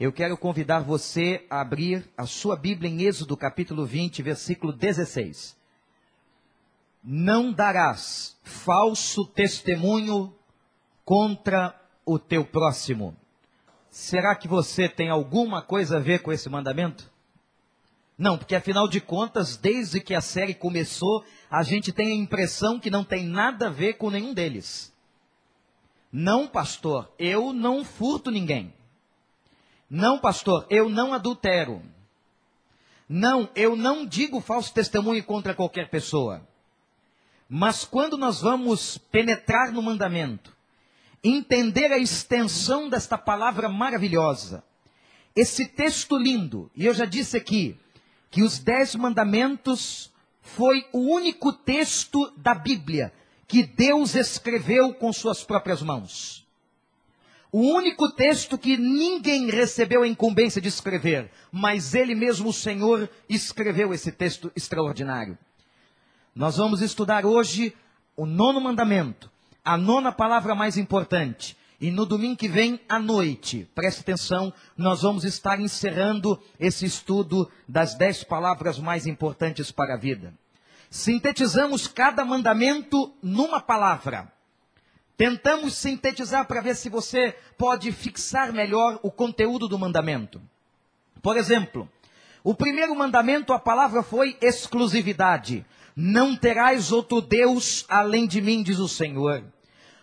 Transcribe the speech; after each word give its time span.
Eu 0.00 0.12
quero 0.12 0.36
convidar 0.36 0.80
você 0.80 1.46
a 1.50 1.60
abrir 1.60 2.08
a 2.16 2.26
sua 2.26 2.56
Bíblia 2.56 2.90
em 2.90 3.02
Êxodo 3.02 3.36
capítulo 3.36 3.84
20, 3.86 4.22
versículo 4.22 4.72
16. 4.72 5.56
Não 7.04 7.52
darás 7.52 8.36
falso 8.42 9.26
testemunho 9.26 10.34
contra 11.04 11.78
o 12.06 12.18
teu 12.18 12.44
próximo. 12.44 13.16
Será 13.90 14.34
que 14.34 14.48
você 14.48 14.88
tem 14.88 15.10
alguma 15.10 15.60
coisa 15.60 15.98
a 15.98 16.00
ver 16.00 16.20
com 16.20 16.32
esse 16.32 16.48
mandamento? 16.48 17.10
Não, 18.16 18.38
porque 18.38 18.54
afinal 18.54 18.88
de 18.88 19.00
contas, 19.00 19.56
desde 19.56 20.00
que 20.00 20.14
a 20.14 20.20
série 20.20 20.54
começou, 20.54 21.24
a 21.50 21.62
gente 21.62 21.92
tem 21.92 22.08
a 22.08 22.14
impressão 22.14 22.80
que 22.80 22.90
não 22.90 23.04
tem 23.04 23.26
nada 23.26 23.66
a 23.66 23.70
ver 23.70 23.94
com 23.94 24.10
nenhum 24.10 24.32
deles. 24.32 24.92
Não, 26.10 26.46
pastor, 26.46 27.12
eu 27.18 27.52
não 27.52 27.84
furto 27.84 28.30
ninguém. 28.30 28.72
Não, 29.94 30.18
pastor, 30.18 30.66
eu 30.70 30.88
não 30.88 31.12
adultero. 31.12 31.82
Não, 33.06 33.50
eu 33.54 33.76
não 33.76 34.06
digo 34.06 34.40
falso 34.40 34.72
testemunho 34.72 35.22
contra 35.22 35.54
qualquer 35.54 35.90
pessoa. 35.90 36.48
Mas 37.46 37.84
quando 37.84 38.16
nós 38.16 38.40
vamos 38.40 38.96
penetrar 38.96 39.70
no 39.70 39.82
mandamento, 39.82 40.56
entender 41.22 41.92
a 41.92 41.98
extensão 41.98 42.88
desta 42.88 43.18
palavra 43.18 43.68
maravilhosa, 43.68 44.64
esse 45.36 45.66
texto 45.66 46.16
lindo, 46.16 46.70
e 46.74 46.86
eu 46.86 46.94
já 46.94 47.04
disse 47.04 47.36
aqui, 47.36 47.78
que 48.30 48.42
os 48.42 48.58
Dez 48.58 48.94
Mandamentos 48.94 50.10
foi 50.40 50.86
o 50.90 51.00
único 51.00 51.52
texto 51.52 52.32
da 52.38 52.54
Bíblia 52.54 53.12
que 53.46 53.62
Deus 53.62 54.14
escreveu 54.14 54.94
com 54.94 55.12
suas 55.12 55.44
próprias 55.44 55.82
mãos. 55.82 56.46
O 57.52 57.60
único 57.60 58.10
texto 58.10 58.56
que 58.56 58.78
ninguém 58.78 59.50
recebeu 59.50 60.02
a 60.02 60.08
incumbência 60.08 60.58
de 60.58 60.68
escrever, 60.68 61.30
mas 61.52 61.94
ele 61.94 62.14
mesmo, 62.14 62.48
o 62.48 62.52
Senhor, 62.52 63.10
escreveu 63.28 63.92
esse 63.92 64.10
texto 64.10 64.50
extraordinário. 64.56 65.36
Nós 66.34 66.56
vamos 66.56 66.80
estudar 66.80 67.26
hoje 67.26 67.76
o 68.16 68.24
nono 68.24 68.58
mandamento, 68.58 69.30
a 69.62 69.76
nona 69.76 70.10
palavra 70.10 70.54
mais 70.54 70.78
importante. 70.78 71.54
E 71.78 71.90
no 71.90 72.06
domingo 72.06 72.38
que 72.38 72.48
vem, 72.48 72.80
à 72.88 72.98
noite, 72.98 73.68
preste 73.74 74.00
atenção, 74.00 74.50
nós 74.74 75.02
vamos 75.02 75.22
estar 75.22 75.60
encerrando 75.60 76.40
esse 76.58 76.86
estudo 76.86 77.50
das 77.68 77.94
dez 77.94 78.24
palavras 78.24 78.78
mais 78.78 79.06
importantes 79.06 79.70
para 79.70 79.92
a 79.92 79.98
vida. 79.98 80.32
Sintetizamos 80.88 81.86
cada 81.86 82.24
mandamento 82.24 83.12
numa 83.22 83.60
palavra. 83.60 84.32
Tentamos 85.22 85.74
sintetizar 85.74 86.48
para 86.48 86.60
ver 86.60 86.74
se 86.74 86.88
você 86.88 87.36
pode 87.56 87.92
fixar 87.92 88.52
melhor 88.52 88.98
o 89.04 89.08
conteúdo 89.08 89.68
do 89.68 89.78
mandamento. 89.78 90.42
Por 91.22 91.36
exemplo, 91.36 91.88
o 92.42 92.56
primeiro 92.56 92.92
mandamento, 92.96 93.52
a 93.52 93.58
palavra 93.60 94.02
foi 94.02 94.36
exclusividade. 94.40 95.64
Não 95.94 96.34
terás 96.34 96.90
outro 96.90 97.20
Deus 97.20 97.84
além 97.88 98.26
de 98.26 98.40
mim, 98.40 98.64
diz 98.64 98.80
o 98.80 98.88
Senhor. 98.88 99.44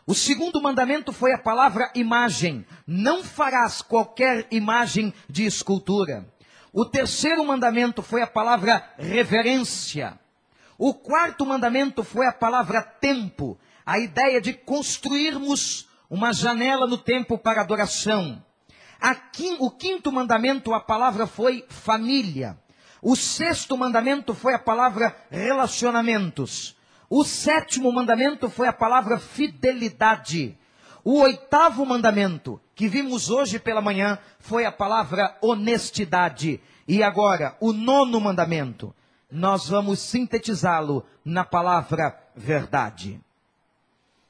O 0.08 0.16
segundo 0.16 0.61
mandamento 0.61 1.11
foi 1.11 1.33
a 1.33 1.38
palavra 1.38 1.92
imagem. 1.95 2.66
Não 2.88 3.22
farás 3.22 3.81
qualquer 3.81 4.48
imagem 4.50 5.14
de 5.30 5.44
escultura. 5.45 6.33
O 6.72 6.86
terceiro 6.86 7.44
mandamento 7.44 8.02
foi 8.02 8.22
a 8.22 8.28
palavra 8.28 8.89
reverência. 8.98 10.17
O 10.78 10.94
quarto 10.94 11.45
mandamento 11.45 12.06
foi 12.06 12.26
a 12.26 12.31
palavra 12.31 12.81
tempo. 12.81 13.59
A 13.90 13.98
ideia 13.98 14.40
de 14.40 14.54
construirmos 14.54 15.90
uma 16.08 16.32
janela 16.32 16.86
no 16.86 16.95
tempo 16.95 17.40
para 17.40 17.62
adoração. 17.62 18.45
o 19.58 19.72
quinto 19.72 20.12
mandamento, 20.12 20.76
a 20.76 20.80
palavra 20.80 21.26
foi 21.26 21.66
família. 21.70 22.56
O 23.02 23.16
sexto 23.16 23.76
mandamento 23.76 24.36
foi 24.36 24.54
a 24.54 24.60
palavra 24.60 25.17
relacionamentos. 25.32 26.78
O 27.10 27.23
sétimo 27.23 27.92
mandamento 27.92 28.48
foi 28.48 28.67
a 28.67 28.73
palavra 28.73 29.17
fidelidade. 29.17 30.56
O 31.04 31.21
oitavo 31.21 31.83
mandamento, 31.83 32.61
que 32.76 32.88
vimos 32.88 33.32
hoje 33.32 33.58
pela 33.58 33.82
manhã, 33.82 34.20
foi 34.38 34.66
a 34.66 34.71
palavra 34.71 35.36
honestidade. 35.42 36.61
E 36.88 37.02
agora, 37.02 37.58
o 37.60 37.73
nono 37.73 38.21
mandamento, 38.21 38.95
nós 39.32 39.67
vamos 39.67 39.98
sintetizá-lo 39.98 41.04
na 41.26 41.44
palavra 41.44 42.16
verdade. 42.36 43.20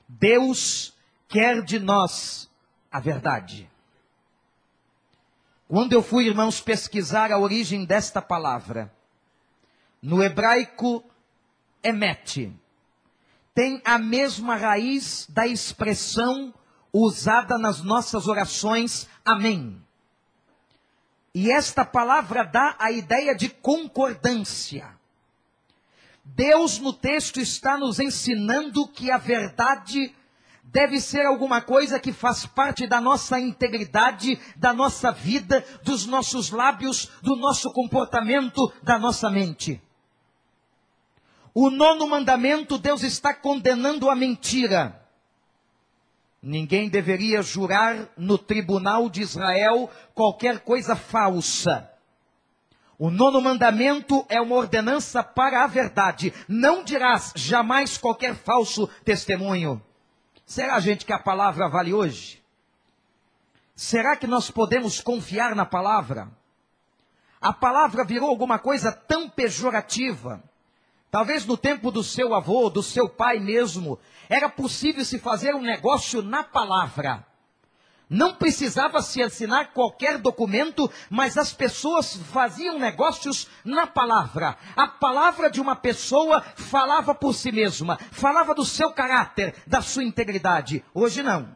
Deus 0.09 0.91
quer 1.27 1.61
de 1.61 1.77
nós 1.77 2.49
a 2.91 2.99
verdade. 2.99 3.69
Quando 5.67 5.93
eu 5.93 6.01
fui, 6.01 6.25
irmãos, 6.25 6.59
pesquisar 6.59 7.31
a 7.31 7.37
origem 7.37 7.85
desta 7.85 8.19
palavra, 8.19 8.91
no 10.01 10.23
hebraico, 10.23 11.03
emet, 11.83 12.51
tem 13.53 13.79
a 13.85 13.99
mesma 13.99 14.55
raiz 14.55 15.27
da 15.29 15.45
expressão 15.45 16.51
usada 16.91 17.59
nas 17.59 17.83
nossas 17.83 18.27
orações, 18.27 19.07
amém. 19.23 19.79
E 21.35 21.51
esta 21.51 21.85
palavra 21.85 22.43
dá 22.43 22.75
a 22.79 22.91
ideia 22.91 23.35
de 23.35 23.47
concordância. 23.47 24.98
Deus 26.35 26.79
no 26.79 26.93
texto 26.93 27.39
está 27.39 27.77
nos 27.77 27.99
ensinando 27.99 28.87
que 28.87 29.11
a 29.11 29.17
verdade 29.17 30.13
deve 30.63 31.01
ser 31.01 31.25
alguma 31.25 31.61
coisa 31.61 31.99
que 31.99 32.13
faz 32.13 32.45
parte 32.45 32.85
da 32.85 33.01
nossa 33.01 33.39
integridade, 33.39 34.39
da 34.55 34.71
nossa 34.71 35.11
vida, 35.11 35.65
dos 35.83 36.05
nossos 36.05 36.51
lábios, 36.51 37.09
do 37.21 37.35
nosso 37.35 37.71
comportamento, 37.73 38.71
da 38.83 38.99
nossa 38.99 39.29
mente. 39.29 39.81
O 41.53 41.69
nono 41.71 42.07
mandamento, 42.07 42.77
Deus 42.77 43.01
está 43.01 43.33
condenando 43.33 44.09
a 44.09 44.15
mentira. 44.15 45.03
Ninguém 46.41 46.89
deveria 46.89 47.41
jurar 47.41 48.07
no 48.15 48.37
tribunal 48.37 49.09
de 49.09 49.21
Israel 49.21 49.89
qualquer 50.13 50.59
coisa 50.59 50.95
falsa. 50.95 51.91
O 52.99 53.09
nono 53.09 53.39
mandamento 53.41 54.25
é 54.27 54.41
uma 54.41 54.57
ordenança 54.57 55.23
para 55.23 55.63
a 55.63 55.67
verdade. 55.67 56.33
Não 56.49 56.83
dirás 56.83 57.31
jamais 57.33 57.97
qualquer 57.97 58.35
falso 58.35 58.87
testemunho. 59.05 59.81
Será, 60.45 60.77
gente, 60.81 61.05
que 61.05 61.13
a 61.13 61.17
palavra 61.17 61.69
vale 61.69 61.93
hoje? 61.93 62.43
Será 63.73 64.17
que 64.17 64.27
nós 64.27 64.51
podemos 64.51 64.99
confiar 64.99 65.55
na 65.55 65.65
palavra? 65.65 66.27
A 67.39 67.53
palavra 67.53 68.03
virou 68.03 68.27
alguma 68.27 68.59
coisa 68.59 68.91
tão 68.91 69.29
pejorativa. 69.29 70.43
Talvez 71.09 71.45
no 71.45 71.55
tempo 71.55 71.91
do 71.91 72.03
seu 72.03 72.35
avô, 72.35 72.69
do 72.69 72.83
seu 72.83 73.07
pai 73.07 73.39
mesmo, 73.39 73.97
era 74.27 74.49
possível 74.49 75.05
se 75.05 75.17
fazer 75.17 75.55
um 75.55 75.61
negócio 75.61 76.21
na 76.21 76.43
palavra. 76.43 77.25
Não 78.09 78.33
precisava 78.33 79.03
se 79.03 79.21
assinar 79.21 79.71
qualquer 79.71 80.17
documento, 80.17 80.91
mas 81.11 81.37
as 81.37 81.53
pessoas 81.53 82.15
faziam 82.15 82.79
negócios 82.79 83.47
na 83.63 83.85
palavra. 83.85 84.57
A 84.75 84.87
palavra 84.87 85.49
de 85.49 85.61
uma 85.61 85.75
pessoa 85.75 86.41
falava 86.41 87.13
por 87.13 87.35
si 87.35 87.51
mesma, 87.51 87.99
falava 88.11 88.55
do 88.55 88.65
seu 88.65 88.91
caráter, 88.91 89.53
da 89.67 89.79
sua 89.81 90.03
integridade. 90.03 90.83
Hoje 90.91 91.21
não. 91.21 91.55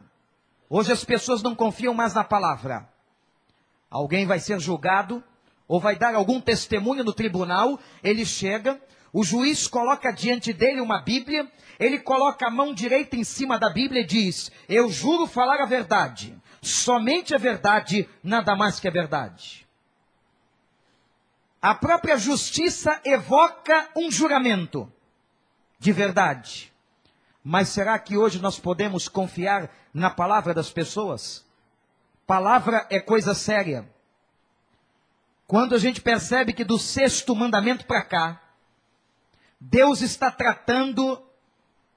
Hoje 0.69 0.91
as 0.91 1.03
pessoas 1.03 1.41
não 1.41 1.55
confiam 1.55 1.93
mais 1.93 2.13
na 2.13 2.23
palavra. 2.23 2.87
Alguém 3.89 4.27
vai 4.27 4.39
ser 4.39 4.59
julgado 4.59 5.23
ou 5.67 5.79
vai 5.79 5.95
dar 5.95 6.13
algum 6.13 6.39
testemunho 6.39 7.03
no 7.03 7.13
tribunal, 7.13 7.79
ele 8.03 8.25
chega, 8.25 8.79
o 9.11 9.23
juiz 9.23 9.67
coloca 9.67 10.11
diante 10.11 10.51
dele 10.51 10.81
uma 10.81 11.01
Bíblia, 11.01 11.47
ele 11.79 11.99
coloca 11.99 12.47
a 12.47 12.51
mão 12.51 12.73
direita 12.73 13.15
em 13.15 13.23
cima 13.23 13.59
da 13.59 13.69
Bíblia 13.69 14.01
e 14.01 14.05
diz: 14.05 14.51
Eu 14.67 14.89
juro 14.89 15.27
falar 15.27 15.61
a 15.61 15.65
verdade, 15.65 16.35
somente 16.63 17.35
a 17.35 17.37
verdade, 17.37 18.09
nada 18.23 18.55
mais 18.55 18.79
que 18.79 18.87
a 18.87 18.91
verdade. 18.91 19.67
A 21.61 21.75
própria 21.75 22.17
justiça 22.17 22.99
evoca 23.05 23.89
um 23.95 24.11
juramento 24.11 24.91
de 25.79 25.91
verdade. 25.91 26.73
Mas 27.43 27.69
será 27.69 27.99
que 27.99 28.17
hoje 28.17 28.39
nós 28.39 28.57
podemos 28.59 29.07
confiar 29.07 29.69
na 29.93 30.09
palavra 30.09 30.53
das 30.53 30.69
pessoas? 30.69 31.45
Palavra 32.25 32.87
é 32.89 32.99
coisa 32.99 33.33
séria. 33.33 33.87
Quando 35.45 35.75
a 35.75 35.77
gente 35.77 36.01
percebe 36.01 36.53
que 36.53 36.63
do 36.63 36.79
sexto 36.79 37.35
mandamento 37.35 37.85
para 37.85 38.03
cá, 38.03 38.41
Deus 39.59 40.01
está 40.01 40.31
tratando 40.31 41.21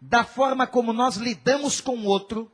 da 0.01 0.25
forma 0.25 0.67
como 0.67 0.93
nós 0.93 1.17
lidamos 1.17 1.81
com 1.81 1.97
o 1.97 2.05
outro. 2.05 2.51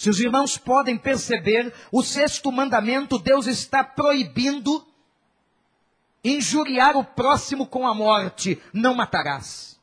Se 0.00 0.08
os 0.08 0.18
irmãos 0.18 0.56
podem 0.56 0.96
perceber, 0.96 1.74
o 1.92 2.02
sexto 2.02 2.50
mandamento, 2.50 3.18
Deus 3.18 3.46
está 3.46 3.84
proibindo 3.84 4.82
injuriar 6.24 6.96
o 6.96 7.04
próximo 7.04 7.66
com 7.66 7.86
a 7.86 7.92
morte, 7.92 8.58
não 8.72 8.94
matarás. 8.94 9.78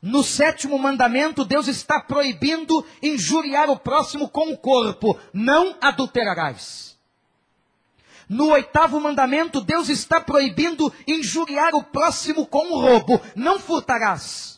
No 0.00 0.22
sétimo 0.22 0.78
mandamento, 0.78 1.44
Deus 1.44 1.66
está 1.66 2.00
proibindo 2.00 2.86
injuriar 3.02 3.68
o 3.68 3.76
próximo 3.76 4.28
com 4.28 4.52
o 4.52 4.56
corpo, 4.56 5.18
não 5.32 5.76
adulterarás. 5.80 6.96
No 8.28 8.50
oitavo 8.50 9.00
mandamento, 9.00 9.60
Deus 9.60 9.88
está 9.88 10.20
proibindo 10.20 10.92
injuriar 11.04 11.74
o 11.74 11.82
próximo 11.82 12.46
com 12.46 12.64
um 12.64 12.80
roubo. 12.80 13.20
Não 13.34 13.58
furtarás. 13.58 14.57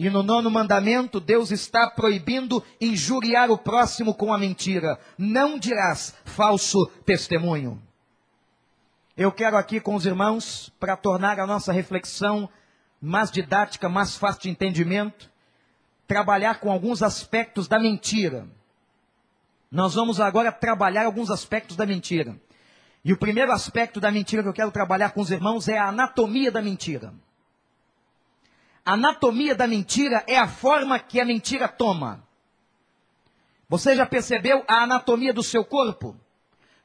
E 0.00 0.08
no 0.08 0.22
nono 0.22 0.50
mandamento, 0.50 1.20
Deus 1.20 1.50
está 1.50 1.90
proibindo 1.90 2.64
injuriar 2.80 3.50
o 3.50 3.58
próximo 3.58 4.14
com 4.14 4.32
a 4.32 4.38
mentira. 4.38 4.98
Não 5.18 5.58
dirás 5.58 6.14
falso 6.24 6.86
testemunho. 7.04 7.78
Eu 9.14 9.30
quero 9.30 9.58
aqui 9.58 9.78
com 9.78 9.94
os 9.94 10.06
irmãos, 10.06 10.72
para 10.80 10.96
tornar 10.96 11.38
a 11.38 11.46
nossa 11.46 11.70
reflexão 11.70 12.48
mais 12.98 13.30
didática, 13.30 13.90
mais 13.90 14.16
fácil 14.16 14.40
de 14.40 14.48
entendimento, 14.48 15.30
trabalhar 16.06 16.60
com 16.60 16.72
alguns 16.72 17.02
aspectos 17.02 17.68
da 17.68 17.78
mentira. 17.78 18.48
Nós 19.70 19.92
vamos 19.92 20.18
agora 20.18 20.50
trabalhar 20.50 21.04
alguns 21.04 21.30
aspectos 21.30 21.76
da 21.76 21.84
mentira. 21.84 22.40
E 23.04 23.12
o 23.12 23.18
primeiro 23.18 23.52
aspecto 23.52 24.00
da 24.00 24.10
mentira 24.10 24.42
que 24.42 24.48
eu 24.48 24.54
quero 24.54 24.70
trabalhar 24.70 25.10
com 25.10 25.20
os 25.20 25.30
irmãos 25.30 25.68
é 25.68 25.76
a 25.76 25.88
anatomia 25.88 26.50
da 26.50 26.62
mentira. 26.62 27.12
Anatomia 28.92 29.54
da 29.54 29.68
mentira 29.68 30.24
é 30.26 30.36
a 30.36 30.48
forma 30.48 30.98
que 30.98 31.20
a 31.20 31.24
mentira 31.24 31.68
toma. 31.68 32.26
Você 33.68 33.94
já 33.94 34.04
percebeu 34.04 34.64
a 34.66 34.82
anatomia 34.82 35.32
do 35.32 35.44
seu 35.44 35.64
corpo? 35.64 36.16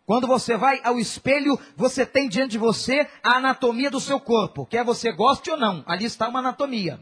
Quando 0.06 0.28
você 0.28 0.56
vai 0.56 0.80
ao 0.84 1.00
espelho, 1.00 1.60
você 1.76 2.06
tem 2.06 2.30
diante 2.30 2.52
de 2.52 2.58
você 2.60 3.10
a 3.24 3.38
anatomia 3.38 3.90
do 3.90 4.00
seu 4.00 4.20
corpo. 4.20 4.68
Quer 4.68 4.86
você 4.86 5.12
goste 5.12 5.50
ou 5.50 5.58
não, 5.58 5.84
ali 5.88 6.06
está 6.06 6.30
uma 6.30 6.42
anatomia. 6.42 7.00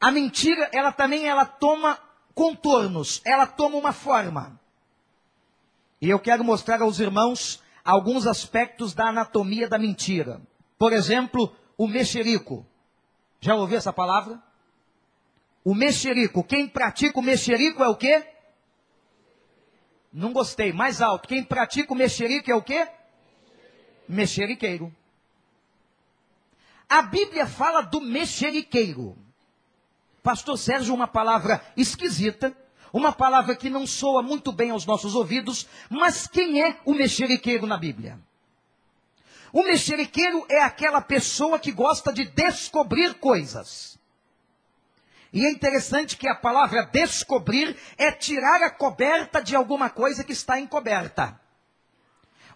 A 0.00 0.10
mentira, 0.10 0.70
ela 0.72 0.90
também 0.90 1.28
ela 1.28 1.44
toma 1.44 1.98
contornos, 2.34 3.20
ela 3.26 3.46
toma 3.46 3.76
uma 3.76 3.92
forma. 3.92 4.58
E 6.00 6.08
eu 6.08 6.18
quero 6.18 6.42
mostrar 6.42 6.80
aos 6.80 6.98
irmãos 6.98 7.62
alguns 7.84 8.26
aspectos 8.26 8.94
da 8.94 9.08
anatomia 9.08 9.68
da 9.68 9.78
mentira. 9.78 10.40
Por 10.78 10.94
exemplo, 10.94 11.54
o 11.76 11.86
mexerico. 11.86 12.66
Já 13.40 13.54
ouviu 13.54 13.78
essa 13.78 13.92
palavra? 13.92 14.40
O 15.64 15.74
mexerico. 15.74 16.44
Quem 16.44 16.68
pratica 16.68 17.18
o 17.18 17.22
mexerico 17.22 17.82
é 17.82 17.88
o 17.88 17.96
quê? 17.96 18.26
Não 20.12 20.32
gostei. 20.32 20.72
Mais 20.72 21.00
alto. 21.00 21.26
Quem 21.26 21.42
pratica 21.42 21.92
o 21.92 21.96
mexerico 21.96 22.50
é 22.50 22.54
o 22.54 22.62
quê? 22.62 22.86
Mexeriqueiro. 24.08 24.94
A 26.88 27.02
Bíblia 27.02 27.46
fala 27.46 27.82
do 27.82 28.00
mexeriqueiro. 28.00 29.16
Pastor 30.22 30.58
Sérgio, 30.58 30.94
uma 30.94 31.06
palavra 31.06 31.64
esquisita, 31.76 32.54
uma 32.92 33.12
palavra 33.12 33.56
que 33.56 33.70
não 33.70 33.86
soa 33.86 34.22
muito 34.22 34.52
bem 34.52 34.70
aos 34.70 34.84
nossos 34.84 35.14
ouvidos, 35.14 35.66
mas 35.88 36.26
quem 36.26 36.62
é 36.62 36.78
o 36.84 36.92
mexeriqueiro 36.92 37.66
na 37.66 37.78
Bíblia? 37.78 38.18
O 39.52 39.64
mexeriqueiro 39.64 40.46
é 40.48 40.62
aquela 40.62 41.00
pessoa 41.00 41.58
que 41.58 41.72
gosta 41.72 42.12
de 42.12 42.24
descobrir 42.24 43.14
coisas. 43.14 43.98
E 45.32 45.44
é 45.46 45.50
interessante 45.50 46.16
que 46.16 46.28
a 46.28 46.34
palavra 46.34 46.88
descobrir 46.92 47.76
é 47.96 48.10
tirar 48.10 48.62
a 48.62 48.70
coberta 48.70 49.42
de 49.42 49.54
alguma 49.54 49.88
coisa 49.88 50.24
que 50.24 50.32
está 50.32 50.58
encoberta. 50.58 51.40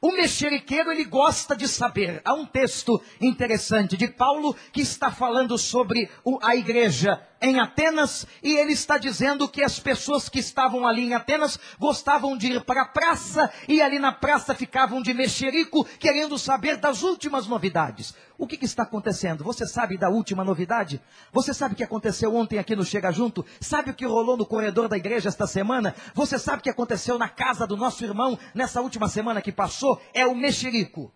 O 0.00 0.12
mexeriqueiro, 0.12 0.92
ele 0.92 1.04
gosta 1.04 1.56
de 1.56 1.66
saber. 1.66 2.20
Há 2.24 2.34
um 2.34 2.44
texto 2.44 3.02
interessante 3.20 3.96
de 3.96 4.06
Paulo 4.08 4.54
que 4.70 4.82
está 4.82 5.10
falando 5.10 5.56
sobre 5.56 6.10
a 6.42 6.54
igreja 6.54 7.26
em 7.44 7.60
Atenas 7.60 8.26
e 8.42 8.56
ele 8.56 8.72
está 8.72 8.96
dizendo 8.96 9.48
que 9.48 9.62
as 9.62 9.78
pessoas 9.78 10.28
que 10.28 10.38
estavam 10.38 10.86
ali 10.86 11.02
em 11.02 11.14
Atenas 11.14 11.58
gostavam 11.78 12.36
de 12.36 12.52
ir 12.52 12.64
para 12.64 12.82
a 12.82 12.88
praça 12.88 13.52
e 13.68 13.82
ali 13.82 13.98
na 13.98 14.12
praça 14.12 14.54
ficavam 14.54 15.02
de 15.02 15.12
mexerico 15.12 15.84
querendo 15.98 16.38
saber 16.38 16.76
das 16.78 17.02
últimas 17.02 17.46
novidades. 17.46 18.14
O 18.38 18.46
que, 18.46 18.56
que, 18.56 18.64
está 18.64 18.82
acontecendo? 18.82 19.44
Você 19.44 19.66
sabe 19.66 19.96
da 19.96 20.08
última 20.08 20.42
novidade? 20.42 21.00
Você 21.32 21.54
sabe 21.54 21.74
o 21.74 21.76
que 21.76 21.84
aconteceu 21.84 22.34
ontem 22.34 22.58
aqui 22.58 22.74
no 22.74 22.84
Chega 22.84 23.12
Junto? 23.12 23.44
Sabe 23.60 23.90
o 23.90 23.94
que 23.94 24.06
rolou 24.06 24.36
no 24.36 24.46
corredor 24.46 24.88
da 24.88 24.96
igreja 24.96 25.28
esta 25.28 25.46
semana? 25.46 25.94
Você 26.14 26.38
sabe 26.38 26.58
o 26.58 26.62
que 26.62 26.70
aconteceu 26.70 27.18
na 27.18 27.28
casa 27.28 27.66
do 27.66 27.76
nosso 27.76 28.02
irmão 28.04 28.38
nessa 28.54 28.80
última 28.80 29.08
semana 29.08 29.40
que 29.40 29.52
passou? 29.52 30.00
É 30.12 30.26
o 30.26 30.34
mexerico. 30.34 31.12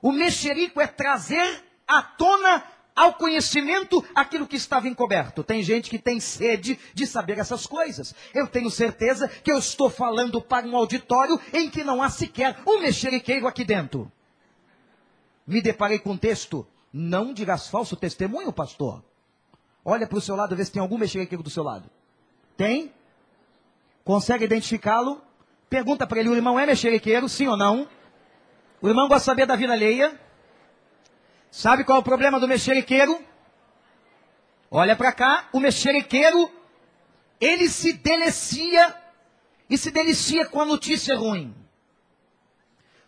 O 0.00 0.12
mexerico 0.12 0.80
é 0.80 0.86
trazer 0.86 1.64
à 1.86 2.00
tona 2.02 2.64
ao 3.00 3.14
conhecimento 3.14 4.04
aquilo 4.14 4.46
que 4.46 4.56
estava 4.56 4.86
encoberto. 4.86 5.42
Tem 5.42 5.62
gente 5.62 5.88
que 5.88 5.98
tem 5.98 6.20
sede 6.20 6.78
de 6.92 7.06
saber 7.06 7.38
essas 7.38 7.66
coisas. 7.66 8.14
Eu 8.34 8.46
tenho 8.46 8.70
certeza 8.70 9.26
que 9.26 9.50
eu 9.50 9.56
estou 9.56 9.88
falando 9.88 10.38
para 10.38 10.66
um 10.66 10.76
auditório 10.76 11.40
em 11.50 11.70
que 11.70 11.82
não 11.82 12.02
há 12.02 12.10
sequer 12.10 12.58
um 12.66 12.78
mexeriqueiro 12.80 13.48
aqui 13.48 13.64
dentro. 13.64 14.12
Me 15.46 15.62
deparei 15.62 15.98
com 15.98 16.10
um 16.10 16.16
texto. 16.18 16.66
Não 16.92 17.32
dirás 17.32 17.68
falso 17.68 17.96
testemunho, 17.96 18.52
pastor. 18.52 19.02
Olha 19.82 20.06
para 20.06 20.18
o 20.18 20.20
seu 20.20 20.36
lado, 20.36 20.54
vê 20.54 20.62
se 20.62 20.72
tem 20.72 20.82
algum 20.82 20.98
mexeriqueiro 20.98 21.42
do 21.42 21.48
seu 21.48 21.62
lado. 21.62 21.88
Tem? 22.54 22.92
Consegue 24.04 24.44
identificá-lo? 24.44 25.22
Pergunta 25.70 26.06
para 26.06 26.20
ele, 26.20 26.28
o 26.28 26.34
irmão 26.34 26.60
é 26.60 26.66
mexeriqueiro, 26.66 27.30
sim 27.30 27.46
ou 27.46 27.56
não? 27.56 27.88
O 28.82 28.88
irmão 28.88 29.08
gosta 29.08 29.20
de 29.20 29.24
saber 29.24 29.46
da 29.46 29.56
vida 29.56 29.72
alheia? 29.72 30.20
Sabe 31.50 31.84
qual 31.84 31.98
é 31.98 32.00
o 32.00 32.04
problema 32.04 32.38
do 32.38 32.46
mexeriqueiro? 32.46 33.20
Olha 34.70 34.94
para 34.94 35.12
cá, 35.12 35.48
o 35.52 35.58
mexeriqueiro, 35.58 36.50
ele 37.40 37.68
se 37.68 37.92
delicia 37.92 38.94
e 39.68 39.76
se 39.76 39.90
delicia 39.90 40.46
com 40.46 40.60
a 40.60 40.64
notícia 40.64 41.16
ruim. 41.16 41.54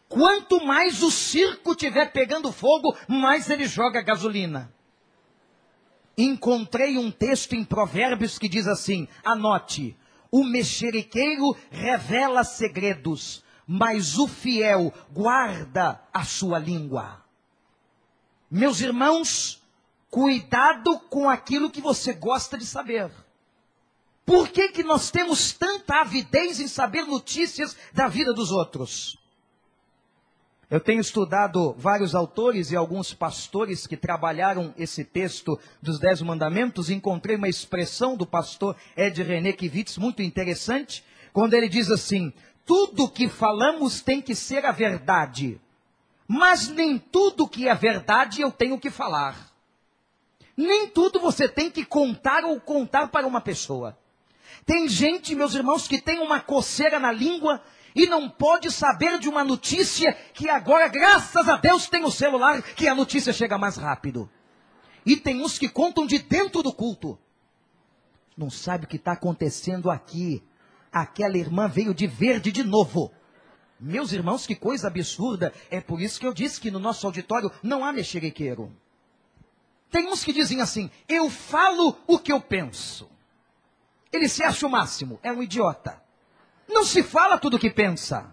Quanto 0.09 0.65
mais 0.65 1.03
o 1.03 1.11
circo 1.11 1.75
tiver 1.75 2.12
pegando 2.12 2.53
fogo, 2.53 2.97
mais 3.09 3.49
ele 3.49 3.65
joga 3.65 4.03
gasolina. 4.03 4.73
Encontrei 6.19 6.99
um 6.99 7.11
texto 7.11 7.55
em 7.55 7.65
Provérbios 7.65 8.38
que 8.38 8.49
diz 8.49 8.67
assim: 8.67 9.09
anote, 9.25 9.97
o 10.31 10.45
mexeriqueiro 10.45 11.56
revela 11.71 12.45
segredos, 12.45 13.43
mas 13.67 14.19
o 14.19 14.27
fiel 14.27 14.93
guarda 15.11 16.03
a 16.12 16.25
sua 16.25 16.59
língua. 16.59 17.22
Meus 18.54 18.82
irmãos, 18.82 19.62
cuidado 20.10 21.00
com 21.08 21.26
aquilo 21.26 21.70
que 21.70 21.81
você 21.81 22.12
gosta 22.12 22.58
de 22.58 22.66
saber. 22.66 23.10
Por 24.26 24.50
que, 24.50 24.69
que 24.69 24.82
nós 24.82 25.10
temos 25.10 25.52
tanta 25.52 26.02
avidez 26.02 26.60
em 26.60 26.69
saber 26.69 27.06
notícias 27.06 27.75
da 27.94 28.08
vida 28.08 28.34
dos 28.34 28.52
outros? 28.52 29.18
Eu 30.68 30.78
tenho 30.80 31.00
estudado 31.00 31.75
vários 31.78 32.14
autores 32.14 32.71
e 32.71 32.76
alguns 32.76 33.14
pastores 33.14 33.87
que 33.87 33.97
trabalharam 33.97 34.75
esse 34.76 35.02
texto 35.02 35.59
dos 35.80 35.99
Dez 35.99 36.21
Mandamentos. 36.21 36.90
Encontrei 36.90 37.37
uma 37.37 37.49
expressão 37.49 38.18
do 38.18 38.26
pastor 38.26 38.76
Ed 38.94 39.23
René 39.23 39.54
Kivitz 39.54 39.97
muito 39.97 40.21
interessante, 40.21 41.02
quando 41.32 41.54
ele 41.54 41.71
diz 41.71 41.90
assim: 41.90 42.30
Tudo 42.66 43.09
que 43.09 43.30
falamos 43.30 44.02
tem 44.02 44.21
que 44.21 44.35
ser 44.35 44.66
a 44.66 44.73
verdade. 44.73 45.59
Mas 46.35 46.67
nem 46.69 46.99
tudo 46.99 47.47
que 47.47 47.69
é 47.69 47.75
verdade 47.75 48.41
eu 48.41 48.51
tenho 48.51 48.81
que 48.81 48.89
falar. 48.89 49.53
Nem 50.57 50.89
tudo 50.89 51.21
você 51.21 51.47
tem 51.47 51.71
que 51.71 51.85
contar 51.85 52.43
ou 52.43 52.59
contar 52.59 53.09
para 53.09 53.27
uma 53.27 53.43
pessoa. 53.43 53.99
Tem 54.65 54.89
gente, 54.89 55.35
meus 55.35 55.55
irmãos, 55.55 55.87
que 55.87 56.01
tem 56.01 56.21
uma 56.21 56.41
coceira 56.41 56.99
na 56.99 57.12
língua 57.12 57.61
e 57.95 58.07
não 58.07 58.31
pode 58.31 58.71
saber 58.71 59.19
de 59.19 59.29
uma 59.29 59.45
notícia 59.45 60.15
que 60.33 60.49
agora, 60.49 60.89
graças 60.89 61.47
a 61.51 61.59
Deus, 61.59 61.87
tem 61.87 62.03
o 62.03 62.11
celular 62.11 62.62
que 62.62 62.89
a 62.89 62.95
notícia 62.95 63.31
chega 63.31 63.59
mais 63.59 63.77
rápido. 63.77 64.27
E 65.05 65.19
tem 65.19 65.43
uns 65.43 65.59
que 65.59 65.69
contam 65.69 66.07
de 66.07 66.19
dentro 66.19 66.62
do 66.62 66.73
culto. 66.73 67.19
Não 68.35 68.49
sabe 68.49 68.87
o 68.87 68.89
que 68.89 68.97
está 68.97 69.12
acontecendo 69.12 69.91
aqui. 69.91 70.43
Aquela 70.91 71.37
irmã 71.37 71.69
veio 71.69 71.93
de 71.93 72.07
verde 72.07 72.51
de 72.51 72.65
novo. 72.65 73.12
Meus 73.85 74.12
irmãos, 74.12 74.47
que 74.47 74.55
coisa 74.55 74.87
absurda. 74.87 75.53
É 75.69 75.81
por 75.81 76.01
isso 76.01 76.21
que 76.21 76.27
eu 76.27 76.33
disse 76.33 76.61
que 76.61 76.71
no 76.71 76.79
nosso 76.79 77.05
auditório 77.05 77.51
não 77.65 77.85
há 77.85 77.93
mexeriqueiro. 77.93 78.73
Tem 79.91 80.07
uns 80.07 80.23
que 80.23 80.33
dizem 80.33 80.61
assim: 80.61 80.89
eu 81.09 81.29
falo 81.29 81.99
o 82.07 82.17
que 82.17 82.33
eu 82.33 82.41
penso. 82.41 83.11
Ele 84.12 84.29
se 84.29 84.45
acha 84.45 84.69
o 84.69 84.71
máximo, 84.71 85.19
é 85.21 85.33
um 85.33 85.43
idiota. 85.43 86.01
Não 86.69 86.85
se 86.85 87.03
fala 87.03 87.39
tudo 87.39 87.57
o 87.57 87.59
que 87.59 87.71
pensa. 87.71 88.33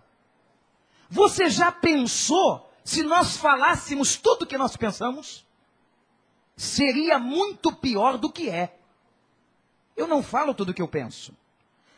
Você 1.09 1.49
já 1.49 1.71
pensou 1.71 2.71
se 2.83 3.01
nós 3.01 3.35
falássemos 3.37 4.17
tudo 4.17 4.43
o 4.43 4.45
que 4.45 4.57
nós 4.57 4.77
pensamos? 4.77 5.47
Seria 6.55 7.17
muito 7.17 7.75
pior 7.75 8.19
do 8.19 8.31
que 8.31 8.51
é. 8.51 8.77
Eu 9.97 10.05
não 10.05 10.21
falo 10.21 10.53
tudo 10.53 10.69
o 10.69 10.73
que 10.75 10.81
eu 10.81 10.87
penso. 10.87 11.35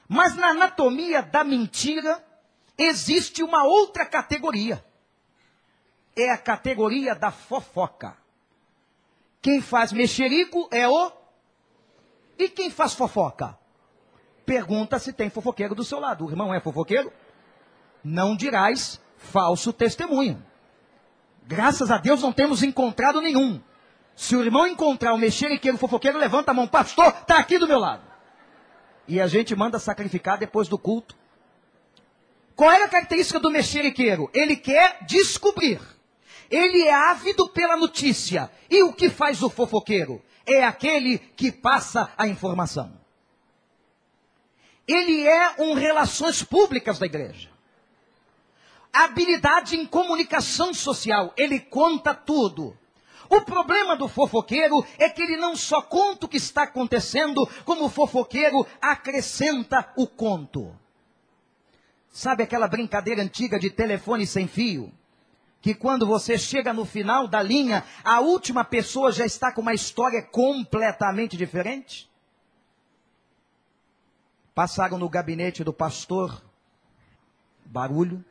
Mas 0.08 0.38
na 0.38 0.52
anatomia 0.52 1.22
da 1.22 1.44
mentira, 1.44 2.24
existe 2.86 3.44
uma 3.44 3.64
outra 3.64 4.06
categoria. 4.06 4.84
É 6.16 6.30
a 6.30 6.38
categoria 6.38 7.16
da 7.16 7.32
fofoca. 7.32 8.18
Quem 9.42 9.62
faz 9.62 9.92
mexerico 9.92 10.68
é 10.72 10.88
o. 10.88 11.12
E 12.38 12.50
quem 12.50 12.70
faz 12.70 12.94
fofoca? 12.94 13.58
Pergunta 14.46 15.00
se 15.00 15.14
tem 15.14 15.30
fofoqueiro 15.30 15.74
do 15.74 15.84
seu 15.84 16.00
lado. 16.00 16.26
O 16.26 16.30
irmão 16.30 16.54
é 16.54 16.60
fofoqueiro? 16.60 17.12
não 18.04 18.36
dirás 18.36 19.00
falso 19.18 19.72
testemunho. 19.72 20.44
Graças 21.46 21.92
a 21.92 21.98
Deus 21.98 22.22
não 22.22 22.32
temos 22.32 22.64
encontrado 22.64 23.22
nenhum. 23.22 23.62
Se 24.16 24.36
o 24.36 24.44
irmão 24.44 24.68
encontrar 24.68 25.14
o 25.14 25.18
mexeriqueiro 25.18 25.78
fofoqueiro, 25.78 26.18
levanta 26.18 26.52
a 26.52 26.54
mão, 26.54 26.68
pastor, 26.68 27.08
está 27.08 27.38
aqui 27.38 27.58
do 27.58 27.68
meu 27.68 27.80
lado. 27.80 28.04
E 29.08 29.20
a 29.20 29.28
gente 29.28 29.56
manda 29.56 29.80
sacrificar 29.80 30.38
depois 30.38 30.68
do 30.68 30.78
culto. 30.78 31.16
Qual 32.56 32.72
é 32.72 32.84
a 32.84 32.88
característica 32.88 33.40
do 33.40 33.50
mexeriqueiro? 33.50 34.30
Ele 34.34 34.56
quer 34.56 35.04
descobrir. 35.06 35.80
Ele 36.50 36.84
é 36.84 36.94
ávido 36.94 37.48
pela 37.50 37.78
notícia. 37.78 38.52
E 38.70 38.84
o 38.84 38.94
que 38.94 39.10
faz 39.10 39.42
o 39.42 39.50
fofoqueiro? 39.50 40.22
É 40.46 40.64
aquele 40.64 41.18
que 41.18 41.52
passa 41.52 42.12
a 42.18 42.28
informação. 42.28 42.92
Ele 44.88 45.26
é 45.26 45.56
um 45.60 45.74
relações 45.74 46.44
públicas 46.44 47.00
da 47.00 47.06
igreja. 47.06 47.50
Habilidade 48.92 49.78
em 49.78 49.86
comunicação 49.86 50.74
social. 50.74 51.34
Ele 51.38 51.60
conta 51.60 52.14
tudo. 52.14 52.78
O 53.30 53.40
problema 53.42 53.96
do 53.96 54.10
fofoqueiro 54.10 54.86
é 54.98 55.10
que 55.10 55.22
ele 55.22 55.38
não 55.38 55.56
só 55.56 55.82
conta 55.82 56.26
o 56.26 56.30
que 56.30 56.36
está 56.36 56.64
acontecendo, 56.64 57.48
como 57.64 57.86
o 57.86 57.90
fofoqueiro 57.90 58.68
acrescenta 58.82 59.90
o 59.96 60.06
conto. 60.06 60.78
Sabe 62.12 62.44
aquela 62.44 62.68
brincadeira 62.68 63.24
antiga 63.24 63.58
de 63.58 63.70
telefone 63.70 64.28
sem 64.28 64.46
fio? 64.46 64.92
Que 65.62 65.74
quando 65.74 66.06
você 66.06 66.38
chega 66.38 66.74
no 66.74 66.84
final 66.84 67.28
da 67.28 67.42
linha, 67.42 67.86
a 68.04 68.20
última 68.20 68.66
pessoa 68.66 69.12
já 69.12 69.26
está 69.26 69.52
com 69.52 69.62
uma 69.62 69.74
história 69.74 70.22
completamente 70.22 71.38
diferente? 71.38 72.12
Passaram 74.54 74.98
no 74.98 75.08
gabinete 75.08 75.64
do 75.64 75.72
pastor, 75.72 76.44
barulho, 77.64 78.24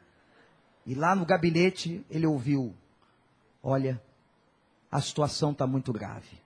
e 0.84 0.94
lá 0.94 1.14
no 1.14 1.24
gabinete 1.24 2.04
ele 2.10 2.26
ouviu: 2.26 2.74
Olha, 3.62 4.02
a 4.90 5.00
situação 5.00 5.52
está 5.52 5.66
muito 5.66 5.92
grave. 5.92 6.42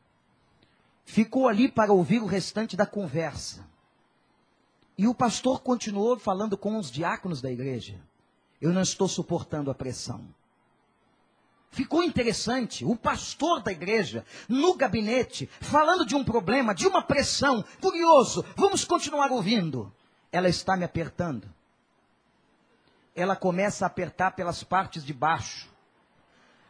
Ficou 1.05 1.49
ali 1.49 1.69
para 1.69 1.93
ouvir 1.93 2.21
o 2.23 2.27
restante 2.27 2.77
da 2.77 2.87
conversa. 2.87 3.67
E 4.97 5.07
o 5.09 5.15
pastor 5.15 5.61
continuou 5.61 6.19
falando 6.19 6.57
com 6.57 6.79
os 6.79 6.91
diáconos 6.91 7.41
da 7.43 7.51
igreja. 7.51 8.01
Eu 8.61 8.73
não 8.73 8.83
estou 8.83 9.09
suportando 9.09 9.71
a 9.71 9.75
pressão. 9.75 10.25
Ficou 11.71 12.05
interessante, 12.05 12.85
o 12.85 12.95
pastor 12.95 13.61
da 13.61 13.73
igreja, 13.73 14.25
no 14.49 14.75
gabinete, 14.75 15.51
falando 15.61 16.07
de 16.07 16.15
um 16.15 16.23
problema, 16.23 16.73
de 16.73 16.87
uma 16.87 17.03
pressão. 17.03 17.65
Curioso, 17.81 18.45
vamos 18.57 18.85
continuar 18.85 19.33
ouvindo. 19.33 19.93
Ela 20.31 20.49
está 20.49 20.77
me 20.77 20.85
apertando. 20.85 21.53
Ela 23.15 23.35
começa 23.35 23.85
a 23.85 23.89
apertar 23.89 24.33
pelas 24.33 24.63
partes 24.63 25.05
de 25.05 25.13
baixo 25.13 25.75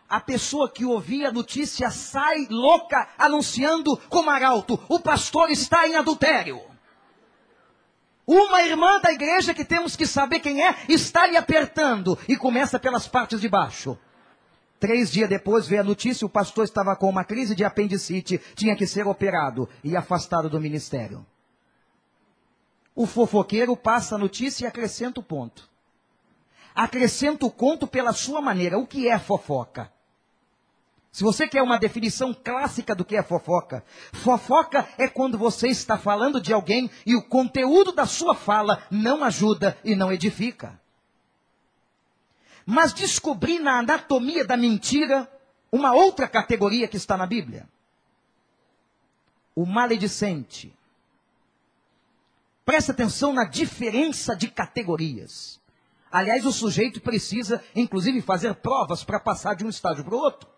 a 0.09 0.21
pessoa 0.21 0.71
que 0.71 0.85
ouvia 0.85 1.29
a 1.29 1.33
notícia 1.33 1.91
sai 1.91 2.47
louca 2.49 3.09
anunciando 3.19 3.97
como 4.09 4.31
arauto: 4.31 4.79
o 4.89 5.01
pastor 5.01 5.51
está 5.51 5.89
em 5.89 5.97
adultério. 5.97 6.74
Uma 8.27 8.63
irmã 8.63 9.01
da 9.01 9.13
igreja 9.13 9.53
que 9.53 9.65
temos 9.65 9.97
que 9.97 10.07
saber 10.07 10.41
quem 10.41 10.65
é, 10.65 10.75
está 10.89 11.27
lhe 11.27 11.37
apertando 11.37 12.19
e 12.27 12.37
começa 12.37 12.79
pelas 12.79 13.07
partes 13.07 13.41
de 13.41 13.49
baixo. 13.49 13.99
Três 14.81 15.11
dias 15.11 15.29
depois 15.29 15.67
veio 15.67 15.83
a 15.83 15.85
notícia, 15.85 16.27
o 16.27 16.31
pastor 16.31 16.65
estava 16.65 16.97
com 16.97 17.09
uma 17.09 17.25
crise 17.25 17.55
de 17.55 17.65
apendicite, 17.65 18.41
tinha 18.55 18.75
que 18.77 18.87
ser 18.87 19.07
operado 19.07 19.69
e 19.83 19.97
afastado 19.97 20.49
do 20.49 20.61
ministério. 20.61 21.25
O 22.95 23.07
fofoqueiro 23.07 23.77
passa 23.77 24.15
a 24.15 24.19
notícia 24.19 24.65
e 24.65 24.69
acrescenta 24.69 25.21
o 25.21 25.23
ponto. 25.23 25.69
Acrescenta 26.75 27.45
o 27.45 27.51
conto 27.51 27.87
pela 27.87 28.13
sua 28.13 28.41
maneira. 28.41 28.79
O 28.79 28.87
que 28.87 29.09
é 29.09 29.19
fofoca? 29.19 29.91
Se 31.15 31.23
você 31.23 31.47
quer 31.47 31.63
uma 31.63 31.79
definição 31.79 32.35
clássica 32.35 32.93
do 32.93 33.05
que 33.05 33.17
é 33.17 33.23
fofoca, 33.23 33.85
fofoca 34.15 34.85
é 34.99 35.07
quando 35.07 35.39
você 35.39 35.69
está 35.69 35.97
falando 35.97 36.41
de 36.41 36.53
alguém 36.53 36.91
e 37.07 37.15
o 37.15 37.23
conteúdo 37.23 37.93
da 37.93 38.05
sua 38.05 38.35
fala 38.35 38.85
não 38.91 39.23
ajuda 39.23 39.79
e 39.85 39.95
não 39.95 40.13
edifica. 40.13 40.77
Mas 42.67 42.93
descobri 42.93 43.61
na 43.61 43.79
anatomia 43.79 44.45
da 44.45 44.57
mentira 44.57 45.31
uma 45.71 45.95
outra 45.95 46.27
categoria 46.27 46.89
que 46.89 46.97
está 46.97 47.17
na 47.17 47.29
Bíblia. 47.29 47.69
O 49.55 49.65
maledicente. 49.65 50.77
Presta 52.65 52.91
atenção 52.91 53.33
na 53.33 53.45
diferença 53.45 54.35
de 54.35 54.49
categorias. 54.49 55.61
Aliás, 56.11 56.45
o 56.45 56.51
sujeito 56.51 57.01
precisa, 57.01 57.63
inclusive, 57.73 58.21
fazer 58.21 58.57
provas 58.57 59.05
para 59.05 59.21
passar 59.21 59.55
de 59.55 59.65
um 59.65 59.69
estágio 59.69 60.03
para 60.03 60.17
o 60.17 60.19
outro. 60.19 60.55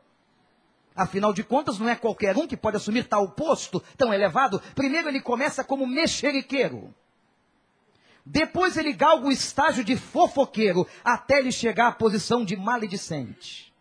Afinal 0.97 1.33
de 1.35 1.45
contas, 1.45 1.79
não 1.79 1.88
é 1.88 1.95
qualquer 1.95 2.37
um 2.37 2.47
que 2.47 2.57
pode 2.57 2.79
assumir 2.79 3.05
tal 3.05 3.29
posto 3.29 3.83
tão 3.97 4.15
elevado. 4.15 4.61
Primeiro 4.75 5.09
ele 5.09 5.21
começa 5.21 5.62
como 5.62 5.87
mexeriqueiro. 5.87 6.95
Depois 8.25 8.76
ele 8.76 8.93
galga 8.93 9.29
o 9.29 9.31
estágio 9.31 9.85
de 9.85 9.97
fofoqueiro, 9.97 10.87
até 11.05 11.38
ele 11.38 11.53
chegar 11.53 11.88
à 11.88 11.93
posição 11.93 12.45
de 12.45 12.57
maledicente. 12.57 13.73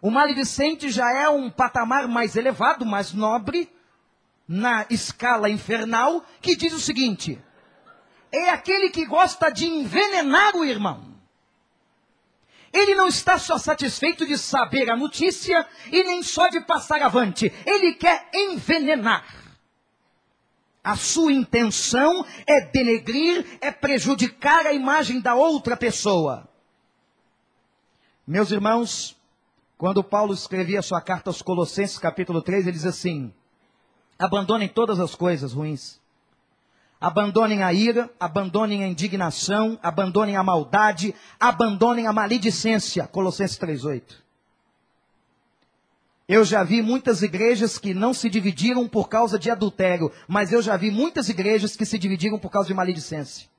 O 0.00 0.10
maledicente 0.10 0.90
já 0.90 1.12
é 1.12 1.28
um 1.28 1.50
patamar 1.50 2.06
mais 2.06 2.36
elevado, 2.36 2.84
mais 2.84 3.12
nobre, 3.12 3.72
na 4.46 4.86
escala 4.90 5.48
infernal, 5.48 6.22
que 6.42 6.54
diz 6.54 6.74
o 6.74 6.78
seguinte: 6.78 7.42
é 8.30 8.50
aquele 8.50 8.90
que 8.90 9.06
gosta 9.06 9.50
de 9.50 9.64
envenenar 9.64 10.54
o 10.54 10.64
irmão. 10.64 11.13
Ele 12.74 12.96
não 12.96 13.06
está 13.06 13.38
só 13.38 13.56
satisfeito 13.56 14.26
de 14.26 14.36
saber 14.36 14.90
a 14.90 14.96
notícia 14.96 15.64
e 15.92 16.02
nem 16.02 16.24
só 16.24 16.48
de 16.48 16.60
passar 16.60 17.00
avante. 17.02 17.52
Ele 17.64 17.94
quer 17.94 18.28
envenenar. 18.34 19.24
A 20.82 20.96
sua 20.96 21.32
intenção 21.32 22.26
é 22.44 22.62
denegrir, 22.66 23.58
é 23.60 23.70
prejudicar 23.70 24.66
a 24.66 24.72
imagem 24.72 25.20
da 25.20 25.36
outra 25.36 25.76
pessoa. 25.76 26.48
Meus 28.26 28.50
irmãos, 28.50 29.16
quando 29.78 30.02
Paulo 30.02 30.34
escrevia 30.34 30.82
sua 30.82 31.00
carta 31.00 31.30
aos 31.30 31.40
Colossenses, 31.40 31.96
capítulo 31.96 32.42
3, 32.42 32.66
ele 32.66 32.72
diz 32.72 32.84
assim: 32.84 33.32
abandonem 34.18 34.68
todas 34.68 34.98
as 34.98 35.14
coisas 35.14 35.52
ruins 35.52 36.02
Abandonem 37.04 37.62
a 37.62 37.70
ira, 37.70 38.10
abandonem 38.18 38.82
a 38.82 38.88
indignação, 38.88 39.78
abandonem 39.82 40.36
a 40.36 40.42
maldade, 40.42 41.14
abandonem 41.38 42.06
a 42.06 42.14
maledicência. 42.14 43.06
Colossenses 43.06 43.58
3:8. 43.58 44.24
Eu 46.26 46.46
já 46.46 46.64
vi 46.64 46.80
muitas 46.80 47.20
igrejas 47.20 47.76
que 47.76 47.92
não 47.92 48.14
se 48.14 48.30
dividiram 48.30 48.88
por 48.88 49.10
causa 49.10 49.38
de 49.38 49.50
adultério, 49.50 50.10
mas 50.26 50.50
eu 50.50 50.62
já 50.62 50.78
vi 50.78 50.90
muitas 50.90 51.28
igrejas 51.28 51.76
que 51.76 51.84
se 51.84 51.98
dividiram 51.98 52.38
por 52.38 52.50
causa 52.50 52.68
de 52.68 52.72
maledicência. 52.72 53.50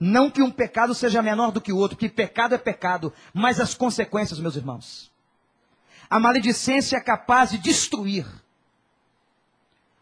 Não 0.00 0.28
que 0.28 0.42
um 0.42 0.50
pecado 0.50 0.92
seja 0.92 1.22
menor 1.22 1.52
do 1.52 1.60
que 1.60 1.72
o 1.72 1.76
outro, 1.76 1.96
que 1.96 2.08
pecado 2.08 2.56
é 2.56 2.58
pecado, 2.58 3.12
mas 3.32 3.60
as 3.60 3.74
consequências, 3.74 4.40
meus 4.40 4.56
irmãos. 4.56 5.08
A 6.10 6.18
maledicência 6.18 6.96
é 6.96 7.00
capaz 7.00 7.52
de 7.52 7.58
destruir. 7.58 8.26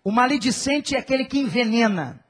O 0.05 0.11
maledicente 0.11 0.97
é 0.97 0.99
aquele 0.99 1.25
que 1.25 1.39
envenena. 1.39 2.25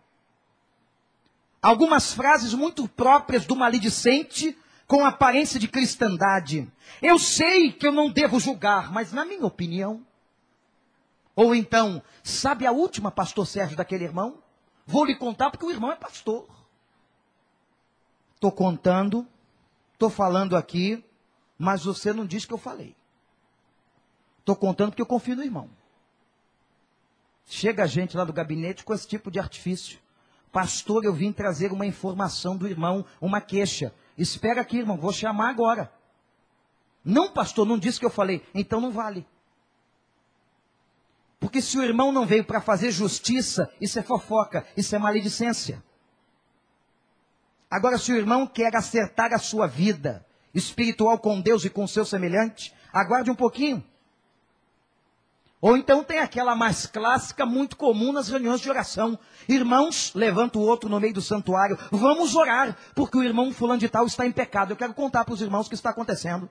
Algumas 1.60 2.12
frases 2.12 2.52
muito 2.54 2.88
próprias 2.88 3.46
do 3.46 3.56
maledicente 3.56 4.58
com 4.86 5.04
aparência 5.04 5.58
de 5.58 5.68
cristandade. 5.68 6.70
Eu 7.00 7.18
sei 7.18 7.72
que 7.72 7.86
eu 7.86 7.92
não 7.92 8.10
devo 8.10 8.38
julgar, 8.38 8.92
mas 8.92 9.12
na 9.12 9.24
minha 9.24 9.46
opinião. 9.46 10.04
Ou 11.34 11.54
então, 11.54 12.02
sabe 12.22 12.66
a 12.66 12.72
última, 12.72 13.10
pastor 13.10 13.46
Sérgio, 13.46 13.76
daquele 13.76 14.04
irmão? 14.04 14.42
Vou 14.84 15.04
lhe 15.04 15.14
contar 15.14 15.50
porque 15.50 15.64
o 15.64 15.70
irmão 15.70 15.90
é 15.90 15.96
pastor. 15.96 16.46
Estou 18.34 18.52
contando, 18.52 19.26
estou 19.94 20.10
falando 20.10 20.56
aqui, 20.56 21.02
mas 21.56 21.84
você 21.84 22.12
não 22.12 22.26
diz 22.26 22.44
que 22.44 22.52
eu 22.52 22.58
falei. 22.58 22.94
Estou 24.40 24.56
contando 24.56 24.90
porque 24.90 25.02
eu 25.02 25.06
confio 25.06 25.36
no 25.36 25.44
irmão. 25.44 25.70
Chega 27.46 27.84
a 27.84 27.87
gente 27.87 28.16
lá 28.16 28.25
do 28.25 28.32
gabinete 28.32 28.84
com 28.84 28.94
esse 28.94 29.06
tipo 29.06 29.30
de 29.30 29.38
artifício. 29.38 29.99
Pastor, 30.50 31.04
eu 31.04 31.12
vim 31.12 31.32
trazer 31.32 31.72
uma 31.72 31.87
informação 31.87 32.56
do 32.56 32.68
irmão, 32.68 33.04
uma 33.20 33.40
queixa. 33.40 33.92
Espera 34.16 34.61
aqui, 34.61 34.78
irmão, 34.78 34.99
vou 34.99 35.12
chamar 35.12 35.49
agora. 35.49 35.92
Não, 37.04 37.30
pastor, 37.30 37.66
não 37.66 37.78
disse 37.78 37.99
que 37.99 38.06
eu 38.06 38.11
falei. 38.11 38.44
Então 38.54 38.80
não 38.80 38.92
vale. 38.92 39.26
Porque 41.40 41.61
se 41.61 41.76
o 41.76 41.82
irmão 41.82 42.12
não 42.12 42.25
veio 42.25 42.44
para 42.44 42.61
fazer 42.61 42.92
justiça, 42.92 43.68
isso 43.80 43.99
é 43.99 44.02
fofoca, 44.02 44.64
isso 44.76 44.94
é 44.94 44.99
maledicência. 44.99 45.82
Agora, 47.68 47.99
se 47.99 48.12
o 48.12 48.16
irmão 48.16 48.46
quer 48.46 48.76
acertar 48.76 49.32
a 49.32 49.38
sua 49.38 49.66
vida 49.66 50.25
espiritual 50.54 51.18
com 51.18 51.40
Deus 51.40 51.64
e 51.64 51.70
com 51.70 51.84
o 51.84 51.88
seu 51.88 52.04
semelhante, 52.04 52.72
aguarde 52.92 53.30
um 53.30 53.34
pouquinho. 53.34 53.82
Ou 55.62 55.76
então 55.76 56.02
tem 56.02 56.19
aquela 56.19 56.57
mais 56.57 56.87
clássica, 56.87 57.47
muito 57.47 57.76
comum 57.76 58.12
nas 58.12 58.28
reuniões 58.28 58.61
de 58.61 58.69
oração. 58.69 59.16
Irmãos, 59.49 60.12
levanta 60.12 60.59
o 60.59 60.62
outro 60.62 60.90
no 60.90 60.99
meio 60.99 61.14
do 61.14 61.23
santuário. 61.23 61.78
Vamos 61.92 62.35
orar, 62.35 62.76
porque 62.97 63.16
o 63.16 63.23
irmão 63.23 63.52
fulano 63.52 63.78
de 63.78 63.88
tal 63.88 64.04
está 64.04 64.26
em 64.26 64.33
pecado. 64.33 64.73
Eu 64.73 64.76
quero 64.76 64.92
contar 64.92 65.25
para 65.25 65.35
os 65.35 65.40
irmãos 65.40 65.66
o 65.66 65.69
que 65.69 65.76
está 65.76 65.90
acontecendo. 65.90 66.50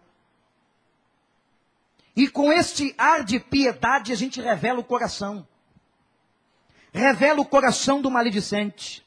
E 2.15 2.29
com 2.29 2.53
este 2.53 2.95
ar 2.97 3.25
de 3.25 3.37
piedade 3.37 4.13
a 4.13 4.15
gente 4.15 4.39
revela 4.39 4.79
o 4.79 4.83
coração. 4.83 5.45
Revela 6.93 7.41
o 7.41 7.45
coração 7.45 8.01
do 8.01 8.09
maledicente. 8.09 9.05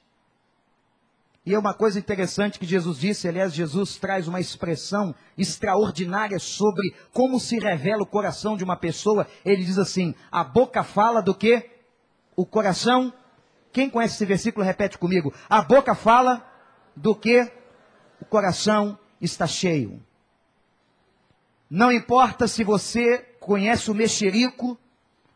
E 1.47 1.53
é 1.53 1.59
uma 1.59 1.75
coisa 1.75 1.99
interessante 1.99 2.59
que 2.59 2.65
Jesus 2.65 2.99
disse, 2.99 3.29
aliás, 3.29 3.53
Jesus 3.53 3.97
traz 3.97 4.27
uma 4.27 4.41
expressão 4.41 5.15
extraordinária 5.37 6.39
sobre 6.39 6.95
como 7.13 7.39
se 7.39 7.59
revela 7.59 8.03
o 8.03 8.07
coração 8.07 8.57
de 8.57 8.65
uma 8.65 8.77
pessoa. 8.77 9.27
Ele 9.45 9.63
diz 9.63 9.77
assim: 9.77 10.15
a 10.33 10.43
boca 10.43 10.83
fala 10.83 11.21
do 11.21 11.35
que? 11.35 11.71
O 12.35 12.47
coração. 12.47 13.13
Quem 13.73 13.91
conhece 13.91 14.15
esse 14.15 14.25
versículo, 14.25 14.65
repete 14.65 14.97
comigo. 14.97 15.35
A 15.49 15.61
boca 15.61 15.95
fala 15.95 16.43
do 16.97 17.15
que? 17.15 17.51
O 18.21 18.25
coração 18.25 18.99
está 19.21 19.47
cheio. 19.47 20.03
Não 21.69 21.93
importa 21.93 22.47
se 22.49 22.65
você 22.65 23.19
conhece 23.39 23.91
o 23.91 23.95
mexerico, 23.95 24.79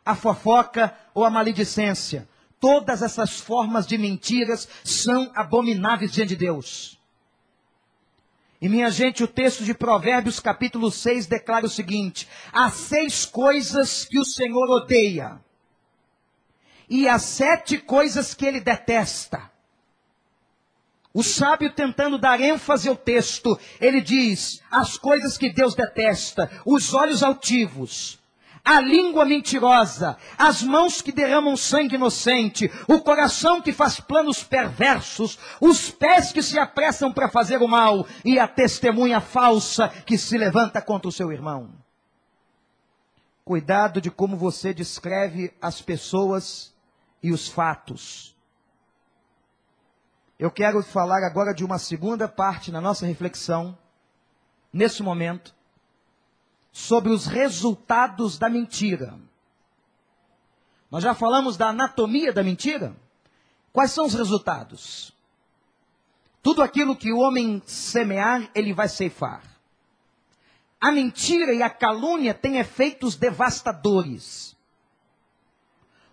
a 0.05 0.15
fofoca 0.15 0.97
ou 1.13 1.25
a 1.25 1.31
maledicência. 1.31 2.27
Todas 2.61 3.03
essas 3.03 3.39
formas 3.39 3.87
de 3.87 3.97
mentiras 3.97 4.69
são 4.85 5.31
abomináveis 5.35 6.13
diante 6.13 6.31
de 6.31 6.37
Deus. 6.37 6.99
E 8.61 8.69
minha 8.69 8.91
gente, 8.91 9.23
o 9.23 9.29
texto 9.29 9.63
de 9.63 9.73
Provérbios 9.73 10.41
capítulo 10.41 10.91
6 10.91 11.27
declara 11.27 11.67
o 11.67 11.71
seguinte: 11.71 12.29
há 12.53 12.69
seis 12.71 13.25
coisas 13.25 14.05
que 14.05 14.19
o 14.19 14.25
Senhor 14.25 14.69
odeia, 14.69 15.41
e 16.91 17.09
há 17.09 17.19
sete 17.19 17.79
coisas 17.79 18.35
que 18.35 18.45
ele 18.45 18.61
detesta. 18.61 19.49
O 21.15 21.23
sábio 21.23 21.73
tentando 21.73 22.19
dar 22.19 22.41
ênfase 22.41 22.89
ao 22.89 22.97
texto, 22.97 23.59
ele 23.81 24.01
diz: 24.01 24.61
as 24.71 24.99
coisas 24.99 25.39
que 25.39 25.53
Deus 25.53 25.77
detesta, 25.77 26.51
os 26.67 26.93
olhos 26.95 27.23
altivos, 27.23 28.19
a 28.69 28.83
língua 28.83 29.25
mentirosa, 29.25 30.19
as 30.37 30.63
mãos 30.63 31.01
que 31.01 31.11
derramam 31.11 31.57
sangue 31.57 31.95
inocente, 31.95 32.71
o 32.87 33.01
coração 33.01 33.63
que 33.63 33.73
faz 33.73 33.99
planos 33.99 34.45
perversos, 34.45 35.39
os 35.59 35.91
pés 35.91 36.33
que 36.33 36.43
se 36.43 36.59
apressam 36.59 37.11
para 37.11 37.31
fazer 37.31 37.63
o 37.63 37.67
mal 37.67 38.07
e 38.23 38.39
a 38.39 38.47
testemunha 38.47 39.23
falsa 39.23 39.89
que 39.89 40.19
se 40.19 40.37
levanta 40.37 40.83
contra 40.83 41.09
o 41.09 41.13
seu 41.13 41.33
irmão. 41.33 41.71
Cuidado 43.43 44.03
de 44.03 44.11
como 44.11 44.37
você 44.37 44.75
descreve 44.75 45.51
as 45.63 45.81
pessoas 45.81 46.75
e 47.23 47.33
os 47.33 47.49
fatos. 47.49 48.37
Eu 50.39 50.51
quero 50.51 50.83
falar 50.83 51.27
agora 51.27 51.55
de 51.55 51.65
uma 51.65 51.79
segunda 51.79 52.29
parte 52.29 52.71
na 52.71 52.83
nossa 52.83 53.07
reflexão, 53.07 53.79
nesse 54.71 55.03
momento, 55.03 55.55
sobre 56.79 57.13
os 57.13 57.27
resultados 57.27 58.39
da 58.39 58.49
mentira. 58.49 59.19
Nós 60.89 61.03
já 61.03 61.13
falamos 61.13 61.57
da 61.57 61.71
anatomia 61.71 62.33
da 62.33 62.45
mentira? 62.45 62.95
Quais 63.73 63.91
são 63.91 64.07
os 64.07 64.15
resultados? 64.15 65.13
Tudo 66.41 66.63
aquilo 66.63 66.95
que 66.95 67.13
o 67.13 67.19
homem 67.19 67.61
semear, 67.67 68.49
ele 68.55 68.73
vai 68.73 68.89
ceifar. 68.89 69.43
A 70.81 70.93
mentira 70.93 71.53
e 71.53 71.65
a 71.65 71.69
calúnia 71.69 72.33
têm 72.33 72.59
efeitos 72.59 73.17
devastadores. 73.17 74.57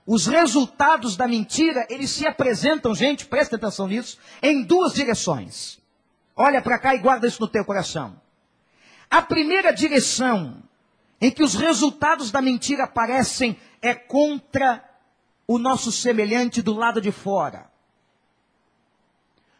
Os 0.03 0.25
resultados 0.25 1.15
da 1.15 1.27
mentira, 1.27 1.85
eles 1.91 2.09
se 2.09 2.25
apresentam, 2.25 2.95
gente, 2.95 3.27
presta 3.27 3.55
atenção 3.55 3.87
nisso, 3.87 4.17
em 4.41 4.63
duas 4.63 4.95
direções. 4.95 5.79
Olha 6.35 6.59
para 6.59 6.79
cá 6.79 6.95
e 6.95 6.99
guarda 6.99 7.27
isso 7.27 7.39
no 7.39 7.47
teu 7.47 7.63
coração. 7.63 8.19
A 9.09 9.21
primeira 9.21 9.71
direção 9.71 10.63
em 11.21 11.31
que 11.31 11.43
os 11.43 11.55
resultados 11.55 12.31
da 12.31 12.41
mentira 12.41 12.83
aparecem 12.83 13.57
é 13.81 13.93
contra 13.93 14.83
o 15.47 15.57
nosso 15.57 15.91
semelhante 15.91 16.61
do 16.61 16.73
lado 16.73 16.99
de 16.99 17.11
fora. 17.11 17.69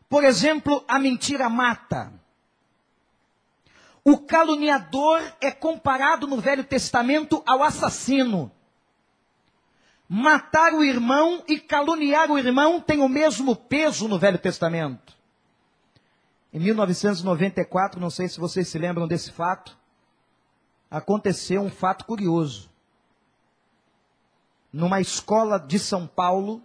Por 0.10 0.24
exemplo, 0.24 0.84
a 0.88 1.00
mentira 1.00 1.50
mata. 1.50 2.14
O 4.04 4.20
caluniador 4.20 5.22
é 5.42 5.50
comparado 5.50 6.28
no 6.28 6.40
Velho 6.40 6.64
Testamento 6.64 7.42
ao 7.46 7.64
assassino. 7.64 8.52
Matar 10.08 10.74
o 10.74 10.84
irmão 10.84 11.44
e 11.48 11.60
caluniar 11.60 12.30
o 12.30 12.38
irmão 12.38 12.80
tem 12.80 13.00
o 13.00 13.10
mesmo 13.10 13.56
peso 13.56 14.08
no 14.08 14.20
Velho 14.20 14.38
Testamento. 14.38 15.15
Em 16.56 16.60
1994, 16.60 18.00
não 18.00 18.10
sei 18.10 18.30
se 18.30 18.40
vocês 18.40 18.70
se 18.70 18.80
lembram 18.80 19.10
desse 19.10 19.30
fato, 19.30 19.78
aconteceu 20.90 21.62
um 21.62 21.70
fato 21.70 22.06
curioso. 22.06 22.70
Numa 24.72 25.02
escola 25.02 25.60
de 25.60 25.78
São 25.78 26.08
Paulo, 26.08 26.64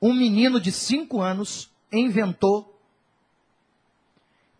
um 0.00 0.14
menino 0.14 0.60
de 0.60 0.70
5 0.70 1.20
anos 1.20 1.72
inventou 1.92 2.80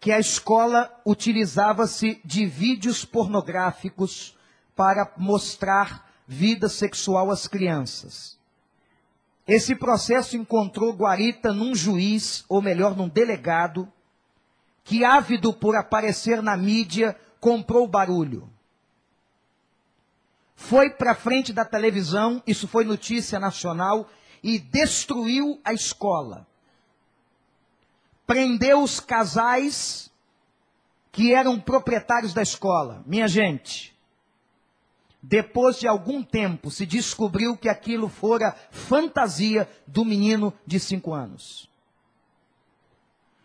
que 0.01 0.11
a 0.11 0.19
escola 0.19 0.93
utilizava-se 1.07 2.21
de 2.25 2.47
vídeos 2.47 3.05
pornográficos 3.05 4.37
para 4.75 5.15
mostrar 5.17 6.11
vida 6.27 6.69
sexual 6.69 7.31
às 7.31 7.47
crianças. 7.47 8.40
Esse 9.47 9.75
processo 9.75 10.37
encontrou 10.37 10.93
guarita 10.93 11.53
num 11.53 11.75
juiz, 11.75 12.45
ou 12.49 12.63
melhor, 12.63 12.97
num 12.97 13.09
delegado, 13.09 13.91
que 14.85 15.05
ávido 15.05 15.53
por 15.53 15.77
aparecer 15.77 16.43
na 16.43 16.57
mídia, 16.57 17.19
comprou 17.41 17.87
barulho. 17.87 18.49
Foi 20.55 20.91
para 20.91 21.15
frente 21.15 21.53
da 21.53 21.65
televisão, 21.65 22.43
isso 22.47 22.69
foi 22.69 22.85
notícia 22.85 23.41
nacional, 23.41 24.09
e 24.43 24.59
destruiu 24.59 25.61
a 25.65 25.73
escola. 25.73 26.47
Prendeu 28.27 28.83
os 28.83 29.01
casais 29.01 30.11
que 31.11 31.35
eram 31.35 31.59
proprietários 31.59 32.33
da 32.33 32.43
escola. 32.43 33.03
Minha 33.07 33.27
gente, 33.27 33.97
depois 35.23 35.79
de 35.79 35.87
algum 35.87 36.23
tempo, 36.23 36.71
se 36.71 36.87
descobriu 36.87 37.57
que 37.57 37.69
aquilo 37.69 38.09
fora 38.09 38.57
fantasia 38.71 39.69
do 39.87 40.05
menino 40.05 40.53
de 40.67 40.81
cinco 40.81 41.13
anos. 41.13 41.69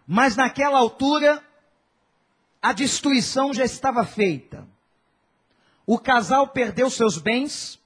Mas 0.07 0.35
naquela 0.35 0.77
altura, 0.77 1.43
a 2.61 2.71
destruição 2.71 3.53
já 3.53 3.65
estava 3.65 4.05
feita. 4.05 4.65
O 5.85 5.99
casal 5.99 6.47
perdeu 6.47 6.89
seus 6.89 7.17
bens, 7.17 7.79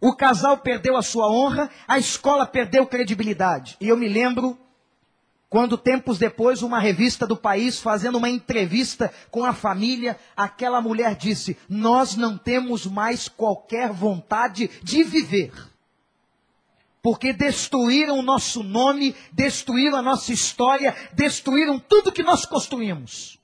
o 0.00 0.14
casal 0.14 0.58
perdeu 0.58 0.96
a 0.96 1.02
sua 1.02 1.30
honra, 1.30 1.70
a 1.86 1.98
escola 1.98 2.46
perdeu 2.46 2.86
credibilidade. 2.86 3.76
E 3.80 3.88
eu 3.88 3.96
me 3.96 4.08
lembro 4.08 4.58
quando 5.48 5.78
tempos 5.78 6.18
depois, 6.18 6.60
uma 6.62 6.80
revista 6.80 7.26
do 7.26 7.36
país, 7.36 7.78
fazendo 7.78 8.18
uma 8.18 8.28
entrevista 8.28 9.12
com 9.30 9.44
a 9.44 9.52
família, 9.52 10.18
aquela 10.36 10.80
mulher 10.80 11.14
disse: 11.14 11.56
Nós 11.68 12.16
não 12.16 12.36
temos 12.36 12.84
mais 12.84 13.28
qualquer 13.28 13.92
vontade 13.92 14.68
de 14.82 15.04
viver. 15.04 15.52
Porque 17.00 17.32
destruíram 17.32 18.18
o 18.18 18.22
nosso 18.22 18.64
nome, 18.64 19.14
destruíram 19.30 19.96
a 19.96 20.02
nossa 20.02 20.32
história, 20.32 20.96
destruíram 21.12 21.78
tudo 21.78 22.10
que 22.10 22.24
nós 22.24 22.44
construímos. 22.44 23.38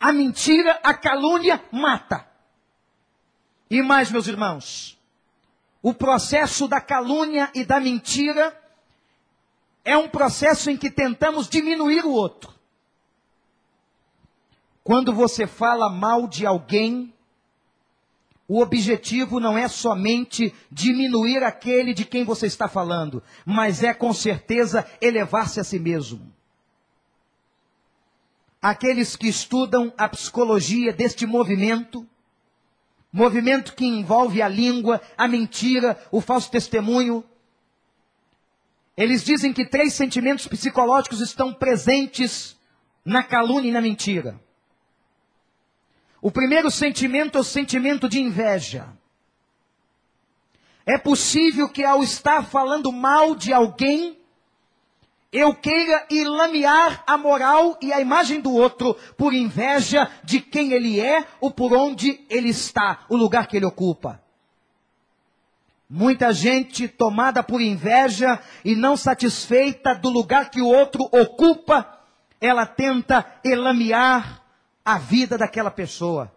A 0.00 0.10
mentira, 0.12 0.80
a 0.82 0.94
calúnia 0.94 1.62
mata. 1.70 2.26
E 3.70 3.82
mais, 3.82 4.10
meus 4.10 4.26
irmãos, 4.26 4.98
o 5.82 5.92
processo 5.92 6.66
da 6.66 6.80
calúnia 6.80 7.50
e 7.54 7.66
da 7.66 7.78
mentira 7.78 8.57
é 9.88 9.96
um 9.96 10.06
processo 10.06 10.68
em 10.68 10.76
que 10.76 10.90
tentamos 10.90 11.48
diminuir 11.48 12.04
o 12.04 12.10
outro. 12.10 12.52
Quando 14.84 15.14
você 15.14 15.46
fala 15.46 15.88
mal 15.88 16.28
de 16.28 16.44
alguém, 16.44 17.10
o 18.46 18.60
objetivo 18.60 19.40
não 19.40 19.56
é 19.56 19.66
somente 19.66 20.54
diminuir 20.70 21.42
aquele 21.42 21.94
de 21.94 22.04
quem 22.04 22.22
você 22.22 22.46
está 22.46 22.68
falando, 22.68 23.22
mas 23.46 23.82
é 23.82 23.94
com 23.94 24.12
certeza 24.12 24.86
elevar-se 25.00 25.58
a 25.58 25.64
si 25.64 25.78
mesmo. 25.78 26.30
Aqueles 28.60 29.16
que 29.16 29.28
estudam 29.28 29.90
a 29.96 30.06
psicologia 30.06 30.92
deste 30.92 31.24
movimento, 31.24 32.06
movimento 33.10 33.74
que 33.74 33.86
envolve 33.86 34.42
a 34.42 34.48
língua, 34.48 35.00
a 35.16 35.26
mentira, 35.26 35.98
o 36.10 36.20
falso 36.20 36.50
testemunho, 36.50 37.24
eles 38.98 39.22
dizem 39.22 39.52
que 39.52 39.64
três 39.64 39.94
sentimentos 39.94 40.48
psicológicos 40.48 41.20
estão 41.20 41.54
presentes 41.54 42.56
na 43.04 43.22
calúnia 43.22 43.68
e 43.68 43.72
na 43.72 43.80
mentira. 43.80 44.40
O 46.20 46.32
primeiro 46.32 46.68
sentimento 46.68 47.38
é 47.38 47.40
o 47.40 47.44
sentimento 47.44 48.08
de 48.08 48.20
inveja. 48.20 48.88
É 50.84 50.98
possível 50.98 51.68
que 51.68 51.84
ao 51.84 52.02
estar 52.02 52.44
falando 52.46 52.90
mal 52.90 53.36
de 53.36 53.52
alguém, 53.52 54.18
eu 55.30 55.54
queira 55.54 56.04
ilamear 56.10 57.04
a 57.06 57.16
moral 57.16 57.78
e 57.80 57.92
a 57.92 58.00
imagem 58.00 58.40
do 58.40 58.52
outro 58.52 58.94
por 59.16 59.32
inveja 59.32 60.10
de 60.24 60.40
quem 60.40 60.72
ele 60.72 60.98
é 60.98 61.24
ou 61.40 61.52
por 61.52 61.72
onde 61.72 62.26
ele 62.28 62.48
está, 62.48 63.04
o 63.08 63.16
lugar 63.16 63.46
que 63.46 63.56
ele 63.56 63.66
ocupa. 63.66 64.20
Muita 65.90 66.34
gente 66.34 66.86
tomada 66.86 67.42
por 67.42 67.62
inveja 67.62 68.38
e 68.62 68.76
não 68.76 68.94
satisfeita 68.94 69.94
do 69.94 70.10
lugar 70.10 70.50
que 70.50 70.60
o 70.60 70.68
outro 70.68 71.08
ocupa, 71.10 71.98
ela 72.38 72.66
tenta 72.66 73.24
elamear 73.42 74.42
a 74.84 74.98
vida 74.98 75.38
daquela 75.38 75.70
pessoa. 75.70 76.30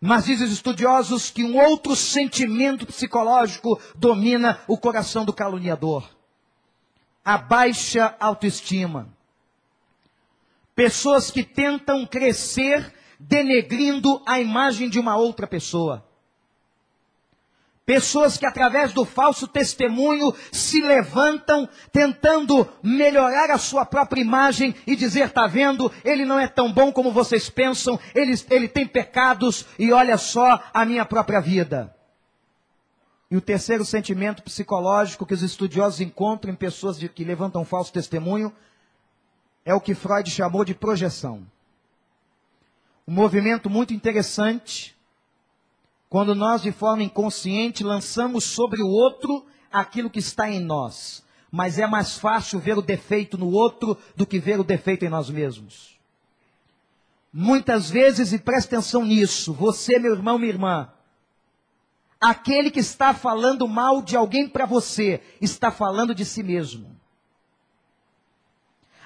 Mas 0.00 0.26
dizem 0.26 0.46
os 0.46 0.52
estudiosos 0.52 1.30
que 1.30 1.42
um 1.42 1.58
outro 1.58 1.96
sentimento 1.96 2.86
psicológico 2.86 3.80
domina 3.96 4.60
o 4.68 4.78
coração 4.78 5.24
do 5.24 5.32
caluniador. 5.32 6.08
A 7.24 7.36
baixa 7.36 8.14
autoestima. 8.20 9.08
Pessoas 10.72 11.32
que 11.32 11.42
tentam 11.42 12.06
crescer 12.06 12.94
denegrindo 13.18 14.22
a 14.24 14.38
imagem 14.38 14.88
de 14.88 15.00
uma 15.00 15.16
outra 15.16 15.48
pessoa. 15.48 16.05
Pessoas 17.86 18.36
que 18.36 18.44
através 18.44 18.92
do 18.92 19.04
falso 19.04 19.46
testemunho 19.46 20.34
se 20.50 20.82
levantam 20.82 21.68
tentando 21.92 22.68
melhorar 22.82 23.48
a 23.48 23.58
sua 23.58 23.86
própria 23.86 24.20
imagem 24.20 24.74
e 24.84 24.96
dizer, 24.96 25.30
tá 25.30 25.46
vendo, 25.46 25.90
ele 26.04 26.24
não 26.24 26.36
é 26.36 26.48
tão 26.48 26.72
bom 26.72 26.90
como 26.90 27.12
vocês 27.12 27.48
pensam, 27.48 27.96
ele, 28.12 28.34
ele 28.50 28.66
tem 28.66 28.84
pecados 28.84 29.64
e 29.78 29.92
olha 29.92 30.18
só 30.18 30.60
a 30.74 30.84
minha 30.84 31.04
própria 31.04 31.40
vida. 31.40 31.94
E 33.30 33.36
o 33.36 33.40
terceiro 33.40 33.84
sentimento 33.84 34.42
psicológico 34.42 35.24
que 35.24 35.34
os 35.34 35.42
estudiosos 35.42 36.00
encontram 36.00 36.52
em 36.52 36.56
pessoas 36.56 36.98
de, 36.98 37.08
que 37.08 37.22
levantam 37.22 37.64
falso 37.64 37.92
testemunho 37.92 38.52
é 39.64 39.72
o 39.72 39.80
que 39.80 39.94
Freud 39.94 40.28
chamou 40.28 40.64
de 40.64 40.74
projeção. 40.74 41.46
Um 43.06 43.14
movimento 43.14 43.70
muito 43.70 43.94
interessante 43.94 44.95
quando 46.08 46.34
nós, 46.34 46.62
de 46.62 46.72
forma 46.72 47.02
inconsciente, 47.02 47.82
lançamos 47.82 48.44
sobre 48.44 48.82
o 48.82 48.88
outro 48.88 49.44
aquilo 49.72 50.10
que 50.10 50.18
está 50.18 50.50
em 50.50 50.60
nós. 50.60 51.24
Mas 51.50 51.78
é 51.78 51.86
mais 51.86 52.18
fácil 52.18 52.58
ver 52.58 52.78
o 52.78 52.82
defeito 52.82 53.36
no 53.36 53.50
outro 53.50 53.96
do 54.14 54.26
que 54.26 54.38
ver 54.38 54.60
o 54.60 54.64
defeito 54.64 55.04
em 55.04 55.08
nós 55.08 55.30
mesmos. 55.30 55.98
Muitas 57.32 57.90
vezes, 57.90 58.32
e 58.32 58.38
preste 58.38 58.68
atenção 58.68 59.04
nisso, 59.04 59.52
você, 59.52 59.98
meu 59.98 60.14
irmão, 60.14 60.38
minha 60.38 60.52
irmã, 60.52 60.88
aquele 62.20 62.70
que 62.70 62.80
está 62.80 63.12
falando 63.12 63.68
mal 63.68 64.00
de 64.00 64.16
alguém 64.16 64.48
para 64.48 64.64
você, 64.64 65.20
está 65.40 65.70
falando 65.70 66.14
de 66.14 66.24
si 66.24 66.42
mesmo 66.42 66.95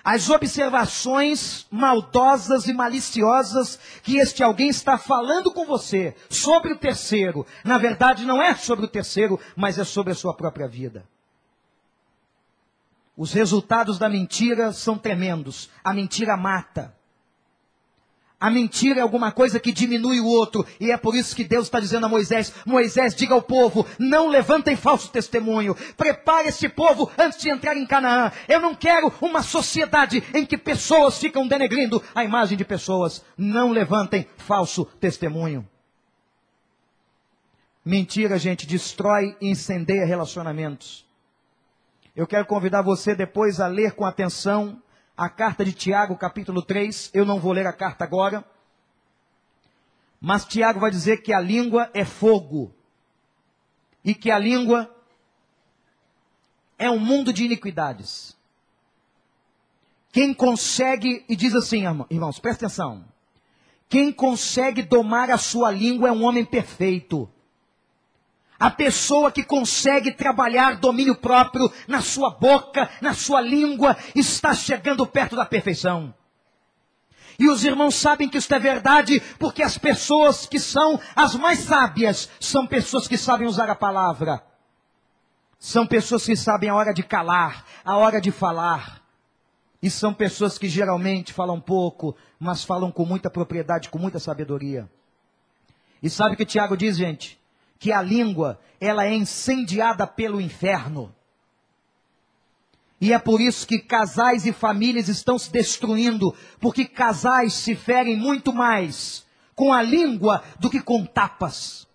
as 0.04 0.30
observações 0.30 1.66
maldosas 1.70 2.66
e 2.66 2.72
maliciosas 2.72 3.78
que 4.02 4.16
este 4.16 4.42
alguém 4.42 4.68
está 4.68 4.96
falando 4.96 5.52
com 5.52 5.64
você 5.64 6.14
sobre 6.28 6.72
o 6.72 6.78
terceiro. 6.78 7.46
Na 7.64 7.78
verdade, 7.78 8.24
não 8.24 8.42
é 8.42 8.54
sobre 8.54 8.84
o 8.84 8.88
terceiro, 8.88 9.38
mas 9.56 9.78
é 9.78 9.84
sobre 9.84 10.12
a 10.12 10.16
sua 10.16 10.34
própria 10.34 10.66
vida. 10.66 11.04
Os 13.16 13.32
resultados 13.32 13.98
da 13.98 14.08
mentira 14.08 14.72
são 14.72 14.96
tremendos. 14.96 15.68
A 15.84 15.92
mentira 15.92 16.36
mata. 16.36 16.94
A 18.40 18.48
mentira 18.48 19.00
é 19.00 19.02
alguma 19.02 19.30
coisa 19.30 19.60
que 19.60 19.70
diminui 19.70 20.18
o 20.18 20.26
outro, 20.26 20.66
e 20.80 20.90
é 20.90 20.96
por 20.96 21.14
isso 21.14 21.36
que 21.36 21.44
Deus 21.44 21.64
está 21.66 21.78
dizendo 21.78 22.06
a 22.06 22.08
Moisés: 22.08 22.54
Moisés, 22.64 23.14
diga 23.14 23.34
ao 23.34 23.42
povo, 23.42 23.86
não 23.98 24.28
levantem 24.28 24.74
falso 24.74 25.10
testemunho, 25.10 25.76
prepare 25.94 26.48
esse 26.48 26.66
povo 26.66 27.10
antes 27.18 27.38
de 27.38 27.50
entrar 27.50 27.76
em 27.76 27.86
Canaã. 27.86 28.32
Eu 28.48 28.58
não 28.58 28.74
quero 28.74 29.12
uma 29.20 29.42
sociedade 29.42 30.24
em 30.32 30.46
que 30.46 30.56
pessoas 30.56 31.18
ficam 31.18 31.46
denegrindo 31.46 32.02
a 32.14 32.24
imagem 32.24 32.56
de 32.56 32.64
pessoas. 32.64 33.22
Não 33.36 33.72
levantem 33.72 34.26
falso 34.38 34.86
testemunho. 34.98 35.68
Mentira, 37.84 38.38
gente, 38.38 38.66
destrói 38.66 39.36
e 39.38 39.50
incendeia 39.50 40.06
relacionamentos. 40.06 41.04
Eu 42.16 42.26
quero 42.26 42.46
convidar 42.46 42.80
você 42.80 43.14
depois 43.14 43.60
a 43.60 43.66
ler 43.66 43.92
com 43.92 44.06
atenção 44.06 44.80
a 45.20 45.28
carta 45.28 45.62
de 45.62 45.74
Tiago, 45.74 46.16
capítulo 46.16 46.62
3. 46.62 47.10
Eu 47.12 47.26
não 47.26 47.38
vou 47.38 47.52
ler 47.52 47.66
a 47.66 47.74
carta 47.74 48.04
agora. 48.04 48.42
Mas 50.18 50.46
Tiago 50.46 50.80
vai 50.80 50.90
dizer 50.90 51.18
que 51.18 51.30
a 51.30 51.38
língua 51.38 51.90
é 51.92 52.06
fogo. 52.06 52.72
E 54.02 54.14
que 54.14 54.30
a 54.30 54.38
língua 54.38 54.90
é 56.78 56.90
um 56.90 56.98
mundo 56.98 57.34
de 57.34 57.44
iniquidades. 57.44 58.34
Quem 60.10 60.32
consegue, 60.32 61.22
e 61.28 61.36
diz 61.36 61.54
assim, 61.54 61.82
irmãos, 62.08 62.38
presta 62.38 62.64
atenção. 62.64 63.04
Quem 63.90 64.10
consegue 64.10 64.82
domar 64.82 65.30
a 65.30 65.36
sua 65.36 65.70
língua 65.70 66.08
é 66.08 66.12
um 66.12 66.24
homem 66.24 66.46
perfeito. 66.46 67.30
A 68.60 68.70
pessoa 68.70 69.32
que 69.32 69.42
consegue 69.42 70.12
trabalhar 70.12 70.76
domínio 70.76 71.16
próprio 71.16 71.72
na 71.88 72.02
sua 72.02 72.28
boca, 72.28 72.90
na 73.00 73.14
sua 73.14 73.40
língua, 73.40 73.96
está 74.14 74.52
chegando 74.52 75.06
perto 75.06 75.34
da 75.34 75.46
perfeição. 75.46 76.14
E 77.38 77.48
os 77.48 77.64
irmãos 77.64 77.94
sabem 77.94 78.28
que 78.28 78.36
isso 78.36 78.54
é 78.54 78.58
verdade, 78.58 79.18
porque 79.38 79.62
as 79.62 79.78
pessoas 79.78 80.44
que 80.44 80.60
são 80.60 81.00
as 81.16 81.34
mais 81.34 81.60
sábias 81.60 82.28
são 82.38 82.66
pessoas 82.66 83.08
que 83.08 83.16
sabem 83.16 83.48
usar 83.48 83.70
a 83.70 83.74
palavra. 83.74 84.44
São 85.58 85.86
pessoas 85.86 86.26
que 86.26 86.36
sabem 86.36 86.68
a 86.68 86.74
hora 86.74 86.92
de 86.92 87.02
calar, 87.02 87.64
a 87.82 87.96
hora 87.96 88.20
de 88.20 88.30
falar. 88.30 89.00
E 89.82 89.88
são 89.88 90.12
pessoas 90.12 90.58
que 90.58 90.68
geralmente 90.68 91.32
falam 91.32 91.58
pouco, 91.58 92.14
mas 92.38 92.62
falam 92.62 92.92
com 92.92 93.06
muita 93.06 93.30
propriedade, 93.30 93.88
com 93.88 93.98
muita 93.98 94.18
sabedoria. 94.18 94.86
E 96.02 96.10
sabe 96.10 96.34
o 96.34 96.36
que 96.36 96.44
Tiago 96.44 96.76
diz, 96.76 96.98
gente? 96.98 97.39
Que 97.80 97.90
a 97.90 98.02
língua, 98.02 98.60
ela 98.78 99.06
é 99.06 99.14
incendiada 99.14 100.06
pelo 100.06 100.38
inferno. 100.38 101.12
E 103.00 103.14
é 103.14 103.18
por 103.18 103.40
isso 103.40 103.66
que 103.66 103.78
casais 103.78 104.44
e 104.44 104.52
famílias 104.52 105.08
estão 105.08 105.38
se 105.38 105.50
destruindo, 105.50 106.36
porque 106.60 106.84
casais 106.84 107.54
se 107.54 107.74
ferem 107.74 108.18
muito 108.18 108.52
mais 108.52 109.24
com 109.54 109.72
a 109.72 109.80
língua 109.80 110.44
do 110.58 110.68
que 110.68 110.80
com 110.82 111.06
tapas, 111.06 111.88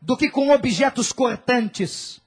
do 0.00 0.16
que 0.16 0.30
com 0.30 0.50
objetos 0.50 1.10
cortantes. 1.12 2.22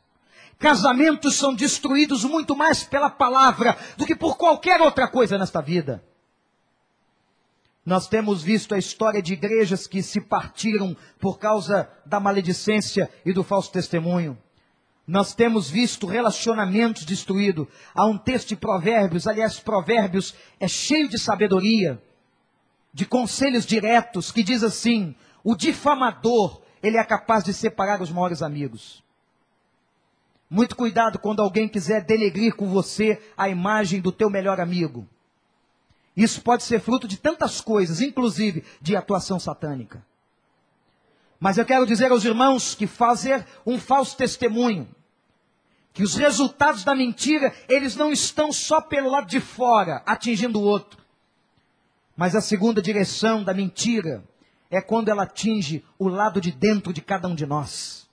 Casamentos 0.60 1.36
são 1.36 1.54
destruídos 1.54 2.26
muito 2.26 2.58
mais 2.58 2.84
pela 2.84 3.10
palavra 3.10 3.78
do 3.96 4.06
que 4.06 4.16
por 4.16 4.36
qualquer 4.36 4.82
outra 4.82 5.08
coisa 5.08 5.38
nesta 5.38 5.62
vida. 5.62 6.04
Nós 7.88 8.06
temos 8.06 8.44
visto 8.44 8.76
a 8.76 8.78
história 8.78 9.22
de 9.22 9.32
igrejas 9.32 9.88
que 9.88 10.04
se 10.04 10.20
partiram 10.20 10.94
por 11.22 11.40
causa 11.40 11.90
da 12.06 12.20
maledicência 12.20 13.10
e 13.26 13.32
do 13.32 13.46
falso 13.46 13.72
testemunho. 13.72 14.38
Nós 15.08 15.34
temos 15.34 15.70
visto 15.70 16.06
relacionamentos 16.06 17.06
destruídos. 17.06 17.66
Há 17.96 18.06
um 18.06 18.18
texto 18.18 18.50
de 18.50 18.58
Provérbios, 18.58 19.26
aliás, 19.26 19.62
Provérbios 19.62 20.36
é 20.60 20.68
cheio 20.68 21.08
de 21.08 21.18
sabedoria, 21.18 21.98
de 22.94 23.06
conselhos 23.06 23.66
diretos, 23.66 24.34
que 24.34 24.44
diz 24.44 24.64
assim: 24.64 25.16
o 25.42 25.56
difamador, 25.56 26.62
ele 26.84 26.98
é 26.98 27.04
capaz 27.06 27.42
de 27.42 27.54
separar 27.54 28.02
os 28.02 28.12
maiores 28.12 28.42
amigos. 28.42 29.02
Muito 30.50 30.76
cuidado 30.76 31.20
quando 31.20 31.42
alguém 31.42 31.70
quiser 31.70 32.04
denegrir 32.04 32.54
com 32.54 32.68
você 32.68 33.18
a 33.38 33.48
imagem 33.48 34.02
do 34.02 34.12
teu 34.12 34.30
melhor 34.30 34.60
amigo. 34.60 35.08
Isso 36.18 36.42
pode 36.42 36.64
ser 36.64 36.80
fruto 36.82 37.08
de 37.08 37.16
tantas 37.16 37.62
coisas, 37.62 38.02
inclusive 38.02 38.64
de 38.82 38.96
atuação 38.96 39.40
satânica. 39.40 40.04
Mas 41.40 41.60
eu 41.60 41.66
quero 41.66 41.86
dizer 41.86 42.12
aos 42.12 42.26
irmãos 42.26 42.74
que 42.74 42.88
fazer 42.88 43.46
um 43.64 43.80
falso 43.80 44.18
testemunho, 44.18 44.90
que 45.94 46.02
os 46.02 46.16
resultados 46.16 46.84
da 46.84 46.96
mentira, 46.96 47.54
eles 47.70 47.96
não 47.96 48.12
estão 48.12 48.52
só 48.52 48.82
pelo 48.82 49.12
lado 49.12 49.28
de 49.28 49.40
fora, 49.40 50.02
atingindo 50.08 50.60
o 50.60 50.64
outro. 50.64 51.00
Mas 52.16 52.36
a 52.36 52.42
segunda 52.42 52.82
direção 52.82 53.44
da 53.44 53.54
mentira 53.54 54.24
é 54.72 54.82
quando 54.82 55.10
ela 55.10 55.22
atinge 55.22 55.86
o 56.00 56.08
lado 56.08 56.42
de 56.42 56.52
dentro 56.52 56.92
de 56.92 57.02
cada 57.02 57.28
um 57.28 57.36
de 57.36 57.46
nós. 57.46 58.07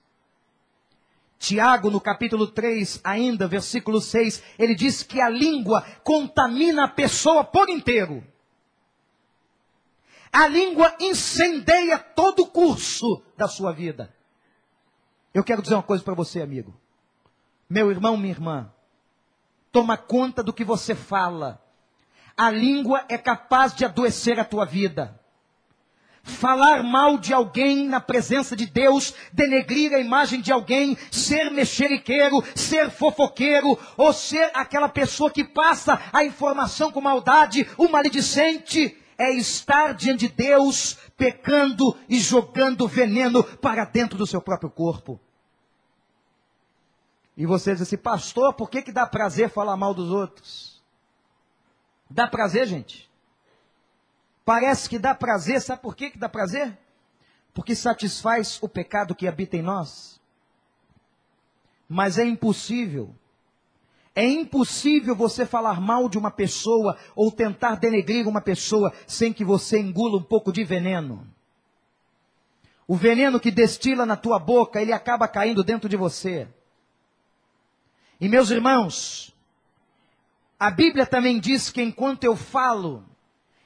Tiago, 1.39 1.91
no 1.91 2.01
capítulo 2.01 2.47
3, 2.47 3.01
ainda, 3.05 3.47
versículo 3.47 4.01
6, 4.01 4.43
ele 4.59 4.75
diz 4.75 5.03
que 5.03 5.21
a 5.21 5.29
língua 5.29 5.83
contamina 6.03 6.85
a 6.85 6.89
pessoa 6.89 7.45
por 7.45 7.69
inteiro. 7.69 8.25
A 10.33 10.49
língua 10.49 10.95
incendeia 11.01 11.99
todo 11.99 12.43
o 12.43 12.47
curso 12.47 13.23
da 13.37 13.47
sua 13.47 13.73
vida. 13.73 14.13
Eu 15.33 15.45
quero 15.45 15.63
dizer 15.63 15.75
uma 15.75 15.83
coisa 15.83 16.03
para 16.03 16.15
você, 16.15 16.41
amigo. 16.41 16.75
Meu 17.69 17.91
irmão, 17.91 18.17
minha 18.17 18.33
irmã, 18.33 18.73
toma 19.71 19.97
conta 19.97 20.43
do 20.43 20.53
que 20.53 20.65
você 20.65 20.95
fala. 20.95 21.61
A 22.37 22.51
língua 22.51 23.05
é 23.09 23.19
capaz 23.19 23.75
de 23.75 23.85
adoecer 23.85 24.39
a 24.41 24.45
tua 24.45 24.65
vida. 24.65 25.21
Falar 26.25 26.83
mal 26.83 27.19
de 27.19 27.33
alguém 27.33 27.87
na 27.87 28.01
presença 28.01 28.57
de 28.57 28.67
Deus, 28.67 29.15
denegrir 29.33 29.93
a 29.93 30.01
imagem 30.01 30.41
de 30.41 30.51
alguém, 30.51 30.97
ser 31.11 31.51
mexeriqueiro, 31.51 32.43
ser 32.55 32.91
fofoqueiro, 32.91 33.79
ou 33.97 34.13
ser 34.13 34.51
aquela 34.55 34.89
pessoa 34.89 35.31
que 35.31 35.45
passa 35.45 36.01
a 36.13 36.25
informação 36.25 36.91
com 36.91 37.01
maldade, 37.01 37.69
o 37.77 37.89
maledicente, 37.89 38.97
é 39.17 39.31
estar 39.33 39.95
diante 39.95 40.27
de 40.27 40.35
Deus 40.35 40.99
pecando 41.17 41.97
e 42.09 42.19
jogando 42.19 42.89
veneno 42.89 43.45
para 43.45 43.85
dentro 43.85 44.19
do 44.19 44.27
seu 44.27 44.41
próprio 44.41 44.71
corpo. 44.71 45.21
E 47.37 47.47
você 47.47 47.73
diz 47.73 47.83
assim, 47.83 47.97
pastor, 47.97 48.55
por 48.55 48.71
que, 48.71 48.83
que 48.83 48.93
dá 48.93 49.07
prazer 49.07 49.51
falar 49.51 49.77
mal 49.77 49.93
dos 49.93 50.11
outros? 50.11 50.83
Dá 52.09 52.27
prazer, 52.27 52.67
gente? 52.67 53.11
Parece 54.45 54.89
que 54.89 54.99
dá 54.99 55.15
prazer, 55.15 55.61
sabe 55.61 55.81
por 55.81 55.97
que, 55.97 56.11
que 56.11 56.19
dá 56.19 56.29
prazer? 56.29 56.77
Porque 57.55 57.75
satisfaz 57.75 58.59
o 58.63 58.69
pecado 58.69 59.15
que 59.15 59.27
habita 59.27 59.57
em 59.57 59.63
nós. 59.63 60.21
Mas 61.89 62.19
é 62.19 62.25
impossível. 62.25 63.15
É 64.15 64.25
impossível 64.25 65.17
você 65.17 65.45
falar 65.45 65.81
mal 65.81 66.09
de 66.09 66.19
uma 66.19 66.31
pessoa 66.31 66.97
ou 67.17 67.33
tentar 67.33 67.77
denegrir 67.77 68.29
uma 68.29 68.41
pessoa 68.41 68.93
sem 69.07 69.33
que 69.33 69.45
você 69.45 69.79
engula 69.79 70.19
um 70.19 70.23
pouco 70.23 70.53
de 70.53 70.63
veneno. 70.63 71.27
O 72.87 72.97
veneno 72.97 73.41
que 73.41 73.51
destila 73.51 74.05
na 74.05 74.17
tua 74.17 74.39
boca, 74.39 74.81
ele 74.81 74.93
acaba 74.93 75.27
caindo 75.27 75.65
dentro 75.65 75.89
de 75.89 75.97
você. 75.97 76.47
E 78.21 78.29
meus 78.29 78.51
irmãos, 78.51 79.35
a 80.61 80.71
Bíblia 80.71 81.07
também 81.07 81.41
diz 81.41 81.71
que 81.71 81.83
enquanto 81.83 82.25
eu 82.25 82.37
falo, 82.37 83.05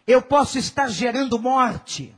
eu 0.09 0.23
posso 0.23 0.59
estar 0.59 0.88
gerando 0.88 1.38
morte. 1.38 2.16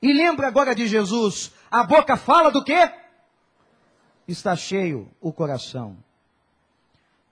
E 0.00 0.12
lembra 0.12 0.46
agora 0.46 0.76
de 0.76 0.86
Jesus, 0.86 1.52
a 1.68 1.82
boca 1.82 2.16
fala 2.16 2.52
do 2.52 2.62
quê? 2.62 2.88
Está 4.28 4.54
cheio 4.54 5.10
o 5.20 5.32
coração. 5.32 5.96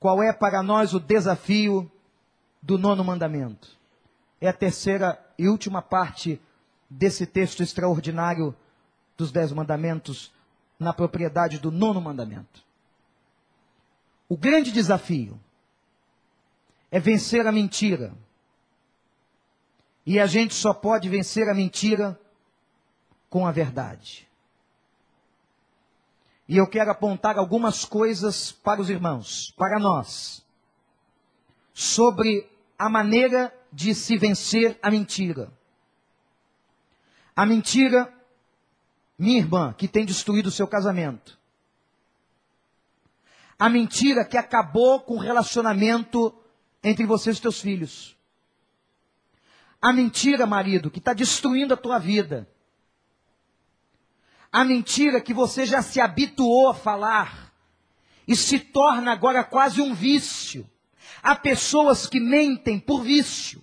Qual 0.01 0.21
é 0.21 0.33
para 0.33 0.65
nós 0.65 0.95
o 0.95 1.01
desafio 1.01 1.91
do 2.61 2.77
nono 2.77 3.05
mandamento? 3.05 3.79
É 4.41 4.49
a 4.49 4.53
terceira 4.53 5.17
e 5.39 5.49
última 5.49 5.81
parte 5.81 6.41
desse 6.91 7.25
texto 7.25 7.63
extraordinário 7.63 8.55
dos 9.17 9.31
dez 9.31 9.53
mandamentos 9.53 10.33
na 10.77 10.93
propriedade 10.93 11.61
do 11.61 11.71
nono 11.71 12.01
mandamento. 12.01 12.65
O 14.29 14.37
grande 14.37 14.73
desafio 14.73 15.39
é 16.91 16.99
vencer 16.99 17.47
a 17.47 17.53
mentira 17.53 18.13
e 20.09 20.19
a 20.19 20.27
gente 20.27 20.55
só 20.55 20.73
pode 20.73 21.07
vencer 21.07 21.51
a 21.51 21.55
mentira 21.55 22.19
com 23.29 23.47
a 23.47 23.53
verdade. 23.53 24.27
E 26.49 26.57
eu 26.57 26.67
quero 26.67 26.91
apontar 26.91 27.37
algumas 27.37 27.85
coisas 27.85 28.51
para 28.51 28.81
os 28.81 28.89
irmãos, 28.89 29.53
para 29.55 29.79
nós, 29.79 30.43
sobre 31.75 32.51
a 32.79 32.89
maneira 32.89 33.55
de 33.71 33.95
se 33.95 34.17
vencer 34.17 34.79
a 34.83 34.91
mentira. 34.91 35.53
A 37.37 37.45
mentira, 37.45 38.11
minha 39.19 39.37
irmã, 39.37 39.75
que 39.75 39.87
tem 39.87 40.07
destruído 40.07 40.47
o 40.47 40.51
seu 40.51 40.67
casamento. 40.67 41.39
A 43.59 43.69
mentira 43.69 44.25
que 44.25 44.39
acabou 44.39 45.01
com 45.01 45.17
o 45.17 45.21
relacionamento 45.21 46.35
entre 46.83 47.05
você 47.05 47.29
e 47.29 47.47
os 47.47 47.61
filhos. 47.61 48.18
A 49.81 49.93
mentira, 49.93 50.47
marido, 50.47 50.91
que 50.91 50.99
está 50.99 51.13
destruindo 51.13 51.75
a 51.75 51.77
tua 51.77 51.99
vida. 51.99 52.49
A 54.51 54.65
mentira 54.65 55.21
que 55.21 55.33
você 55.33 55.65
já 55.65 55.83
se 55.83 56.01
habituou 56.01 56.69
a 56.71 56.75
falar 56.75 57.53
e 58.27 58.35
se 58.35 58.59
torna 58.59 59.13
agora 59.13 59.45
quase 59.45 59.81
um 59.81 59.95
vício. 59.95 60.69
Há 61.23 61.35
pessoas 61.35 62.07
que 62.07 62.19
mentem 62.19 62.79
por 62.81 63.03
vício. 63.03 63.63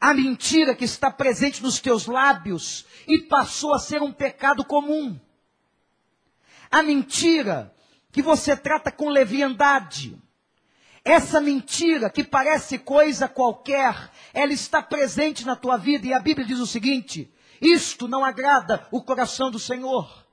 A 0.00 0.14
mentira 0.14 0.74
que 0.74 0.84
está 0.84 1.10
presente 1.10 1.62
nos 1.62 1.78
teus 1.80 2.06
lábios 2.06 2.86
e 3.06 3.18
passou 3.18 3.74
a 3.74 3.78
ser 3.78 4.00
um 4.00 4.12
pecado 4.12 4.64
comum. 4.64 5.18
A 6.70 6.82
mentira 6.82 7.74
que 8.12 8.22
você 8.22 8.56
trata 8.56 8.90
com 8.90 9.10
leviandade. 9.10 10.16
Essa 11.10 11.40
mentira 11.40 12.08
que 12.08 12.22
parece 12.22 12.78
coisa 12.78 13.26
qualquer, 13.26 14.12
ela 14.32 14.52
está 14.52 14.80
presente 14.80 15.44
na 15.44 15.56
tua 15.56 15.76
vida 15.76 16.06
e 16.06 16.12
a 16.12 16.20
Bíblia 16.20 16.46
diz 16.46 16.60
o 16.60 16.66
seguinte: 16.68 17.28
isto 17.60 18.06
não 18.06 18.24
agrada 18.24 18.86
o 18.92 19.02
coração 19.02 19.50
do 19.50 19.58
Senhor. 19.58 20.24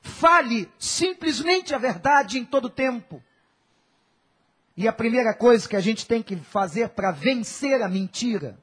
Fale 0.00 0.70
simplesmente 0.78 1.74
a 1.74 1.78
verdade 1.78 2.38
em 2.38 2.44
todo 2.44 2.70
tempo. 2.70 3.20
E 4.76 4.86
a 4.86 4.92
primeira 4.92 5.34
coisa 5.34 5.68
que 5.68 5.74
a 5.74 5.80
gente 5.80 6.06
tem 6.06 6.22
que 6.22 6.36
fazer 6.36 6.90
para 6.90 7.10
vencer 7.10 7.82
a 7.82 7.88
mentira 7.88 8.56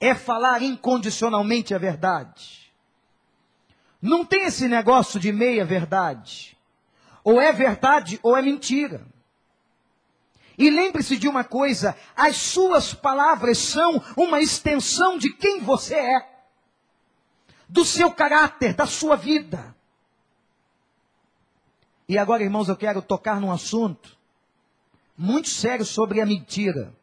é 0.00 0.14
falar 0.14 0.62
incondicionalmente 0.62 1.74
a 1.74 1.78
verdade. 1.78 2.72
Não 4.00 4.24
tem 4.24 4.46
esse 4.46 4.68
negócio 4.68 5.20
de 5.20 5.30
meia 5.32 5.66
verdade. 5.66 6.56
Ou 7.22 7.38
é 7.38 7.52
verdade 7.52 8.18
ou 8.22 8.34
é 8.34 8.40
mentira. 8.40 9.14
E 10.58 10.70
lembre-se 10.70 11.16
de 11.16 11.28
uma 11.28 11.44
coisa: 11.44 11.96
as 12.14 12.36
suas 12.36 12.94
palavras 12.94 13.58
são 13.58 14.02
uma 14.16 14.40
extensão 14.40 15.18
de 15.18 15.32
quem 15.32 15.60
você 15.60 15.94
é, 15.94 16.28
do 17.68 17.84
seu 17.84 18.10
caráter, 18.10 18.74
da 18.74 18.86
sua 18.86 19.16
vida. 19.16 19.74
E 22.08 22.16
agora, 22.16 22.42
irmãos, 22.42 22.68
eu 22.68 22.76
quero 22.76 23.02
tocar 23.02 23.40
num 23.40 23.50
assunto 23.50 24.16
muito 25.18 25.48
sério 25.48 25.84
sobre 25.84 26.20
a 26.20 26.26
mentira. 26.26 26.94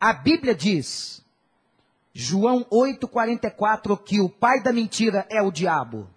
A 0.00 0.12
Bíblia 0.12 0.54
diz, 0.54 1.24
João 2.12 2.64
8,44, 2.64 4.02
que 4.02 4.20
o 4.20 4.28
pai 4.28 4.62
da 4.62 4.72
mentira 4.72 5.26
é 5.30 5.42
o 5.42 5.50
diabo. 5.50 6.08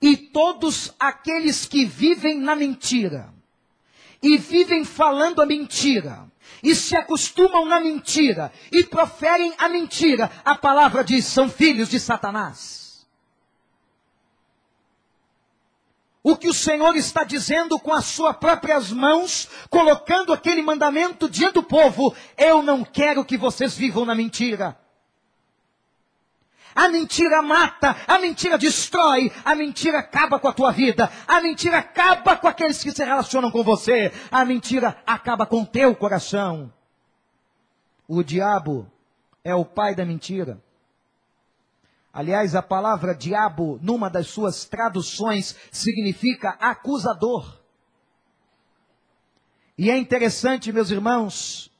E 0.00 0.16
todos 0.16 0.94
aqueles 0.98 1.66
que 1.66 1.84
vivem 1.84 2.38
na 2.38 2.54
mentira 2.54 3.35
e 4.26 4.36
vivem 4.36 4.84
falando 4.84 5.40
a 5.40 5.46
mentira, 5.46 6.26
e 6.60 6.74
se 6.74 6.96
acostumam 6.96 7.64
na 7.64 7.78
mentira, 7.78 8.52
e 8.72 8.82
proferem 8.82 9.54
a 9.56 9.68
mentira, 9.68 10.28
a 10.44 10.56
palavra 10.56 11.04
diz: 11.04 11.26
são 11.26 11.48
filhos 11.48 11.88
de 11.88 12.00
Satanás. 12.00 13.06
O 16.24 16.36
que 16.36 16.48
o 16.48 16.54
Senhor 16.54 16.96
está 16.96 17.22
dizendo 17.22 17.78
com 17.78 17.92
as 17.92 18.06
suas 18.06 18.36
próprias 18.36 18.90
mãos, 18.90 19.48
colocando 19.70 20.32
aquele 20.32 20.60
mandamento 20.60 21.28
diante 21.28 21.54
do 21.54 21.62
povo: 21.62 22.12
eu 22.36 22.64
não 22.64 22.84
quero 22.84 23.24
que 23.24 23.36
vocês 23.36 23.76
vivam 23.76 24.04
na 24.04 24.14
mentira. 24.14 24.76
A 26.76 26.90
mentira 26.90 27.40
mata, 27.40 27.96
a 28.06 28.18
mentira 28.18 28.58
destrói, 28.58 29.32
a 29.42 29.54
mentira 29.54 30.00
acaba 30.00 30.38
com 30.38 30.46
a 30.46 30.52
tua 30.52 30.70
vida, 30.70 31.10
a 31.26 31.40
mentira 31.40 31.78
acaba 31.78 32.36
com 32.36 32.46
aqueles 32.46 32.82
que 32.82 32.92
se 32.92 33.02
relacionam 33.02 33.50
com 33.50 33.64
você, 33.64 34.12
a 34.30 34.44
mentira 34.44 34.94
acaba 35.06 35.46
com 35.46 35.62
o 35.62 35.66
teu 35.66 35.96
coração. 35.96 36.70
O 38.06 38.22
diabo 38.22 38.92
é 39.42 39.54
o 39.54 39.64
pai 39.64 39.94
da 39.94 40.04
mentira. 40.04 40.62
Aliás, 42.12 42.54
a 42.54 42.60
palavra 42.60 43.14
diabo, 43.14 43.78
numa 43.80 44.10
das 44.10 44.26
suas 44.26 44.66
traduções, 44.66 45.56
significa 45.72 46.58
acusador. 46.60 47.58
E 49.78 49.90
é 49.90 49.96
interessante, 49.96 50.70
meus 50.74 50.90
irmãos, 50.90 51.72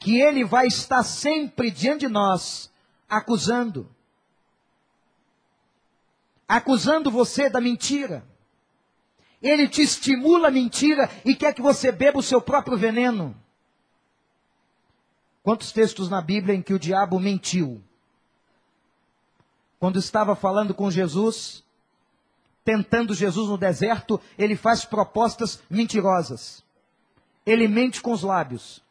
que 0.00 0.20
ele 0.20 0.44
vai 0.44 0.66
estar 0.66 1.04
sempre 1.04 1.70
diante 1.70 2.06
de 2.06 2.08
nós, 2.08 2.72
acusando 3.08 3.91
acusando 6.48 7.10
você 7.10 7.48
da 7.48 7.60
mentira. 7.60 8.24
Ele 9.40 9.68
te 9.68 9.82
estimula 9.82 10.48
a 10.48 10.50
mentira 10.50 11.10
e 11.24 11.34
quer 11.34 11.52
que 11.52 11.62
você 11.62 11.90
beba 11.90 12.18
o 12.18 12.22
seu 12.22 12.40
próprio 12.40 12.76
veneno. 12.76 13.34
Quantos 15.42 15.72
textos 15.72 16.08
na 16.08 16.20
Bíblia 16.20 16.54
em 16.54 16.62
que 16.62 16.74
o 16.74 16.78
diabo 16.78 17.18
mentiu? 17.18 17.82
Quando 19.80 19.98
estava 19.98 20.36
falando 20.36 20.72
com 20.72 20.90
Jesus, 20.90 21.64
tentando 22.64 23.14
Jesus 23.14 23.48
no 23.48 23.58
deserto, 23.58 24.20
ele 24.38 24.54
faz 24.54 24.84
propostas 24.84 25.60
mentirosas. 25.68 26.64
Ele 27.44 27.66
mente 27.66 28.00
com 28.00 28.12
os 28.12 28.22
lábios. 28.22 28.81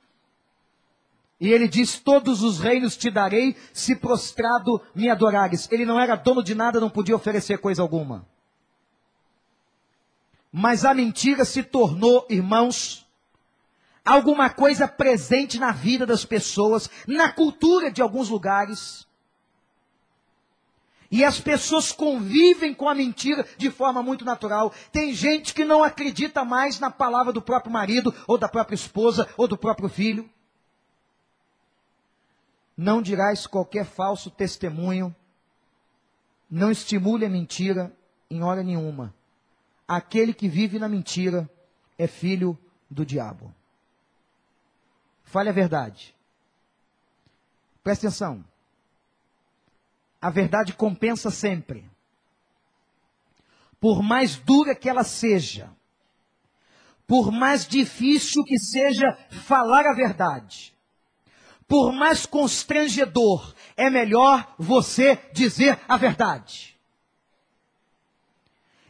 E 1.41 1.51
ele 1.51 1.67
diz: 1.67 1.99
Todos 1.99 2.43
os 2.43 2.59
reinos 2.59 2.95
te 2.95 3.09
darei, 3.09 3.57
se 3.73 3.95
prostrado 3.95 4.79
me 4.93 5.09
adorares. 5.09 5.67
Ele 5.71 5.87
não 5.87 5.99
era 5.99 6.15
dono 6.15 6.43
de 6.43 6.53
nada, 6.53 6.79
não 6.79 6.89
podia 6.89 7.15
oferecer 7.15 7.57
coisa 7.57 7.81
alguma. 7.81 8.27
Mas 10.51 10.85
a 10.85 10.93
mentira 10.93 11.43
se 11.43 11.63
tornou, 11.63 12.27
irmãos, 12.29 13.07
alguma 14.05 14.51
coisa 14.51 14.87
presente 14.87 15.57
na 15.57 15.71
vida 15.71 16.05
das 16.05 16.23
pessoas, 16.23 16.87
na 17.07 17.31
cultura 17.31 17.89
de 17.89 18.03
alguns 18.03 18.29
lugares. 18.29 19.07
E 21.09 21.25
as 21.25 21.41
pessoas 21.41 21.91
convivem 21.91 22.73
com 22.73 22.87
a 22.87 22.93
mentira 22.93 23.47
de 23.57 23.71
forma 23.71 24.03
muito 24.03 24.23
natural. 24.23 24.71
Tem 24.91 25.11
gente 25.11 25.55
que 25.55 25.65
não 25.65 25.83
acredita 25.83 26.45
mais 26.45 26.79
na 26.79 26.91
palavra 26.91 27.33
do 27.33 27.41
próprio 27.41 27.73
marido, 27.73 28.13
ou 28.27 28.37
da 28.37 28.47
própria 28.47 28.75
esposa, 28.75 29.27
ou 29.35 29.47
do 29.47 29.57
próprio 29.57 29.89
filho. 29.89 30.29
Não 32.75 33.01
dirás 33.01 33.45
qualquer 33.45 33.85
falso 33.85 34.29
testemunho. 34.29 35.15
Não 36.49 36.71
estimule 36.71 37.25
a 37.25 37.29
mentira 37.29 37.95
em 38.29 38.43
hora 38.43 38.63
nenhuma. 38.63 39.13
Aquele 39.87 40.33
que 40.33 40.47
vive 40.47 40.79
na 40.79 40.87
mentira 40.87 41.49
é 41.97 42.07
filho 42.07 42.57
do 42.89 43.05
diabo. 43.05 43.53
Fale 45.23 45.49
a 45.49 45.53
verdade. 45.53 46.15
Preste 47.83 48.07
atenção. 48.07 48.43
A 50.21 50.29
verdade 50.29 50.73
compensa 50.73 51.31
sempre. 51.31 51.89
Por 53.79 54.03
mais 54.03 54.35
dura 54.35 54.75
que 54.75 54.87
ela 54.87 55.03
seja, 55.03 55.69
por 57.07 57.31
mais 57.31 57.67
difícil 57.67 58.43
que 58.43 58.59
seja 58.59 59.17
falar 59.31 59.85
a 59.87 59.93
verdade, 59.93 60.73
por 61.71 61.93
mais 61.93 62.25
constrangedor, 62.25 63.55
é 63.77 63.89
melhor 63.89 64.55
você 64.59 65.17
dizer 65.31 65.79
a 65.87 65.95
verdade. 65.95 66.77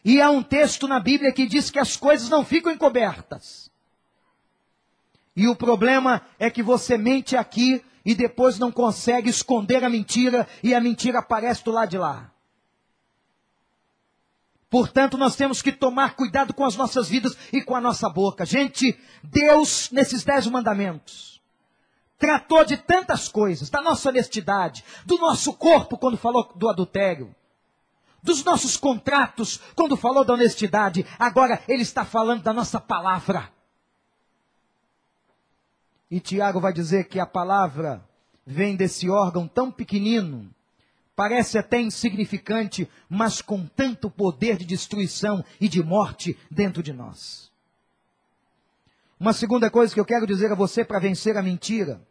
E 0.04 0.20
há 0.20 0.32
um 0.32 0.42
texto 0.42 0.88
na 0.88 1.00
Bíblia 1.00 1.32
que 1.32 1.46
diz 1.46 1.70
que 1.70 1.78
as 1.78 1.96
coisas 1.96 2.28
não 2.28 2.44
ficam 2.44 2.72
encobertas. 2.72 3.70
E 5.36 5.48
o 5.48 5.56
problema 5.56 6.24
é 6.40 6.50
que 6.50 6.64
você 6.64 6.98
mente 6.98 7.38
aqui 7.38 7.86
e 8.04 8.16
depois 8.16 8.58
não 8.58 8.72
consegue 8.72 9.30
esconder 9.30 9.84
a 9.84 9.90
mentira 9.90 10.48
e 10.64 10.74
a 10.74 10.82
mentira 10.82 11.20
aparece 11.20 11.64
do 11.64 11.70
lado 11.70 11.90
de 11.90 12.00
lá. 12.00 12.32
Portanto, 14.72 15.20
nós 15.20 15.36
temos 15.36 15.62
que 15.62 15.72
tomar 15.72 16.16
cuidado 16.16 16.52
com 16.52 16.66
as 16.66 16.76
nossas 16.76 17.08
vidas 17.08 17.38
e 17.54 17.62
com 17.62 17.76
a 17.76 17.82
nossa 17.82 18.10
boca. 18.10 18.44
Gente, 18.44 19.00
Deus, 19.24 19.92
nesses 19.92 20.24
dez 20.24 20.48
mandamentos, 20.48 21.31
tratou 22.22 22.64
de 22.64 22.78
tantas 22.78 23.28
coisas, 23.28 23.72
da 23.72 23.82
nossa 23.82 24.08
honestidade, 24.08 24.86
do 25.04 25.18
nosso 25.18 25.54
corpo, 25.54 25.98
quando 25.98 26.16
falou 26.16 26.54
do 26.56 26.70
adultério, 26.70 27.36
dos 28.22 28.44
nossos 28.44 28.78
contratos, 28.78 29.60
quando 29.76 29.98
falou 29.98 30.24
da 30.24 30.36
honestidade. 30.36 31.04
Agora, 31.18 31.64
Ele 31.68 31.82
está 31.82 32.06
falando 32.06 32.44
da 32.44 32.54
nossa 32.54 32.80
palavra. 32.80 33.52
E 36.12 36.20
Tiago 36.20 36.60
vai 36.60 36.72
dizer 36.72 37.06
que 37.06 37.20
a 37.20 37.26
palavra 37.26 38.08
vem 38.46 38.76
desse 38.76 39.10
órgão 39.10 39.48
tão 39.48 39.72
pequenino, 39.72 40.54
parece 41.16 41.58
até 41.58 41.82
insignificante, 41.82 42.88
mas 43.10 43.42
com 43.42 43.66
tanto 43.66 44.12
poder 44.12 44.58
de 44.58 44.66
destruição 44.66 45.44
e 45.60 45.68
de 45.68 45.82
morte 45.82 46.38
dentro 46.52 46.84
de 46.84 46.94
nós. 46.94 47.50
Uma 49.20 49.34
segunda 49.34 49.72
coisa 49.72 49.94
que 49.94 50.00
eu 50.00 50.06
quero 50.06 50.28
dizer 50.28 50.52
a 50.52 50.56
você 50.56 50.84
para 50.86 51.00
vencer 51.00 51.38
a 51.38 51.42
mentira: 51.42 52.02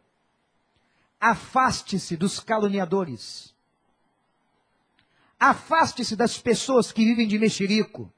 afaste-se 1.21 2.17
dos 2.17 2.39
caluniadores. 2.39 3.53
Afaste-se 5.39 6.15
das 6.15 6.39
pessoas 6.39 6.91
que 6.91 7.05
vivem 7.05 7.27
de 7.27 7.37
mexerico. 7.37 8.11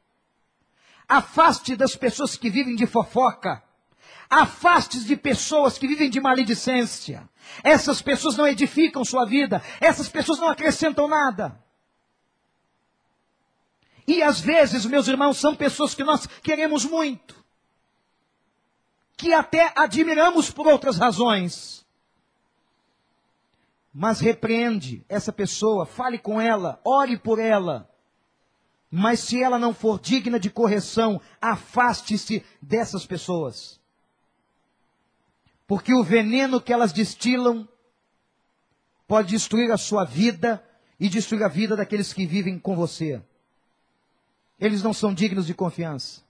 Afaste 1.08 1.76
das 1.76 1.96
pessoas 1.98 2.38
que 2.38 2.50
vivem 2.50 2.76
de 2.76 2.88
fofoca. 2.88 3.62
Afaste-se 4.30 5.06
de 5.06 5.18
pessoas 5.18 5.78
que 5.78 5.86
vivem 5.86 6.10
de 6.10 6.22
maledicência. 6.22 7.30
Essas 7.62 8.02
pessoas 8.02 8.38
não 8.38 8.48
edificam 8.48 9.04
sua 9.04 9.26
vida. 9.26 9.62
Essas 9.82 10.08
pessoas 10.08 10.40
não 10.40 10.48
acrescentam 10.48 11.08
nada. 11.08 11.62
E 14.08 14.24
às 14.24 14.40
vezes, 14.40 14.86
meus 14.86 15.08
irmãos, 15.08 15.38
são 15.38 15.56
pessoas 15.56 15.94
que 15.94 16.04
nós 16.04 16.26
queremos 16.42 16.86
muito. 16.86 17.44
Que 19.16 19.34
até 19.34 19.72
admiramos 19.76 20.50
por 20.50 20.68
outras 20.68 20.98
razões. 20.98 21.83
Mas 23.94 24.20
repreende 24.20 25.06
essa 25.08 25.32
pessoa, 25.32 25.86
fale 25.86 26.18
com 26.18 26.42
ela, 26.42 26.82
ore 26.84 27.18
por 27.18 27.38
ela. 27.38 27.88
Mas 28.90 29.20
se 29.20 29.42
ela 29.42 29.60
não 29.60 29.74
for 29.74 30.00
digna 30.00 30.40
de 30.40 30.50
correção, 30.50 31.22
afaste-se 31.40 32.44
dessas 32.62 33.06
pessoas. 33.06 33.80
Porque 35.68 35.94
o 35.94 36.04
veneno 36.04 36.60
que 36.60 36.74
elas 36.74 36.92
destilam 36.92 37.68
pode 39.08 39.30
destruir 39.30 39.72
a 39.72 39.78
sua 39.78 40.04
vida 40.04 40.64
e 41.00 41.08
destruir 41.08 41.44
a 41.44 41.48
vida 41.48 41.76
daqueles 41.76 42.14
que 42.14 42.26
vivem 42.26 42.58
com 42.58 42.76
você. 42.76 43.22
Eles 44.60 44.82
não 44.82 44.94
são 44.94 45.14
dignos 45.14 45.46
de 45.46 45.54
confiança. 45.54 46.22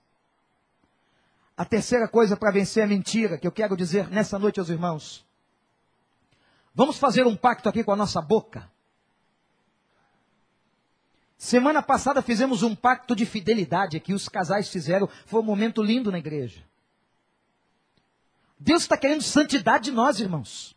A 1.56 1.64
terceira 1.64 2.08
coisa 2.08 2.36
para 2.36 2.50
vencer 2.50 2.82
a 2.82 2.86
mentira 2.86 3.38
que 3.38 3.46
eu 3.46 3.52
quero 3.52 3.76
dizer 3.76 4.08
nessa 4.10 4.38
noite 4.38 4.58
aos 4.58 4.68
irmãos. 4.68 5.23
Vamos 6.74 6.98
fazer 6.98 7.26
um 7.26 7.36
pacto 7.36 7.68
aqui 7.68 7.84
com 7.84 7.92
a 7.92 7.96
nossa 7.96 8.20
boca. 8.20 8.68
Semana 11.38 11.82
passada 11.82 12.22
fizemos 12.22 12.62
um 12.62 12.74
pacto 12.74 13.14
de 13.14 13.24
fidelidade 13.24 13.96
aqui, 13.96 14.12
os 14.12 14.28
casais 14.28 14.68
fizeram, 14.68 15.08
foi 15.26 15.40
um 15.40 15.44
momento 15.44 15.82
lindo 15.82 16.10
na 16.10 16.18
igreja. 16.18 16.64
Deus 18.58 18.82
está 18.82 18.96
querendo 18.96 19.22
santidade 19.22 19.84
de 19.84 19.92
nós, 19.92 20.18
irmãos. 20.20 20.74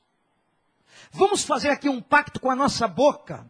Vamos 1.12 1.44
fazer 1.44 1.70
aqui 1.70 1.88
um 1.88 2.02
pacto 2.02 2.40
com 2.40 2.52
a 2.52 2.56
nossa 2.56 2.88
boca. 2.88 3.50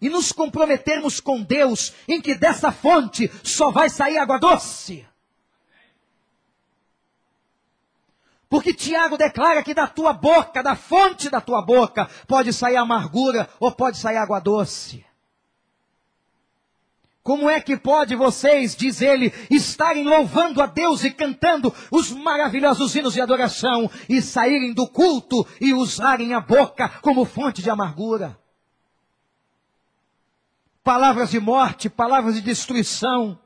E 0.00 0.08
nos 0.08 0.32
comprometermos 0.32 1.20
com 1.20 1.42
Deus 1.42 1.92
em 2.08 2.20
que 2.20 2.34
dessa 2.34 2.72
fonte 2.72 3.30
só 3.44 3.70
vai 3.70 3.88
sair 3.88 4.18
água 4.18 4.38
doce. 4.38 5.06
Porque 8.56 8.72
Tiago 8.72 9.18
declara 9.18 9.62
que 9.62 9.74
da 9.74 9.86
tua 9.86 10.14
boca, 10.14 10.62
da 10.62 10.74
fonte 10.74 11.28
da 11.28 11.42
tua 11.42 11.60
boca, 11.60 12.08
pode 12.26 12.54
sair 12.54 12.76
amargura 12.76 13.46
ou 13.60 13.70
pode 13.70 13.98
sair 13.98 14.16
água 14.16 14.40
doce. 14.40 15.04
Como 17.22 17.50
é 17.50 17.60
que 17.60 17.76
pode 17.76 18.16
vocês, 18.16 18.74
diz 18.74 19.02
ele, 19.02 19.30
estarem 19.50 20.04
louvando 20.04 20.62
a 20.62 20.66
Deus 20.66 21.04
e 21.04 21.10
cantando 21.10 21.70
os 21.90 22.10
maravilhosos 22.10 22.96
hinos 22.96 23.12
de 23.12 23.20
adoração 23.20 23.90
e 24.08 24.22
saírem 24.22 24.72
do 24.72 24.88
culto 24.88 25.46
e 25.60 25.74
usarem 25.74 26.32
a 26.32 26.40
boca 26.40 26.88
como 27.02 27.26
fonte 27.26 27.60
de 27.60 27.68
amargura? 27.68 28.38
Palavras 30.82 31.30
de 31.30 31.38
morte, 31.38 31.90
palavras 31.90 32.36
de 32.36 32.40
destruição, 32.40 33.38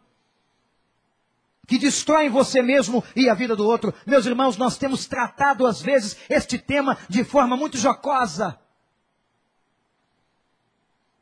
que 1.66 1.78
destroem 1.78 2.28
você 2.28 2.62
mesmo 2.62 3.04
e 3.14 3.28
a 3.28 3.34
vida 3.34 3.54
do 3.54 3.66
outro. 3.66 3.94
Meus 4.06 4.26
irmãos, 4.26 4.56
nós 4.56 4.76
temos 4.76 5.06
tratado 5.06 5.66
às 5.66 5.80
vezes 5.80 6.16
este 6.28 6.58
tema 6.58 6.98
de 7.08 7.22
forma 7.22 7.56
muito 7.56 7.78
jocosa. 7.78 8.58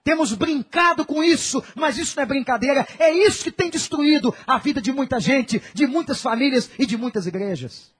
Temos 0.02 0.32
brincado 0.32 1.04
com 1.04 1.22
isso, 1.22 1.62
mas 1.74 1.98
isso 1.98 2.16
não 2.16 2.22
é 2.22 2.26
brincadeira. 2.26 2.88
É 2.98 3.12
isso 3.12 3.44
que 3.44 3.52
tem 3.52 3.68
destruído 3.68 4.34
a 4.46 4.56
vida 4.56 4.80
de 4.80 4.90
muita 4.90 5.20
gente, 5.20 5.60
de 5.74 5.86
muitas 5.86 6.22
famílias 6.22 6.70
e 6.78 6.86
de 6.86 6.96
muitas 6.96 7.26
igrejas. 7.26 7.92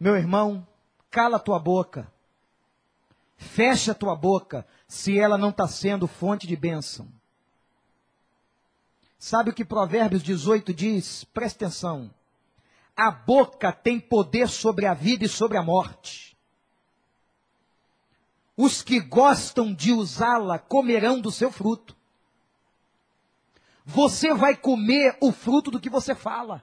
Meu 0.00 0.16
irmão, 0.16 0.66
cala 1.10 1.38
tua 1.38 1.58
boca. 1.58 2.10
Fecha 3.36 3.94
tua 3.94 4.16
boca 4.16 4.66
se 4.88 5.18
ela 5.18 5.36
não 5.36 5.50
está 5.50 5.68
sendo 5.68 6.06
fonte 6.06 6.46
de 6.46 6.56
bênção. 6.56 7.06
Sabe 9.24 9.48
o 9.48 9.54
que 9.54 9.64
Provérbios 9.64 10.22
18 10.22 10.74
diz? 10.74 11.24
Presta 11.24 11.64
atenção. 11.64 12.10
A 12.94 13.10
boca 13.10 13.72
tem 13.72 13.98
poder 13.98 14.50
sobre 14.50 14.84
a 14.84 14.92
vida 14.92 15.24
e 15.24 15.28
sobre 15.30 15.56
a 15.56 15.62
morte. 15.62 16.36
Os 18.54 18.82
que 18.82 19.00
gostam 19.00 19.72
de 19.72 19.94
usá-la 19.94 20.58
comerão 20.58 21.18
do 21.18 21.30
seu 21.30 21.50
fruto. 21.50 21.96
Você 23.82 24.34
vai 24.34 24.54
comer 24.54 25.16
o 25.22 25.32
fruto 25.32 25.70
do 25.70 25.80
que 25.80 25.88
você 25.88 26.14
fala. 26.14 26.62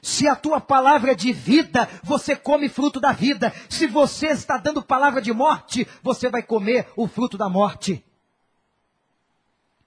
Se 0.00 0.28
a 0.28 0.36
tua 0.36 0.60
palavra 0.60 1.10
é 1.10 1.14
de 1.16 1.32
vida, 1.32 1.88
você 2.04 2.36
come 2.36 2.68
fruto 2.68 3.00
da 3.00 3.10
vida. 3.10 3.52
Se 3.68 3.88
você 3.88 4.28
está 4.28 4.56
dando 4.56 4.84
palavra 4.84 5.20
de 5.20 5.32
morte, 5.32 5.84
você 6.00 6.30
vai 6.30 6.44
comer 6.44 6.86
o 6.96 7.08
fruto 7.08 7.36
da 7.36 7.48
morte. 7.48 8.04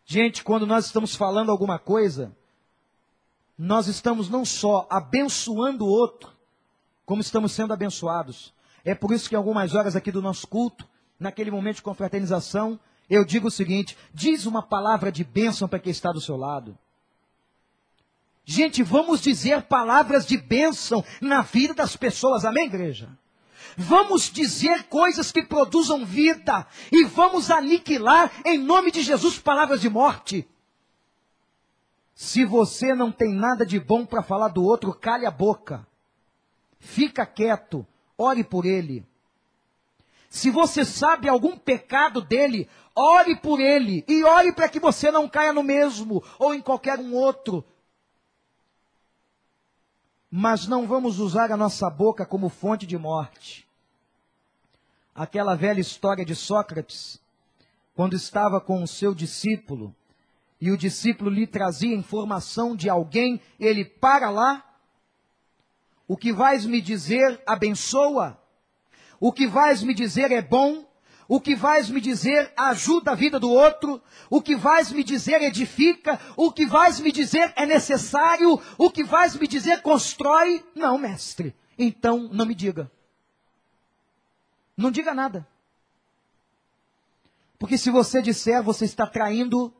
Gente, 0.09 0.41
quando 0.41 0.65
nós 0.65 0.85
estamos 0.85 1.13
falando 1.17 1.51
alguma 1.51 1.77
coisa, 1.77 2.33
nós 3.57 3.87
estamos 3.87 4.29
não 4.29 4.45
só 4.45 4.87
abençoando 4.89 5.83
o 5.83 5.89
outro, 5.89 6.31
como 7.05 7.19
estamos 7.19 7.51
sendo 7.51 7.73
abençoados. 7.73 8.53
É 8.85 8.95
por 8.95 9.11
isso 9.11 9.27
que 9.27 9.35
em 9.35 9.37
algumas 9.37 9.75
horas 9.75 9.97
aqui 9.97 10.09
do 10.09 10.21
nosso 10.21 10.47
culto, 10.47 10.87
naquele 11.19 11.51
momento 11.51 11.75
de 11.75 11.81
confraternização, 11.81 12.79
eu 13.09 13.25
digo 13.25 13.49
o 13.49 13.51
seguinte: 13.51 13.97
diz 14.13 14.45
uma 14.45 14.63
palavra 14.63 15.11
de 15.11 15.25
bênção 15.25 15.67
para 15.67 15.79
quem 15.79 15.91
está 15.91 16.13
do 16.13 16.21
seu 16.21 16.37
lado. 16.37 16.77
Gente, 18.45 18.83
vamos 18.83 19.19
dizer 19.19 19.63
palavras 19.63 20.25
de 20.25 20.37
bênção 20.37 21.03
na 21.19 21.41
vida 21.41 21.73
das 21.73 21.97
pessoas, 21.97 22.45
amém, 22.45 22.67
igreja? 22.67 23.09
Vamos 23.75 24.29
dizer 24.29 24.83
coisas 24.83 25.31
que 25.31 25.43
produzam 25.43 26.05
vida 26.05 26.65
e 26.91 27.03
vamos 27.05 27.51
aniquilar 27.51 28.31
em 28.45 28.57
nome 28.57 28.91
de 28.91 29.01
Jesus 29.01 29.37
palavras 29.37 29.81
de 29.81 29.89
morte. 29.89 30.47
Se 32.15 32.45
você 32.45 32.95
não 32.95 33.11
tem 33.11 33.33
nada 33.33 33.65
de 33.65 33.79
bom 33.79 34.05
para 34.05 34.23
falar 34.23 34.47
do 34.47 34.63
outro, 34.63 34.93
cale 34.93 35.25
a 35.25 35.31
boca. 35.31 35.85
Fica 36.79 37.25
quieto, 37.25 37.85
ore 38.17 38.43
por 38.43 38.65
ele. 38.65 39.05
Se 40.29 40.49
você 40.49 40.83
sabe 40.83 41.29
algum 41.29 41.57
pecado 41.57 42.21
dele, 42.21 42.67
ore 42.95 43.35
por 43.35 43.59
ele 43.59 44.03
e 44.07 44.23
ore 44.23 44.51
para 44.51 44.67
que 44.67 44.79
você 44.79 45.11
não 45.11 45.27
caia 45.27 45.53
no 45.53 45.63
mesmo 45.63 46.23
ou 46.39 46.53
em 46.53 46.61
qualquer 46.61 46.99
um 46.99 47.13
outro 47.13 47.63
mas 50.39 50.67
não 50.67 50.85
vamos 50.85 51.17
usar 51.17 51.51
a 51.51 51.57
nossa 51.57 51.89
boca 51.89 52.23
como 52.23 52.47
fonte 52.47 52.85
de 52.85 52.95
morte. 52.95 53.67
Aquela 55.15 55.55
velha 55.55 55.81
história 55.81 56.23
de 56.23 56.35
Sócrates, 56.35 57.19
quando 57.95 58.15
estava 58.15 58.61
com 58.61 58.83
o 58.83 58.87
seu 58.87 59.15
discípulo, 59.15 59.95
e 60.61 60.69
o 60.69 60.77
discípulo 60.77 61.31
lhe 61.31 61.47
trazia 61.47 61.95
informação 61.95 62.75
de 62.75 62.87
alguém, 62.87 63.41
ele 63.59 63.83
para 63.83 64.29
lá. 64.29 64.63
O 66.07 66.15
que 66.15 66.31
vais 66.31 66.67
me 66.67 66.81
dizer 66.81 67.41
abençoa, 67.43 68.39
o 69.19 69.33
que 69.33 69.47
vais 69.47 69.81
me 69.81 69.95
dizer 69.95 70.31
é 70.31 70.39
bom, 70.43 70.86
o 71.27 71.41
que 71.41 71.55
vais 71.55 71.89
me 71.89 71.99
dizer 71.99 72.53
ajuda 72.55 73.11
a 73.11 73.15
vida 73.15 73.39
do 73.39 73.49
outro. 73.49 74.01
O 74.29 74.41
que 74.41 74.55
vais 74.55 74.91
me 74.91 75.03
dizer 75.03 75.41
edifica. 75.41 76.19
O 76.37 76.51
que 76.51 76.65
vais 76.65 76.99
me 76.99 77.11
dizer 77.11 77.51
é 77.55 77.65
necessário. 77.65 78.61
O 78.77 78.89
que 78.89 79.03
vais 79.03 79.35
me 79.35 79.47
dizer 79.47 79.81
constrói. 79.81 80.63
Não, 80.73 80.97
mestre. 80.97 81.53
Então 81.77 82.29
não 82.31 82.45
me 82.45 82.55
diga. 82.55 82.89
Não 84.75 84.89
diga 84.89 85.13
nada. 85.13 85.45
Porque 87.59 87.77
se 87.77 87.89
você 87.89 88.21
disser, 88.21 88.61
você 88.63 88.85
está 88.85 89.05
traindo, 89.05 89.73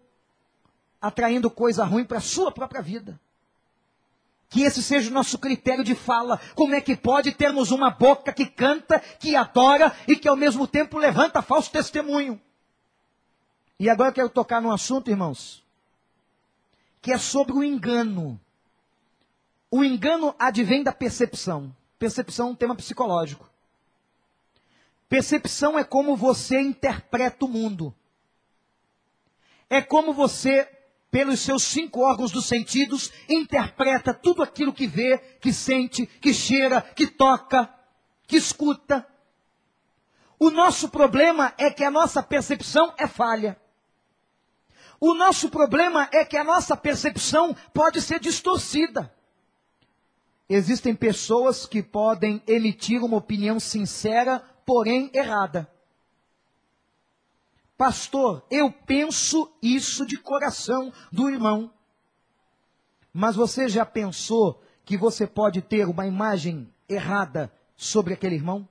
atraindo 0.99 1.49
coisa 1.49 1.85
ruim 1.85 2.03
para 2.03 2.17
a 2.17 2.21
sua 2.21 2.51
própria 2.51 2.81
vida. 2.81 3.19
Que 4.49 4.63
esse 4.63 4.81
seja 4.81 5.09
o 5.09 5.13
nosso 5.13 5.37
critério 5.37 5.83
de 5.83 5.93
fala. 5.93 6.39
Como 6.55 6.73
é 6.73 6.81
que 6.81 6.95
pode 6.95 7.31
termos 7.33 7.71
uma 7.71 7.89
boca 7.89 8.31
que 8.31 8.45
canta, 8.45 8.99
que 8.99 9.35
adora 9.35 9.93
e 10.07 10.15
que 10.15 10.27
ao 10.27 10.35
mesmo 10.35 10.65
tempo 10.65 10.97
levanta 10.97 11.41
falso 11.41 11.71
testemunho? 11.71 12.39
E 13.79 13.89
agora 13.89 14.09
eu 14.09 14.13
quero 14.13 14.29
tocar 14.29 14.61
num 14.61 14.71
assunto, 14.71 15.09
irmãos, 15.09 15.63
que 17.01 17.11
é 17.11 17.17
sobre 17.17 17.53
o 17.53 17.63
engano. 17.63 18.39
O 19.69 19.83
engano 19.83 20.33
advém 20.39 20.81
da 20.83 20.91
percepção. 20.91 21.75
Percepção 21.99 22.47
é 22.47 22.51
um 22.51 22.55
tema 22.55 22.75
psicológico. 22.75 23.49
Percepção 25.09 25.77
é 25.77 25.83
como 25.83 26.15
você 26.15 26.59
interpreta 26.59 27.45
o 27.45 27.47
mundo. 27.47 27.93
É 29.69 29.81
como 29.81 30.13
você 30.13 30.67
pelos 31.09 31.39
seus 31.39 31.63
cinco 31.63 32.01
órgãos 32.01 32.31
dos 32.31 32.45
sentidos, 32.45 33.11
interpreta 33.29 34.13
tudo 34.13 34.43
aquilo 34.43 34.73
que 34.73 34.87
vê, 34.87 35.17
que 35.39 35.53
sente, 35.53 36.05
que 36.05 36.33
cheira, 36.33 36.81
que 36.81 37.07
toca, 37.07 37.73
que 38.27 38.37
escuta. 38.37 39.07
O 40.39 40.49
nosso 40.49 40.89
problema 40.89 41.53
é 41.57 41.71
que 41.71 41.83
a 41.83 41.91
nossa 41.91 42.21
percepção 42.21 42.93
é 42.97 43.07
falha. 43.07 43.59
O 44.99 45.13
nosso 45.13 45.49
problema 45.49 46.09
é 46.11 46.25
que 46.25 46.37
a 46.37 46.43
nossa 46.43 46.75
percepção 46.75 47.55
pode 47.73 48.01
ser 48.01 48.19
distorcida. 48.19 49.13
Existem 50.49 50.95
pessoas 50.95 51.65
que 51.65 51.83
podem 51.83 52.41
emitir 52.47 53.03
uma 53.03 53.17
opinião 53.17 53.59
sincera, 53.59 54.39
porém 54.65 55.09
errada. 55.13 55.69
Pastor, 57.77 58.43
eu 58.49 58.71
penso 58.71 59.51
isso 59.61 60.05
de 60.05 60.17
coração 60.17 60.91
do 61.11 61.29
irmão. 61.29 61.71
Mas 63.13 63.35
você 63.35 63.69
já 63.69 63.85
pensou 63.85 64.61
que 64.83 64.97
você 64.97 65.27
pode 65.27 65.61
ter 65.61 65.87
uma 65.87 66.07
imagem 66.07 66.67
errada 66.89 67.53
sobre 67.75 68.15
aquele 68.15 68.35
irmão? 68.35 68.67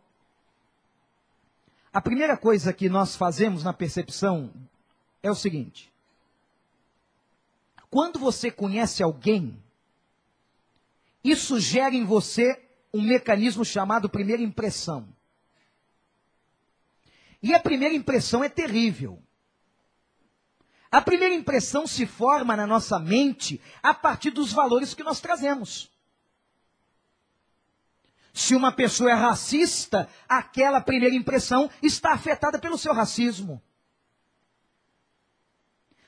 A 1.92 2.00
primeira 2.00 2.36
coisa 2.36 2.72
que 2.72 2.88
nós 2.88 3.14
fazemos 3.14 3.62
na 3.62 3.72
percepção 3.72 4.52
é 5.22 5.30
o 5.30 5.34
seguinte: 5.34 5.92
quando 7.88 8.18
você 8.18 8.50
conhece 8.50 9.02
alguém, 9.02 9.56
isso 11.22 11.60
gera 11.60 11.94
em 11.94 12.04
você 12.04 12.60
um 12.92 13.00
mecanismo 13.02 13.64
chamado 13.64 14.08
primeira 14.08 14.42
impressão. 14.42 15.08
E 17.46 17.54
a 17.54 17.60
primeira 17.60 17.94
impressão 17.94 18.42
é 18.42 18.48
terrível. 18.48 19.22
A 20.90 21.00
primeira 21.00 21.32
impressão 21.32 21.86
se 21.86 22.04
forma 22.04 22.56
na 22.56 22.66
nossa 22.66 22.98
mente 22.98 23.62
a 23.80 23.94
partir 23.94 24.32
dos 24.32 24.52
valores 24.52 24.94
que 24.94 25.04
nós 25.04 25.20
trazemos. 25.20 25.88
Se 28.34 28.56
uma 28.56 28.72
pessoa 28.72 29.12
é 29.12 29.14
racista, 29.14 30.08
aquela 30.28 30.80
primeira 30.80 31.14
impressão 31.14 31.70
está 31.80 32.14
afetada 32.14 32.58
pelo 32.58 32.76
seu 32.76 32.92
racismo. 32.92 33.62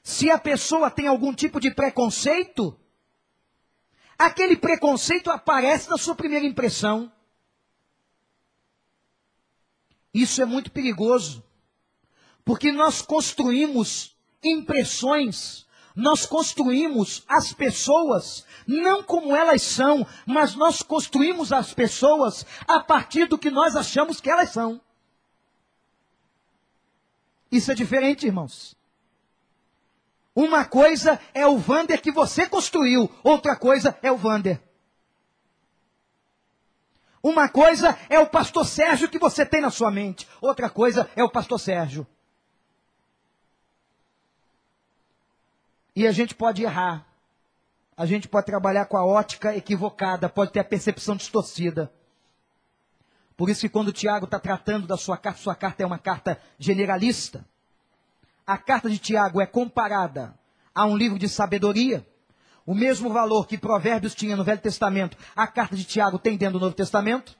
Se 0.02 0.32
a 0.32 0.38
pessoa 0.38 0.90
tem 0.90 1.06
algum 1.06 1.32
tipo 1.32 1.60
de 1.60 1.72
preconceito, 1.72 2.76
aquele 4.18 4.56
preconceito 4.56 5.30
aparece 5.30 5.88
na 5.88 5.98
sua 5.98 6.16
primeira 6.16 6.44
impressão. 6.44 7.12
Isso 10.18 10.42
é 10.42 10.44
muito 10.44 10.72
perigoso, 10.72 11.44
porque 12.44 12.72
nós 12.72 13.00
construímos 13.00 14.16
impressões, 14.42 15.64
nós 15.94 16.26
construímos 16.26 17.22
as 17.28 17.52
pessoas 17.52 18.44
não 18.66 19.00
como 19.00 19.36
elas 19.36 19.62
são, 19.62 20.04
mas 20.26 20.56
nós 20.56 20.82
construímos 20.82 21.52
as 21.52 21.72
pessoas 21.72 22.44
a 22.66 22.80
partir 22.80 23.26
do 23.26 23.38
que 23.38 23.48
nós 23.48 23.76
achamos 23.76 24.20
que 24.20 24.28
elas 24.28 24.50
são. 24.50 24.80
Isso 27.50 27.70
é 27.70 27.74
diferente, 27.76 28.26
irmãos. 28.26 28.76
Uma 30.34 30.64
coisa 30.64 31.20
é 31.32 31.46
o 31.46 31.58
Vander 31.58 32.02
que 32.02 32.10
você 32.10 32.44
construiu, 32.48 33.08
outra 33.22 33.54
coisa 33.54 33.96
é 34.02 34.10
o 34.10 34.16
Vander. 34.16 34.60
Uma 37.28 37.46
coisa 37.46 37.94
é 38.08 38.18
o 38.18 38.26
pastor 38.26 38.64
Sérgio 38.64 39.06
que 39.06 39.18
você 39.18 39.44
tem 39.44 39.60
na 39.60 39.68
sua 39.68 39.90
mente, 39.90 40.26
outra 40.40 40.70
coisa 40.70 41.10
é 41.14 41.22
o 41.22 41.28
pastor 41.28 41.60
Sérgio. 41.60 42.06
E 45.94 46.06
a 46.06 46.10
gente 46.10 46.34
pode 46.34 46.62
errar. 46.62 47.06
A 47.94 48.06
gente 48.06 48.26
pode 48.26 48.46
trabalhar 48.46 48.86
com 48.86 48.96
a 48.96 49.04
ótica 49.04 49.54
equivocada, 49.54 50.26
pode 50.26 50.52
ter 50.52 50.60
a 50.60 50.64
percepção 50.64 51.16
distorcida. 51.16 51.92
Por 53.36 53.50
isso 53.50 53.60
que 53.60 53.68
quando 53.68 53.88
o 53.88 53.92
Tiago 53.92 54.24
está 54.24 54.40
tratando 54.40 54.86
da 54.86 54.96
sua 54.96 55.18
carta, 55.18 55.38
sua 55.38 55.54
carta 55.54 55.82
é 55.82 55.86
uma 55.86 55.98
carta 55.98 56.40
generalista. 56.58 57.44
A 58.46 58.56
carta 58.56 58.88
de 58.88 58.96
Tiago 58.98 59.38
é 59.38 59.44
comparada 59.44 60.34
a 60.74 60.86
um 60.86 60.96
livro 60.96 61.18
de 61.18 61.28
sabedoria. 61.28 62.08
O 62.68 62.74
mesmo 62.74 63.08
valor 63.08 63.46
que 63.46 63.56
Provérbios 63.56 64.14
tinha 64.14 64.36
no 64.36 64.44
Velho 64.44 64.60
Testamento, 64.60 65.16
a 65.34 65.46
carta 65.46 65.74
de 65.74 65.84
Tiago 65.84 66.18
tem 66.18 66.36
dentro 66.36 66.58
do 66.58 66.64
Novo 66.66 66.76
Testamento. 66.76 67.34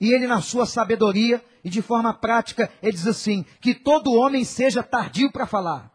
E 0.00 0.12
ele, 0.12 0.26
na 0.26 0.40
sua 0.40 0.66
sabedoria 0.66 1.40
e 1.62 1.70
de 1.70 1.80
forma 1.80 2.12
prática, 2.12 2.68
ele 2.82 2.90
diz 2.90 3.06
assim: 3.06 3.44
que 3.60 3.72
todo 3.72 4.12
homem 4.12 4.42
seja 4.42 4.82
tardio 4.82 5.30
para 5.30 5.46
falar. 5.46 5.92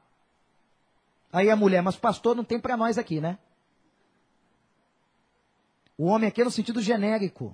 Aí 1.29 1.49
a 1.49 1.57
mulher, 1.57 1.81
mas 1.81 1.97
pastor 1.97 2.37
não 2.37 2.43
tem 2.45 2.57
para 2.57 2.77
nós 2.77 2.97
aqui, 2.97 3.19
né? 3.19 3.37
O 5.97 6.05
homem 6.05 6.29
aqui 6.29 6.39
é 6.39 6.45
no 6.45 6.49
sentido 6.49 6.81
genérico 6.81 7.53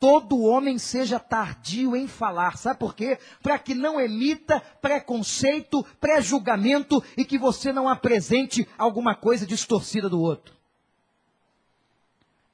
todo 0.00 0.40
homem 0.40 0.78
seja 0.78 1.20
tardio 1.20 1.94
em 1.94 2.08
falar. 2.08 2.56
Sabe 2.56 2.80
por 2.80 2.94
quê? 2.94 3.18
Para 3.42 3.58
que 3.58 3.74
não 3.74 4.00
emita 4.00 4.58
preconceito, 4.80 5.84
pré-julgamento 6.00 7.04
e 7.16 7.24
que 7.24 7.38
você 7.38 7.70
não 7.70 7.86
apresente 7.86 8.66
alguma 8.78 9.14
coisa 9.14 9.46
distorcida 9.46 10.08
do 10.08 10.18
outro. 10.18 10.56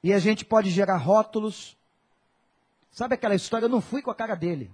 E 0.02 0.12
a 0.12 0.18
gente 0.18 0.44
pode 0.44 0.70
gerar 0.70 0.96
rótulos. 0.96 1.76
Sabe 2.90 3.14
aquela 3.14 3.34
história? 3.34 3.66
Eu 3.66 3.70
não 3.70 3.80
fui 3.80 4.02
com 4.02 4.10
a 4.10 4.14
cara 4.14 4.34
dele. 4.34 4.70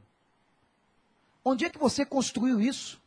Onde 1.45 1.67
é 1.67 1.71
que 1.71 1.79
você 1.79 2.07
construiu 2.07 2.59
isso? 2.59 3.01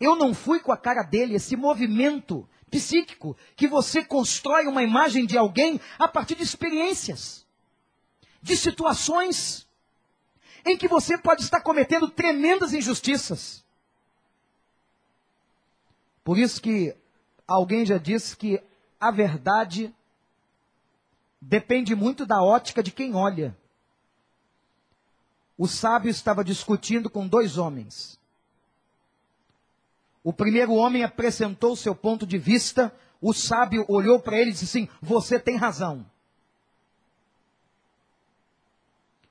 Eu 0.00 0.16
não 0.16 0.34
fui 0.34 0.58
com 0.58 0.72
a 0.72 0.76
cara 0.76 1.04
dele, 1.04 1.36
esse 1.36 1.54
movimento 1.54 2.48
psíquico 2.68 3.36
que 3.54 3.68
você 3.68 4.02
constrói 4.02 4.66
uma 4.66 4.82
imagem 4.82 5.26
de 5.26 5.38
alguém 5.38 5.80
a 5.96 6.08
partir 6.08 6.34
de 6.34 6.42
experiências 6.42 7.46
de 8.42 8.56
situações 8.56 9.68
em 10.64 10.76
que 10.76 10.88
você 10.88 11.16
pode 11.16 11.42
estar 11.42 11.60
cometendo 11.60 12.08
tremendas 12.08 12.72
injustiças. 12.72 13.64
Por 16.24 16.38
isso 16.38 16.60
que 16.60 16.94
alguém 17.46 17.84
já 17.86 17.98
disse 17.98 18.36
que 18.36 18.62
a 19.00 19.10
verdade 19.10 19.94
depende 21.40 21.94
muito 21.94 22.24
da 22.24 22.42
ótica 22.42 22.82
de 22.82 22.92
quem 22.92 23.14
olha. 23.14 23.56
O 25.58 25.66
sábio 25.66 26.10
estava 26.10 26.44
discutindo 26.44 27.10
com 27.10 27.26
dois 27.26 27.58
homens. 27.58 28.18
O 30.24 30.32
primeiro 30.32 30.72
homem 30.72 31.02
apresentou 31.02 31.74
seu 31.74 31.94
ponto 31.94 32.24
de 32.24 32.38
vista, 32.38 32.94
o 33.20 33.32
sábio 33.32 33.84
olhou 33.88 34.20
para 34.20 34.36
ele 34.36 34.50
e 34.50 34.52
disse 34.52 34.64
assim: 34.64 34.88
Você 35.00 35.38
tem 35.38 35.56
razão. 35.56 36.06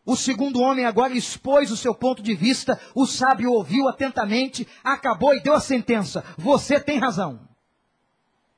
O 0.06 0.16
segundo 0.16 0.62
homem 0.62 0.86
agora 0.86 1.14
expôs 1.14 1.72
o 1.72 1.78
seu 1.78 1.93
ponto 1.93 2.24
de 2.24 2.34
vista, 2.34 2.80
o 2.95 3.06
sábio 3.06 3.52
ouviu 3.52 3.88
atentamente, 3.88 4.68
acabou 4.84 5.34
e 5.36 5.39
deu 5.39 5.54
a 5.54 5.60
sentença: 5.60 6.24
Você 6.38 6.80
tem 6.80 6.97
razão. 6.97 7.47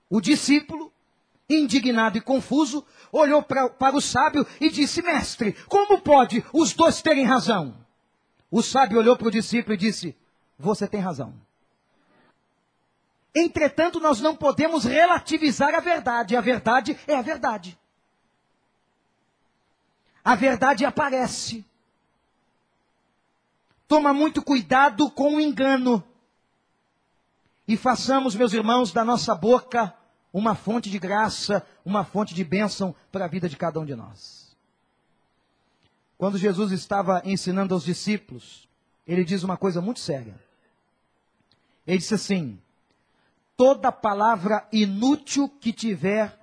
O 0.10 0.22
discípulo, 0.22 0.92
indignado 1.50 2.18
e 2.18 2.22
confuso, 2.22 2.86
olhou 3.12 3.44
pra, 3.44 3.70
para 3.70 3.96
o 3.96 4.02
sábio 4.02 4.48
e 4.62 4.70
disse: 4.70 5.02
Mestre, 5.02 5.54
como 5.68 6.00
pode 6.00 6.44
os 6.54 6.74
dois 6.74 7.02
terem 7.02 7.26
razão? 7.26 7.76
O 8.50 8.62
sábio 8.62 9.00
olhou 9.00 9.18
para 9.18 9.28
o 9.28 9.32
discípulo 9.32 9.74
e 9.74 9.78
disse: 9.78 10.16
Você 10.58 10.88
tem 10.88 11.02
razão. 11.02 11.34
Entretanto, 13.36 14.00
nós 14.00 14.22
não 14.22 14.36
podemos 14.36 14.86
relativizar 14.86 15.74
a 15.74 15.80
verdade. 15.80 16.38
A 16.38 16.42
verdade 16.42 16.98
é 17.08 17.16
a 17.16 17.22
verdade. 17.22 17.78
A 20.24 20.36
verdade 20.36 20.86
aparece. 20.86 21.66
Toma 23.88 24.14
muito 24.14 24.42
cuidado 24.42 25.10
com 25.12 25.36
o 25.36 25.42
engano. 25.42 26.04
E 27.68 27.76
façamos, 27.78 28.36
meus 28.36 28.54
irmãos, 28.54 28.92
da 28.92 29.04
nossa 29.04 29.36
boca 29.36 29.94
uma 30.34 30.56
fonte 30.56 30.90
de 30.90 30.98
graça, 30.98 31.66
uma 31.86 32.04
fonte 32.04 32.34
de 32.34 32.44
bênção 32.44 32.96
para 33.12 33.26
a 33.26 33.28
vida 33.28 33.48
de 33.48 33.56
cada 33.56 33.80
um 33.80 33.86
de 33.86 33.96
nós. 33.96 34.58
Quando 36.18 36.40
Jesus 36.40 36.72
estava 36.72 37.22
ensinando 37.24 37.74
aos 37.74 37.84
discípulos, 37.84 38.68
ele 39.06 39.24
diz 39.24 39.44
uma 39.44 39.58
coisa 39.58 39.80
muito 39.80 40.00
séria. 40.00 40.36
Ele 41.86 42.00
disse 42.00 42.16
assim: 42.16 42.60
toda 43.56 43.92
palavra 43.92 44.68
inútil 44.72 45.48
que 45.48 45.72
tiver 45.72 46.40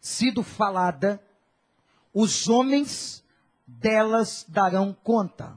sido 0.00 0.42
falada, 0.42 1.20
os 2.12 2.48
homens 2.48 3.23
delas 3.66 4.44
darão 4.48 4.96
conta. 5.02 5.54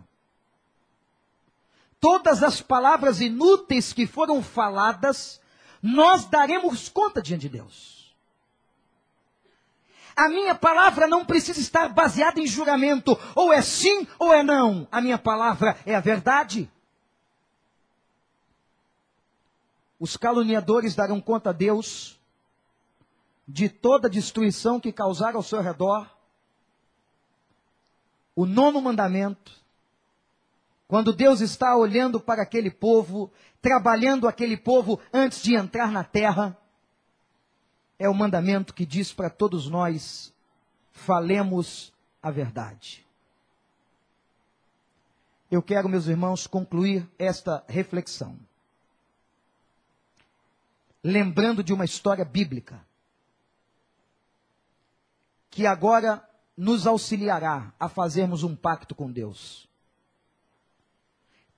Todas 2.00 2.44
as 2.44 2.62
palavras 2.62 3.22
inúteis 3.22 3.92
que 3.92 4.06
foram 4.06 4.42
faladas, 4.42 5.42
nós 5.82 6.26
daremos 6.26 6.90
conta 6.90 7.22
diante 7.22 7.42
de 7.42 7.50
Deus. 7.50 8.16
A 10.16 10.30
minha 10.30 10.56
palavra 10.56 11.08
não 11.08 11.24
precisa 11.24 11.60
estar 11.60 11.90
baseada 11.90 12.40
em 12.40 12.48
juramento, 12.48 13.18
ou 13.36 13.54
é 13.54 13.62
sim 13.62 14.08
ou 14.18 14.34
é 14.34 14.42
não. 14.42 14.88
A 14.92 15.00
minha 15.00 15.18
palavra 15.18 15.78
é 15.86 15.94
a 15.96 16.00
verdade. 16.00 16.72
Os 20.00 20.18
caluniadores 20.18 20.96
darão 20.96 21.22
conta 21.22 21.52
a 21.52 21.54
Deus 21.54 22.20
de 23.48 23.70
toda 23.70 24.08
a 24.08 24.12
destruição 24.12 24.80
que 24.80 24.92
causaram 24.92 25.38
ao 25.38 25.44
seu 25.44 25.62
redor. 25.62 26.10
O 28.38 28.46
nono 28.46 28.80
mandamento, 28.80 29.52
quando 30.88 31.12
Deus 31.12 31.42
está 31.42 31.76
olhando 31.76 32.20
para 32.20 32.44
aquele 32.44 32.70
povo, 32.70 33.32
trabalhando 33.62 34.28
aquele 34.28 34.56
povo 34.56 35.00
antes 35.12 35.42
de 35.42 35.56
entrar 35.56 35.92
na 35.92 36.04
terra, 36.04 36.56
é 37.98 38.08
o 38.08 38.14
mandamento 38.14 38.76
que 38.76 38.86
diz 38.86 39.12
para 39.12 39.32
todos 39.32 39.68
nós: 39.68 40.32
falemos 40.92 41.92
a 42.22 42.30
verdade. 42.30 43.04
Eu 45.50 45.64
quero, 45.64 45.90
meus 45.90 46.06
irmãos, 46.06 46.46
concluir 46.46 47.10
esta 47.18 47.64
reflexão 47.68 48.38
lembrando 51.08 51.64
de 51.64 51.74
uma 51.74 51.86
história 51.86 52.26
bíblica 52.26 52.86
que 55.50 55.66
agora 55.66 56.27
nos 56.58 56.88
auxiliará 56.88 57.72
a 57.80 57.88
fazermos 57.88 58.42
um 58.42 58.56
pacto 58.56 58.96
com 58.96 59.12
Deus. 59.12 59.70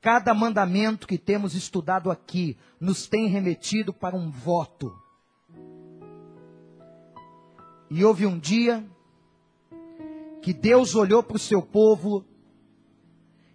Cada 0.01 0.33
mandamento 0.33 1.07
que 1.07 1.17
temos 1.17 1.55
estudado 1.55 2.11
aqui 2.11 2.57
nos 2.79 3.07
tem 3.07 3.27
remetido 3.27 3.93
para 3.93 4.15
um 4.15 4.29
voto. 4.29 4.93
E 7.89 8.03
houve 8.03 8.25
um 8.25 8.37
dia 8.37 8.85
que 10.41 10.53
Deus 10.53 10.95
olhou 10.95 11.23
para 11.23 11.37
o 11.37 11.39
seu 11.39 11.61
povo 11.61 12.25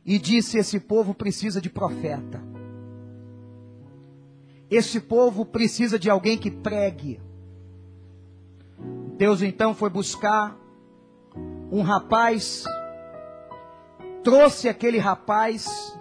e 0.05 0.19
disse: 0.19 0.59
Esse 0.59 0.81
povo 0.81 1.15
precisa 1.15 1.61
de 1.61 1.71
profeta. 1.71 2.43
Esse 4.71 5.01
povo 5.01 5.45
precisa 5.45 5.99
de 5.99 6.11
alguém 6.11 6.37
que 6.37 6.51
pregue. 6.51 7.21
Deus 9.17 9.41
então 9.41 9.75
foi 9.75 9.89
buscar 9.89 10.59
um 11.71 11.83
rapaz, 11.83 12.65
trouxe 14.23 14.69
aquele 14.69 14.99
rapaz, 14.99 15.99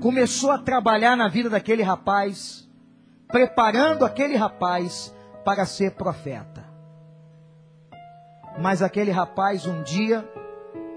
começou 0.00 0.50
a 0.50 0.58
trabalhar 0.58 1.16
na 1.16 1.28
vida 1.28 1.50
daquele 1.50 1.82
rapaz, 1.82 2.68
preparando 3.28 4.04
aquele 4.04 4.36
rapaz 4.36 5.14
para 5.44 5.66
ser 5.66 5.92
profeta. 5.92 6.64
Mas 8.60 8.82
aquele 8.82 9.10
rapaz 9.10 9.66
um 9.66 9.82
dia 9.82 10.28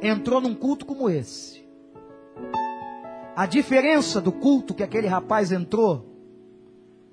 entrou 0.01 0.41
num 0.41 0.55
culto 0.55 0.85
como 0.85 1.09
esse. 1.09 1.63
A 3.35 3.45
diferença 3.45 4.21
do 4.21 4.31
culto 4.31 4.73
que 4.73 4.83
aquele 4.83 5.07
rapaz 5.07 5.51
entrou 5.51 6.05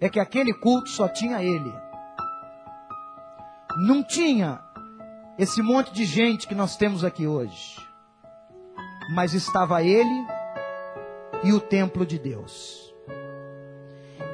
é 0.00 0.08
que 0.08 0.20
aquele 0.20 0.52
culto 0.52 0.88
só 0.88 1.08
tinha 1.08 1.42
ele. 1.42 1.72
Não 3.86 4.02
tinha 4.02 4.60
esse 5.40 5.62
monte 5.62 5.90
de 5.94 6.04
gente 6.04 6.46
que 6.46 6.54
nós 6.54 6.76
temos 6.76 7.02
aqui 7.02 7.26
hoje. 7.26 7.74
Mas 9.14 9.32
estava 9.32 9.82
ele 9.82 10.26
e 11.42 11.50
o 11.54 11.58
templo 11.58 12.04
de 12.04 12.18
Deus. 12.18 12.94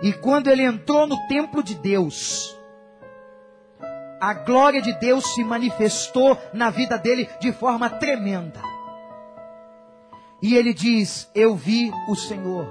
E 0.02 0.12
quando 0.12 0.48
ele 0.48 0.64
entrou 0.64 1.07
no 1.07 1.16
templo 1.28 1.62
de 1.62 1.76
Deus, 1.76 2.59
a 4.20 4.34
glória 4.34 4.82
de 4.82 4.92
Deus 4.98 5.32
se 5.32 5.44
manifestou 5.44 6.36
na 6.52 6.70
vida 6.70 6.98
dele 6.98 7.28
de 7.38 7.52
forma 7.52 7.88
tremenda. 7.88 8.61
E 10.42 10.57
ele 10.57 10.74
diz: 10.74 11.30
Eu 11.36 11.54
vi 11.54 11.92
o 12.09 12.16
Senhor. 12.16 12.66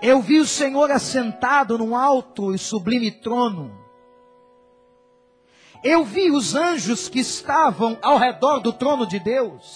Eu 0.00 0.22
vi 0.22 0.40
o 0.40 0.46
Senhor 0.46 0.90
assentado 0.90 1.76
num 1.76 1.94
alto 1.94 2.54
e 2.54 2.58
sublime 2.58 3.10
trono. 3.10 3.87
Eu 5.82 6.04
vi 6.04 6.30
os 6.30 6.54
anjos 6.54 7.08
que 7.08 7.20
estavam 7.20 7.96
ao 8.02 8.18
redor 8.18 8.58
do 8.58 8.72
trono 8.72 9.06
de 9.06 9.18
Deus. 9.18 9.74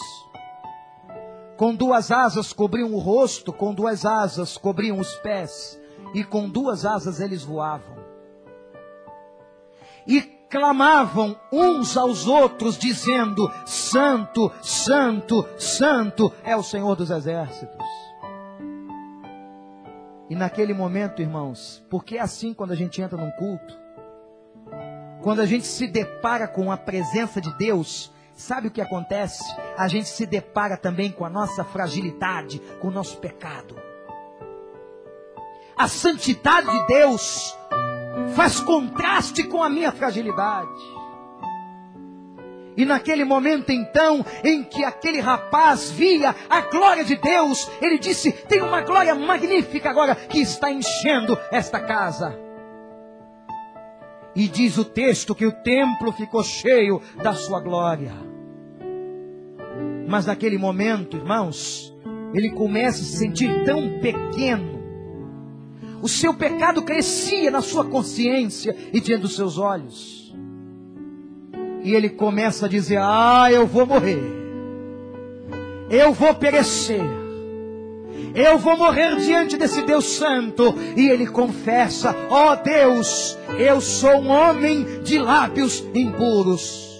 Com 1.57 1.74
duas 1.74 2.11
asas 2.11 2.53
cobriam 2.53 2.92
o 2.92 2.98
rosto, 2.98 3.53
com 3.53 3.72
duas 3.72 4.05
asas 4.05 4.57
cobriam 4.57 4.98
os 4.98 5.14
pés, 5.16 5.80
e 6.12 6.24
com 6.24 6.48
duas 6.48 6.84
asas 6.84 7.20
eles 7.20 7.44
voavam. 7.44 7.96
E 10.07 10.20
clamavam 10.50 11.38
uns 11.53 11.96
aos 11.96 12.26
outros, 12.26 12.76
dizendo: 12.76 13.48
Santo, 13.64 14.50
Santo, 14.61 15.46
Santo 15.57 16.32
é 16.42 16.57
o 16.57 16.64
Senhor 16.64 16.96
dos 16.96 17.11
exércitos. 17.11 17.86
E 20.28 20.34
naquele 20.34 20.74
momento, 20.74 21.22
irmãos, 21.22 21.84
porque 21.88 22.16
é 22.16 22.20
assim 22.20 22.53
quando 22.53 22.72
a 22.72 22.76
gente 22.76 23.00
entra 23.00 23.16
num 23.16 23.30
culto, 23.32 23.78
quando 25.22 25.40
a 25.40 25.46
gente 25.46 25.66
se 25.66 25.86
depara 25.86 26.48
com 26.48 26.70
a 26.70 26.76
presença 26.76 27.40
de 27.40 27.56
Deus, 27.56 28.12
sabe 28.34 28.68
o 28.68 28.70
que 28.70 28.80
acontece? 28.80 29.42
A 29.78 29.86
gente 29.86 30.08
se 30.08 30.26
depara 30.26 30.76
também 30.76 31.12
com 31.12 31.24
a 31.24 31.30
nossa 31.30 31.64
fragilidade, 31.64 32.60
com 32.80 32.88
o 32.88 32.90
nosso 32.90 33.18
pecado. 33.18 33.76
A 35.76 35.86
santidade 35.86 36.68
de 36.68 36.86
Deus 36.86 37.56
faz 38.34 38.60
contraste 38.60 39.44
com 39.44 39.62
a 39.62 39.70
minha 39.70 39.92
fragilidade. 39.92 40.68
E 42.76 42.84
naquele 42.84 43.24
momento 43.24 43.70
então, 43.70 44.24
em 44.42 44.64
que 44.64 44.82
aquele 44.82 45.20
rapaz 45.20 45.90
via 45.90 46.34
a 46.48 46.62
glória 46.62 47.04
de 47.04 47.16
Deus, 47.16 47.70
ele 47.80 47.98
disse: 47.98 48.32
Tem 48.32 48.62
uma 48.62 48.80
glória 48.80 49.14
magnífica 49.14 49.90
agora 49.90 50.14
que 50.14 50.40
está 50.40 50.70
enchendo 50.70 51.38
esta 51.50 51.78
casa. 51.78 52.51
E 54.34 54.48
diz 54.48 54.78
o 54.78 54.84
texto 54.84 55.34
que 55.34 55.46
o 55.46 55.52
templo 55.52 56.10
ficou 56.12 56.42
cheio 56.42 57.00
da 57.22 57.34
sua 57.34 57.60
glória. 57.60 58.12
Mas 60.08 60.26
naquele 60.26 60.58
momento, 60.58 61.16
irmãos, 61.16 61.94
ele 62.34 62.50
começa 62.50 63.02
a 63.02 63.04
se 63.04 63.16
sentir 63.16 63.64
tão 63.64 63.98
pequeno. 64.00 64.80
o 66.02 66.08
seu 66.08 66.34
pecado 66.34 66.82
crescia 66.82 67.50
na 67.50 67.60
sua 67.60 67.84
consciência 67.84 68.76
e 68.92 69.00
diante 69.00 69.22
dos 69.22 69.36
seus 69.36 69.56
olhos. 69.56 70.34
E 71.84 71.94
ele 71.94 72.08
começa 72.08 72.66
a 72.66 72.68
dizer: 72.68 72.98
Ah, 73.00 73.48
eu 73.52 73.66
vou 73.66 73.86
morrer, 73.86 74.22
eu 75.90 76.12
vou 76.12 76.34
perecer, 76.34 77.02
eu 78.34 78.58
vou 78.58 78.76
morrer 78.76 79.16
diante 79.16 79.56
desse 79.56 79.82
Deus 79.82 80.04
Santo. 80.04 80.74
E 80.96 81.08
ele 81.08 81.26
confessa: 81.26 82.14
Ó 82.30 82.52
oh 82.52 82.56
Deus, 82.56 83.38
eu 83.58 83.80
sou 83.80 84.22
um 84.22 84.28
homem 84.28 85.02
de 85.02 85.18
lábios 85.18 85.84
impuros. 85.94 86.90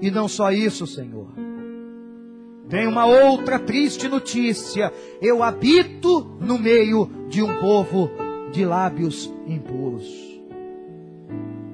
E 0.00 0.10
não 0.10 0.28
só 0.28 0.50
isso, 0.50 0.86
Senhor. 0.86 1.28
Vem 2.68 2.86
uma 2.86 3.06
outra 3.06 3.58
triste 3.58 4.08
notícia. 4.08 4.92
Eu 5.22 5.42
habito 5.42 6.36
no 6.40 6.58
meio 6.58 7.08
de 7.28 7.42
um 7.42 7.60
povo 7.60 8.10
de 8.52 8.64
lábios 8.64 9.32
impuros. 9.46 10.06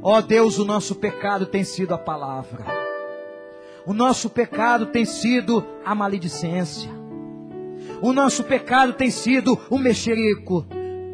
Ó 0.02 0.18
oh 0.18 0.22
Deus, 0.22 0.58
o 0.58 0.64
nosso 0.64 0.94
pecado 0.94 1.46
tem 1.46 1.64
sido 1.64 1.94
a 1.94 1.98
palavra. 1.98 2.64
O 3.86 3.92
nosso 3.92 4.28
pecado 4.28 4.86
tem 4.86 5.04
sido 5.04 5.64
a 5.84 5.94
maledicência. 5.94 7.01
O 8.02 8.12
nosso 8.12 8.44
pecado 8.44 8.92
tem 8.92 9.10
sido 9.10 9.58
o 9.70 9.78
mexerico, 9.78 10.66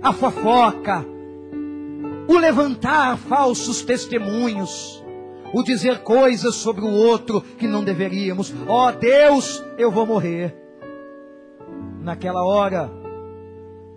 a 0.02 0.12
fofoca, 0.12 1.04
o 2.26 2.36
levantar 2.38 3.16
falsos 3.16 3.82
testemunhos 3.82 4.98
o 5.52 5.62
dizer 5.62 6.00
coisas 6.00 6.54
sobre 6.56 6.84
o 6.84 6.92
outro 6.92 7.40
que 7.40 7.66
não 7.66 7.82
deveríamos. 7.82 8.54
Ó 8.66 8.88
oh, 8.88 8.92
Deus, 8.92 9.64
eu 9.76 9.90
vou 9.90 10.06
morrer. 10.06 10.54
Naquela 12.00 12.44
hora, 12.44 12.90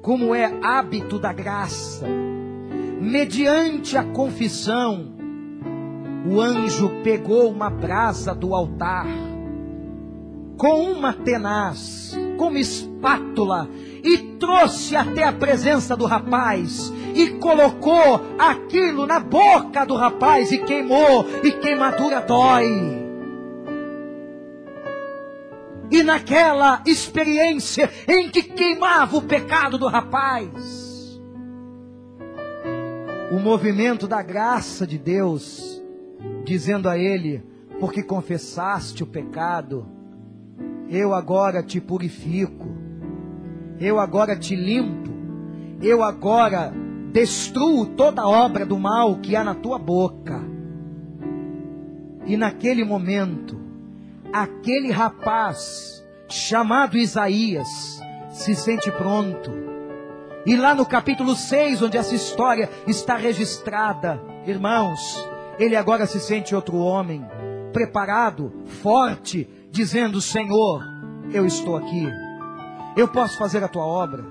como 0.02 0.34
é 0.34 0.52
hábito 0.62 1.20
da 1.20 1.32
graça, 1.32 2.08
mediante 3.00 3.98
a 3.98 4.04
confissão, 4.04 5.14
o 6.26 6.40
anjo 6.40 6.90
pegou 7.04 7.50
uma 7.50 7.70
brasa 7.70 8.34
do 8.34 8.54
altar, 8.54 9.08
com 10.62 10.92
uma 10.92 11.12
tenaz, 11.12 12.16
com 12.38 12.50
uma 12.50 12.60
espátula, 12.60 13.68
e 14.04 14.16
trouxe 14.38 14.96
até 14.96 15.24
a 15.24 15.34
presença 15.34 15.98
do 15.98 16.06
rapaz 16.06 16.94
e 17.16 17.32
colocou 17.40 18.22
aquilo 18.38 19.08
na 19.08 19.20
boca 19.20 19.84
do 19.84 19.96
rapaz 19.96 20.52
e 20.52 20.60
queimou, 20.60 21.26
e 21.44 21.52
queimadura 21.54 22.22
dói. 22.22 22.68
E 25.90 26.04
naquela 26.04 26.84
experiência 26.86 27.90
em 28.08 28.30
que 28.30 28.44
queimava 28.44 29.18
o 29.18 29.24
pecado 29.24 29.80
do 29.80 29.88
rapaz, 29.88 31.20
o 33.32 33.40
movimento 33.40 34.08
da 34.08 34.22
graça 34.22 34.86
de 34.86 35.00
Deus, 35.00 35.82
dizendo 36.46 36.88
a 36.88 37.00
ele: 37.00 37.44
porque 37.80 38.04
confessaste 38.04 39.02
o 39.02 39.08
pecado, 39.08 40.01
eu 40.92 41.14
agora 41.14 41.64
te 41.64 41.80
purifico, 41.80 42.68
eu 43.80 43.98
agora 43.98 44.36
te 44.36 44.58
limpo, 44.58 45.10
eu 45.82 46.04
agora 46.04 46.74
destruo 47.14 47.86
toda 47.86 48.28
obra 48.28 48.66
do 48.66 48.78
mal 48.78 49.16
que 49.20 49.34
há 49.34 49.42
na 49.42 49.56
tua 49.56 49.80
boca. 49.80 50.38
E 52.26 52.36
naquele 52.36 52.84
momento, 52.84 53.58
aquele 54.34 54.92
rapaz 54.92 56.06
chamado 56.28 56.98
Isaías 56.98 58.02
se 58.30 58.54
sente 58.54 58.92
pronto. 58.92 59.50
E 60.46 60.58
lá 60.58 60.76
no 60.76 60.86
capítulo 60.86 61.38
6, 61.38 61.84
onde 61.84 61.98
essa 61.98 62.14
história 62.14 62.70
está 62.86 63.16
registrada, 63.16 64.22
irmãos, 64.46 65.26
ele 65.58 65.78
agora 65.78 66.06
se 66.06 66.20
sente 66.20 66.54
outro 66.54 66.78
homem, 66.78 67.26
preparado, 67.72 68.52
forte, 68.66 69.48
dizendo: 69.72 70.22
Senhor, 70.22 70.84
eu 71.34 71.46
estou 71.46 71.78
aqui, 71.78 72.08
eu 72.96 73.08
posso 73.08 73.38
fazer 73.38 73.64
a 73.64 73.68
tua 73.68 73.86
obra, 73.86 74.24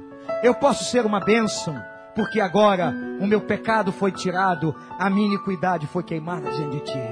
eu 0.42 0.54
posso 0.54 0.84
ser 0.84 1.06
uma 1.06 1.18
bênção, 1.18 1.82
porque 2.14 2.40
agora 2.40 2.94
o 3.20 3.26
meu 3.26 3.40
pecado 3.40 3.90
foi 3.90 4.12
tirado, 4.12 4.74
a 4.98 5.08
minha 5.08 5.26
iniquidade 5.26 5.86
foi 5.86 6.02
queimada 6.02 6.50
diante 6.50 6.76
de 6.76 6.84
ti. 6.84 7.08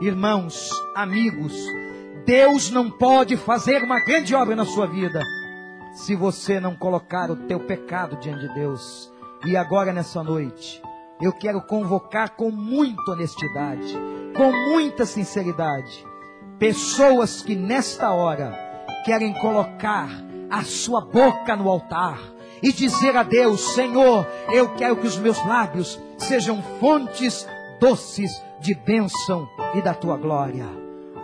Irmãos, 0.00 0.70
amigos, 0.96 1.54
Deus 2.24 2.70
não 2.70 2.90
pode 2.90 3.36
fazer 3.36 3.82
uma 3.84 4.00
grande 4.00 4.34
obra 4.34 4.56
na 4.56 4.64
sua 4.64 4.86
vida 4.86 5.22
se 5.92 6.16
você 6.16 6.58
não 6.58 6.74
colocar 6.74 7.30
o 7.30 7.36
teu 7.36 7.60
pecado 7.60 8.16
diante 8.16 8.48
de 8.48 8.54
Deus. 8.54 9.12
E 9.44 9.56
agora 9.56 9.92
nessa 9.92 10.22
noite, 10.22 10.80
eu 11.20 11.32
quero 11.32 11.60
convocar 11.60 12.30
com 12.30 12.50
muita 12.50 13.12
honestidade, 13.12 13.94
com 14.34 14.52
muita 14.70 15.04
sinceridade, 15.04 16.06
pessoas 16.62 17.42
que 17.42 17.56
nesta 17.56 18.12
hora 18.12 18.56
querem 19.04 19.32
colocar 19.32 20.08
a 20.48 20.62
sua 20.62 21.00
boca 21.00 21.56
no 21.56 21.68
altar 21.68 22.20
e 22.62 22.72
dizer 22.72 23.16
a 23.16 23.24
Deus: 23.24 23.74
Senhor, 23.74 24.24
eu 24.52 24.72
quero 24.74 24.94
que 24.94 25.08
os 25.08 25.18
meus 25.18 25.44
lábios 25.44 26.00
sejam 26.16 26.62
fontes 26.78 27.48
doces 27.80 28.30
de 28.60 28.76
bênção 28.76 29.48
e 29.74 29.82
da 29.82 29.92
tua 29.92 30.16
glória. 30.16 30.64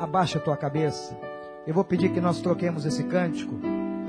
Abaixa 0.00 0.38
a 0.38 0.42
tua 0.42 0.56
cabeça. 0.56 1.16
Eu 1.64 1.72
vou 1.72 1.84
pedir 1.84 2.08
que 2.08 2.20
nós 2.20 2.40
troquemos 2.40 2.84
esse 2.84 3.04
cântico 3.04 3.60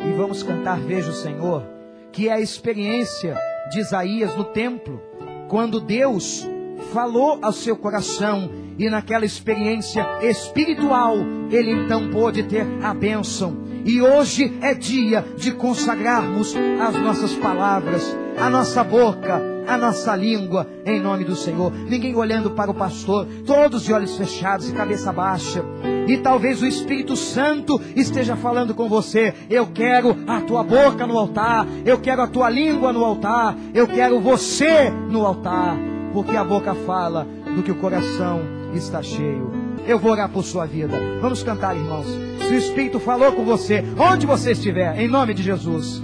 e 0.03 0.11
vamos 0.13 0.41
cantar 0.41 0.79
Veja 0.79 1.11
o 1.11 1.13
Senhor, 1.13 1.63
que 2.11 2.27
é 2.27 2.33
a 2.33 2.41
experiência 2.41 3.37
de 3.69 3.79
Isaías 3.79 4.35
no 4.35 4.45
templo, 4.45 4.99
quando 5.47 5.79
Deus 5.79 6.43
falou 6.91 7.37
ao 7.43 7.51
seu 7.51 7.77
coração 7.77 8.49
e 8.79 8.89
naquela 8.89 9.25
experiência 9.25 10.07
espiritual, 10.21 11.17
ele 11.51 11.71
então 11.71 12.09
pôde 12.09 12.43
ter 12.43 12.65
a 12.81 12.93
bênção 12.93 13.69
e 13.85 14.01
hoje 14.01 14.57
é 14.61 14.73
dia 14.73 15.25
de 15.37 15.51
consagrarmos 15.51 16.55
as 16.55 16.95
nossas 16.95 17.33
palavras, 17.33 18.15
a 18.37 18.49
nossa 18.49 18.83
boca, 18.83 19.41
a 19.67 19.77
nossa 19.77 20.15
língua, 20.15 20.67
em 20.85 20.99
nome 20.99 21.23
do 21.23 21.35
Senhor. 21.35 21.71
Ninguém 21.71 22.15
olhando 22.15 22.51
para 22.51 22.71
o 22.71 22.73
pastor, 22.73 23.25
todos 23.45 23.83
de 23.83 23.93
olhos 23.93 24.17
fechados 24.17 24.69
e 24.69 24.73
cabeça 24.73 25.13
baixa. 25.13 25.63
E 26.07 26.17
talvez 26.17 26.61
o 26.61 26.67
Espírito 26.67 27.15
Santo 27.15 27.79
esteja 27.95 28.35
falando 28.35 28.75
com 28.75 28.89
você. 28.89 29.33
Eu 29.49 29.67
quero 29.67 30.15
a 30.27 30.41
tua 30.41 30.63
boca 30.63 31.07
no 31.07 31.17
altar, 31.17 31.65
eu 31.85 31.99
quero 31.99 32.21
a 32.21 32.27
tua 32.27 32.49
língua 32.49 32.91
no 32.91 33.05
altar, 33.05 33.55
eu 33.73 33.87
quero 33.87 34.19
você 34.19 34.89
no 34.89 35.25
altar, 35.25 35.77
porque 36.11 36.35
a 36.35 36.43
boca 36.43 36.75
fala 36.85 37.25
do 37.55 37.63
que 37.63 37.71
o 37.71 37.75
coração 37.75 38.58
está 38.73 39.01
cheio. 39.01 39.51
Eu 39.85 39.97
vou 39.97 40.11
orar 40.11 40.29
por 40.29 40.43
sua 40.43 40.65
vida. 40.65 40.97
Vamos 41.21 41.41
cantar, 41.43 41.75
irmãos. 41.75 42.05
Se 42.39 42.53
o 42.53 42.57
Espírito 42.57 42.99
falou 42.99 43.31
com 43.31 43.43
você, 43.43 43.83
onde 43.97 44.25
você 44.25 44.51
estiver, 44.51 44.99
em 44.99 45.07
nome 45.07 45.33
de 45.33 45.43
Jesus. 45.43 46.01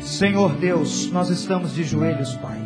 Senhor 0.00 0.52
Deus, 0.52 1.10
nós 1.10 1.28
estamos 1.28 1.74
de 1.74 1.84
joelhos, 1.84 2.34
Pai. 2.36 2.58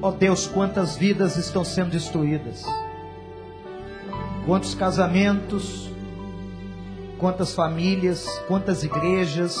Ó 0.00 0.08
oh 0.08 0.12
Deus, 0.12 0.46
quantas 0.46 0.96
vidas 0.96 1.36
estão 1.36 1.64
sendo 1.64 1.90
destruídas. 1.90 2.64
Quantos 4.44 4.74
casamentos, 4.74 5.90
quantas 7.18 7.54
famílias, 7.54 8.26
quantas 8.48 8.82
igrejas, 8.82 9.56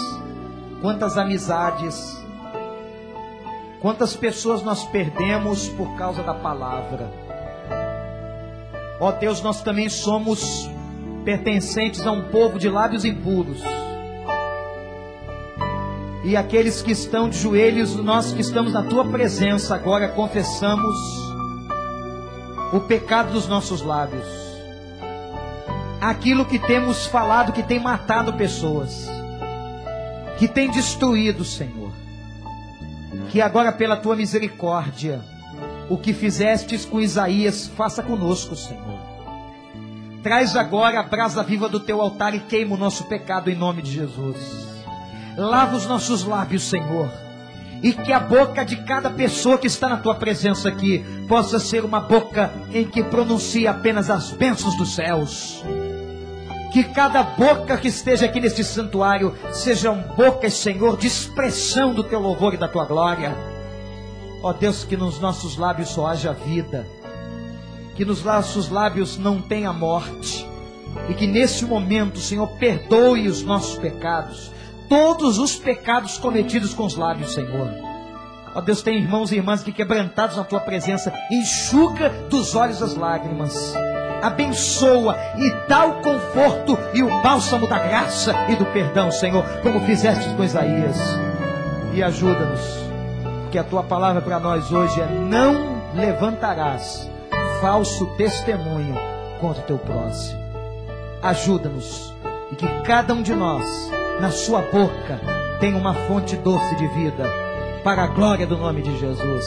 quantas 0.80 1.16
amizades, 1.16 2.20
quantas 3.80 4.16
pessoas 4.16 4.62
nós 4.62 4.84
perdemos 4.86 5.68
por 5.68 5.96
causa 5.96 6.24
da 6.24 6.34
palavra. 6.34 7.21
Ó 9.02 9.08
oh 9.08 9.12
Deus, 9.14 9.42
nós 9.42 9.60
também 9.64 9.88
somos 9.88 10.70
pertencentes 11.24 12.06
a 12.06 12.12
um 12.12 12.28
povo 12.28 12.56
de 12.56 12.68
lábios 12.68 13.04
impuros. 13.04 13.60
E 16.22 16.36
aqueles 16.36 16.82
que 16.82 16.92
estão 16.92 17.28
de 17.28 17.36
joelhos, 17.36 17.96
nós 17.96 18.32
que 18.32 18.40
estamos 18.40 18.72
na 18.72 18.84
tua 18.84 19.04
presença 19.04 19.74
agora, 19.74 20.06
confessamos 20.06 20.96
o 22.72 22.78
pecado 22.78 23.32
dos 23.32 23.48
nossos 23.48 23.82
lábios. 23.82 24.24
Aquilo 26.00 26.44
que 26.44 26.60
temos 26.60 27.04
falado 27.04 27.52
que 27.52 27.64
tem 27.64 27.80
matado 27.80 28.34
pessoas, 28.34 29.08
que 30.38 30.46
tem 30.46 30.70
destruído, 30.70 31.44
Senhor. 31.44 31.90
Que 33.30 33.40
agora, 33.40 33.72
pela 33.72 33.96
tua 33.96 34.14
misericórdia, 34.14 35.24
o 35.88 35.96
que 35.96 36.12
fizestes 36.12 36.84
com 36.84 37.00
Isaías, 37.00 37.68
faça 37.68 38.02
conosco, 38.02 38.56
Senhor. 38.56 39.12
Traz 40.22 40.54
agora 40.54 41.00
a 41.00 41.02
brasa 41.02 41.42
viva 41.42 41.68
do 41.68 41.80
teu 41.80 42.00
altar 42.00 42.34
e 42.34 42.40
queima 42.40 42.76
o 42.76 42.78
nosso 42.78 43.04
pecado 43.04 43.50
em 43.50 43.56
nome 43.56 43.82
de 43.82 43.90
Jesus. 43.90 44.36
Lava 45.36 45.76
os 45.76 45.86
nossos 45.86 46.24
lábios, 46.24 46.62
Senhor. 46.62 47.10
E 47.82 47.92
que 47.92 48.12
a 48.12 48.20
boca 48.20 48.64
de 48.64 48.76
cada 48.76 49.10
pessoa 49.10 49.58
que 49.58 49.66
está 49.66 49.88
na 49.88 49.96
tua 49.96 50.14
presença 50.14 50.68
aqui 50.68 51.04
possa 51.26 51.58
ser 51.58 51.84
uma 51.84 52.00
boca 52.00 52.52
em 52.72 52.84
que 52.84 53.02
pronuncie 53.02 53.66
apenas 53.66 54.08
as 54.08 54.30
bênçãos 54.30 54.76
dos 54.76 54.94
céus. 54.94 55.64
Que 56.72 56.84
cada 56.84 57.24
boca 57.24 57.76
que 57.76 57.88
esteja 57.88 58.26
aqui 58.26 58.40
neste 58.40 58.62
santuário 58.62 59.34
sejam 59.50 60.04
bocas, 60.16 60.54
Senhor, 60.54 60.96
de 60.96 61.08
expressão 61.08 61.92
do 61.92 62.04
teu 62.04 62.20
louvor 62.20 62.54
e 62.54 62.56
da 62.56 62.68
tua 62.68 62.84
glória. 62.84 63.51
Ó 64.42 64.52
Deus, 64.52 64.82
que 64.82 64.96
nos 64.96 65.20
nossos 65.20 65.56
lábios 65.56 65.90
só 65.90 66.08
haja 66.08 66.32
vida, 66.32 66.86
que 67.94 68.04
nos 68.04 68.24
nossos 68.24 68.68
lábios 68.68 69.16
não 69.16 69.40
tenha 69.40 69.72
morte, 69.72 70.46
e 71.08 71.14
que 71.14 71.26
nesse 71.26 71.64
momento, 71.64 72.18
Senhor, 72.18 72.48
perdoe 72.58 73.28
os 73.28 73.42
nossos 73.42 73.78
pecados, 73.78 74.50
todos 74.88 75.38
os 75.38 75.54
pecados 75.54 76.18
cometidos 76.18 76.74
com 76.74 76.84
os 76.84 76.96
lábios, 76.96 77.32
Senhor. 77.32 77.70
Ó 78.54 78.60
Deus, 78.60 78.82
tem 78.82 78.98
irmãos 78.98 79.30
e 79.30 79.36
irmãs 79.36 79.62
que 79.62 79.72
quebrantados 79.72 80.36
na 80.36 80.44
tua 80.44 80.60
presença, 80.60 81.12
enxuga 81.30 82.10
dos 82.28 82.54
olhos 82.54 82.82
as 82.82 82.94
lágrimas, 82.96 83.74
abençoa 84.22 85.16
e 85.38 85.68
dá 85.68 85.86
o 85.86 86.02
conforto 86.02 86.76
e 86.92 87.02
o 87.02 87.22
bálsamo 87.22 87.66
da 87.68 87.78
graça 87.78 88.34
e 88.50 88.56
do 88.56 88.66
perdão, 88.66 89.10
Senhor, 89.10 89.44
como 89.62 89.80
fizeste 89.86 90.34
com 90.34 90.44
Isaías. 90.44 90.98
E 91.94 92.02
ajuda-nos, 92.02 92.81
que 93.52 93.58
a 93.58 93.62
tua 93.62 93.82
palavra 93.82 94.22
para 94.22 94.40
nós 94.40 94.72
hoje 94.72 94.98
é: 94.98 95.06
não 95.06 95.82
levantarás 95.94 97.08
falso 97.60 98.06
testemunho 98.16 98.94
contra 99.38 99.62
o 99.62 99.66
teu 99.66 99.78
próximo. 99.78 100.42
Ajuda-nos 101.22 102.12
e 102.50 102.56
que 102.56 102.66
cada 102.82 103.14
um 103.14 103.22
de 103.22 103.34
nós, 103.34 103.64
na 104.20 104.30
sua 104.30 104.62
boca, 104.62 105.20
tenha 105.60 105.76
uma 105.76 105.94
fonte 105.94 106.34
doce 106.36 106.74
de 106.76 106.88
vida, 106.88 107.24
para 107.84 108.04
a 108.04 108.06
glória 108.08 108.46
do 108.46 108.56
nome 108.56 108.82
de 108.82 108.98
Jesus. 108.98 109.46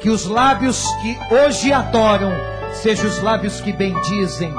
Que 0.00 0.08
os 0.08 0.26
lábios 0.26 0.84
que 1.02 1.16
hoje 1.32 1.72
adoram 1.72 2.32
sejam 2.72 3.06
os 3.06 3.22
lábios 3.22 3.60
que 3.60 3.72
bendizem. 3.72 4.52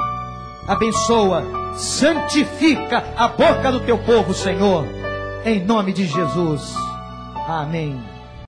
Abençoa, 0.66 1.42
santifica 1.74 3.04
a 3.16 3.28
boca 3.28 3.72
do 3.72 3.80
teu 3.80 3.98
povo, 3.98 4.32
Senhor, 4.32 4.86
em 5.44 5.64
nome 5.64 5.92
de 5.92 6.06
Jesus. 6.06 6.74
Amém. 7.46 8.07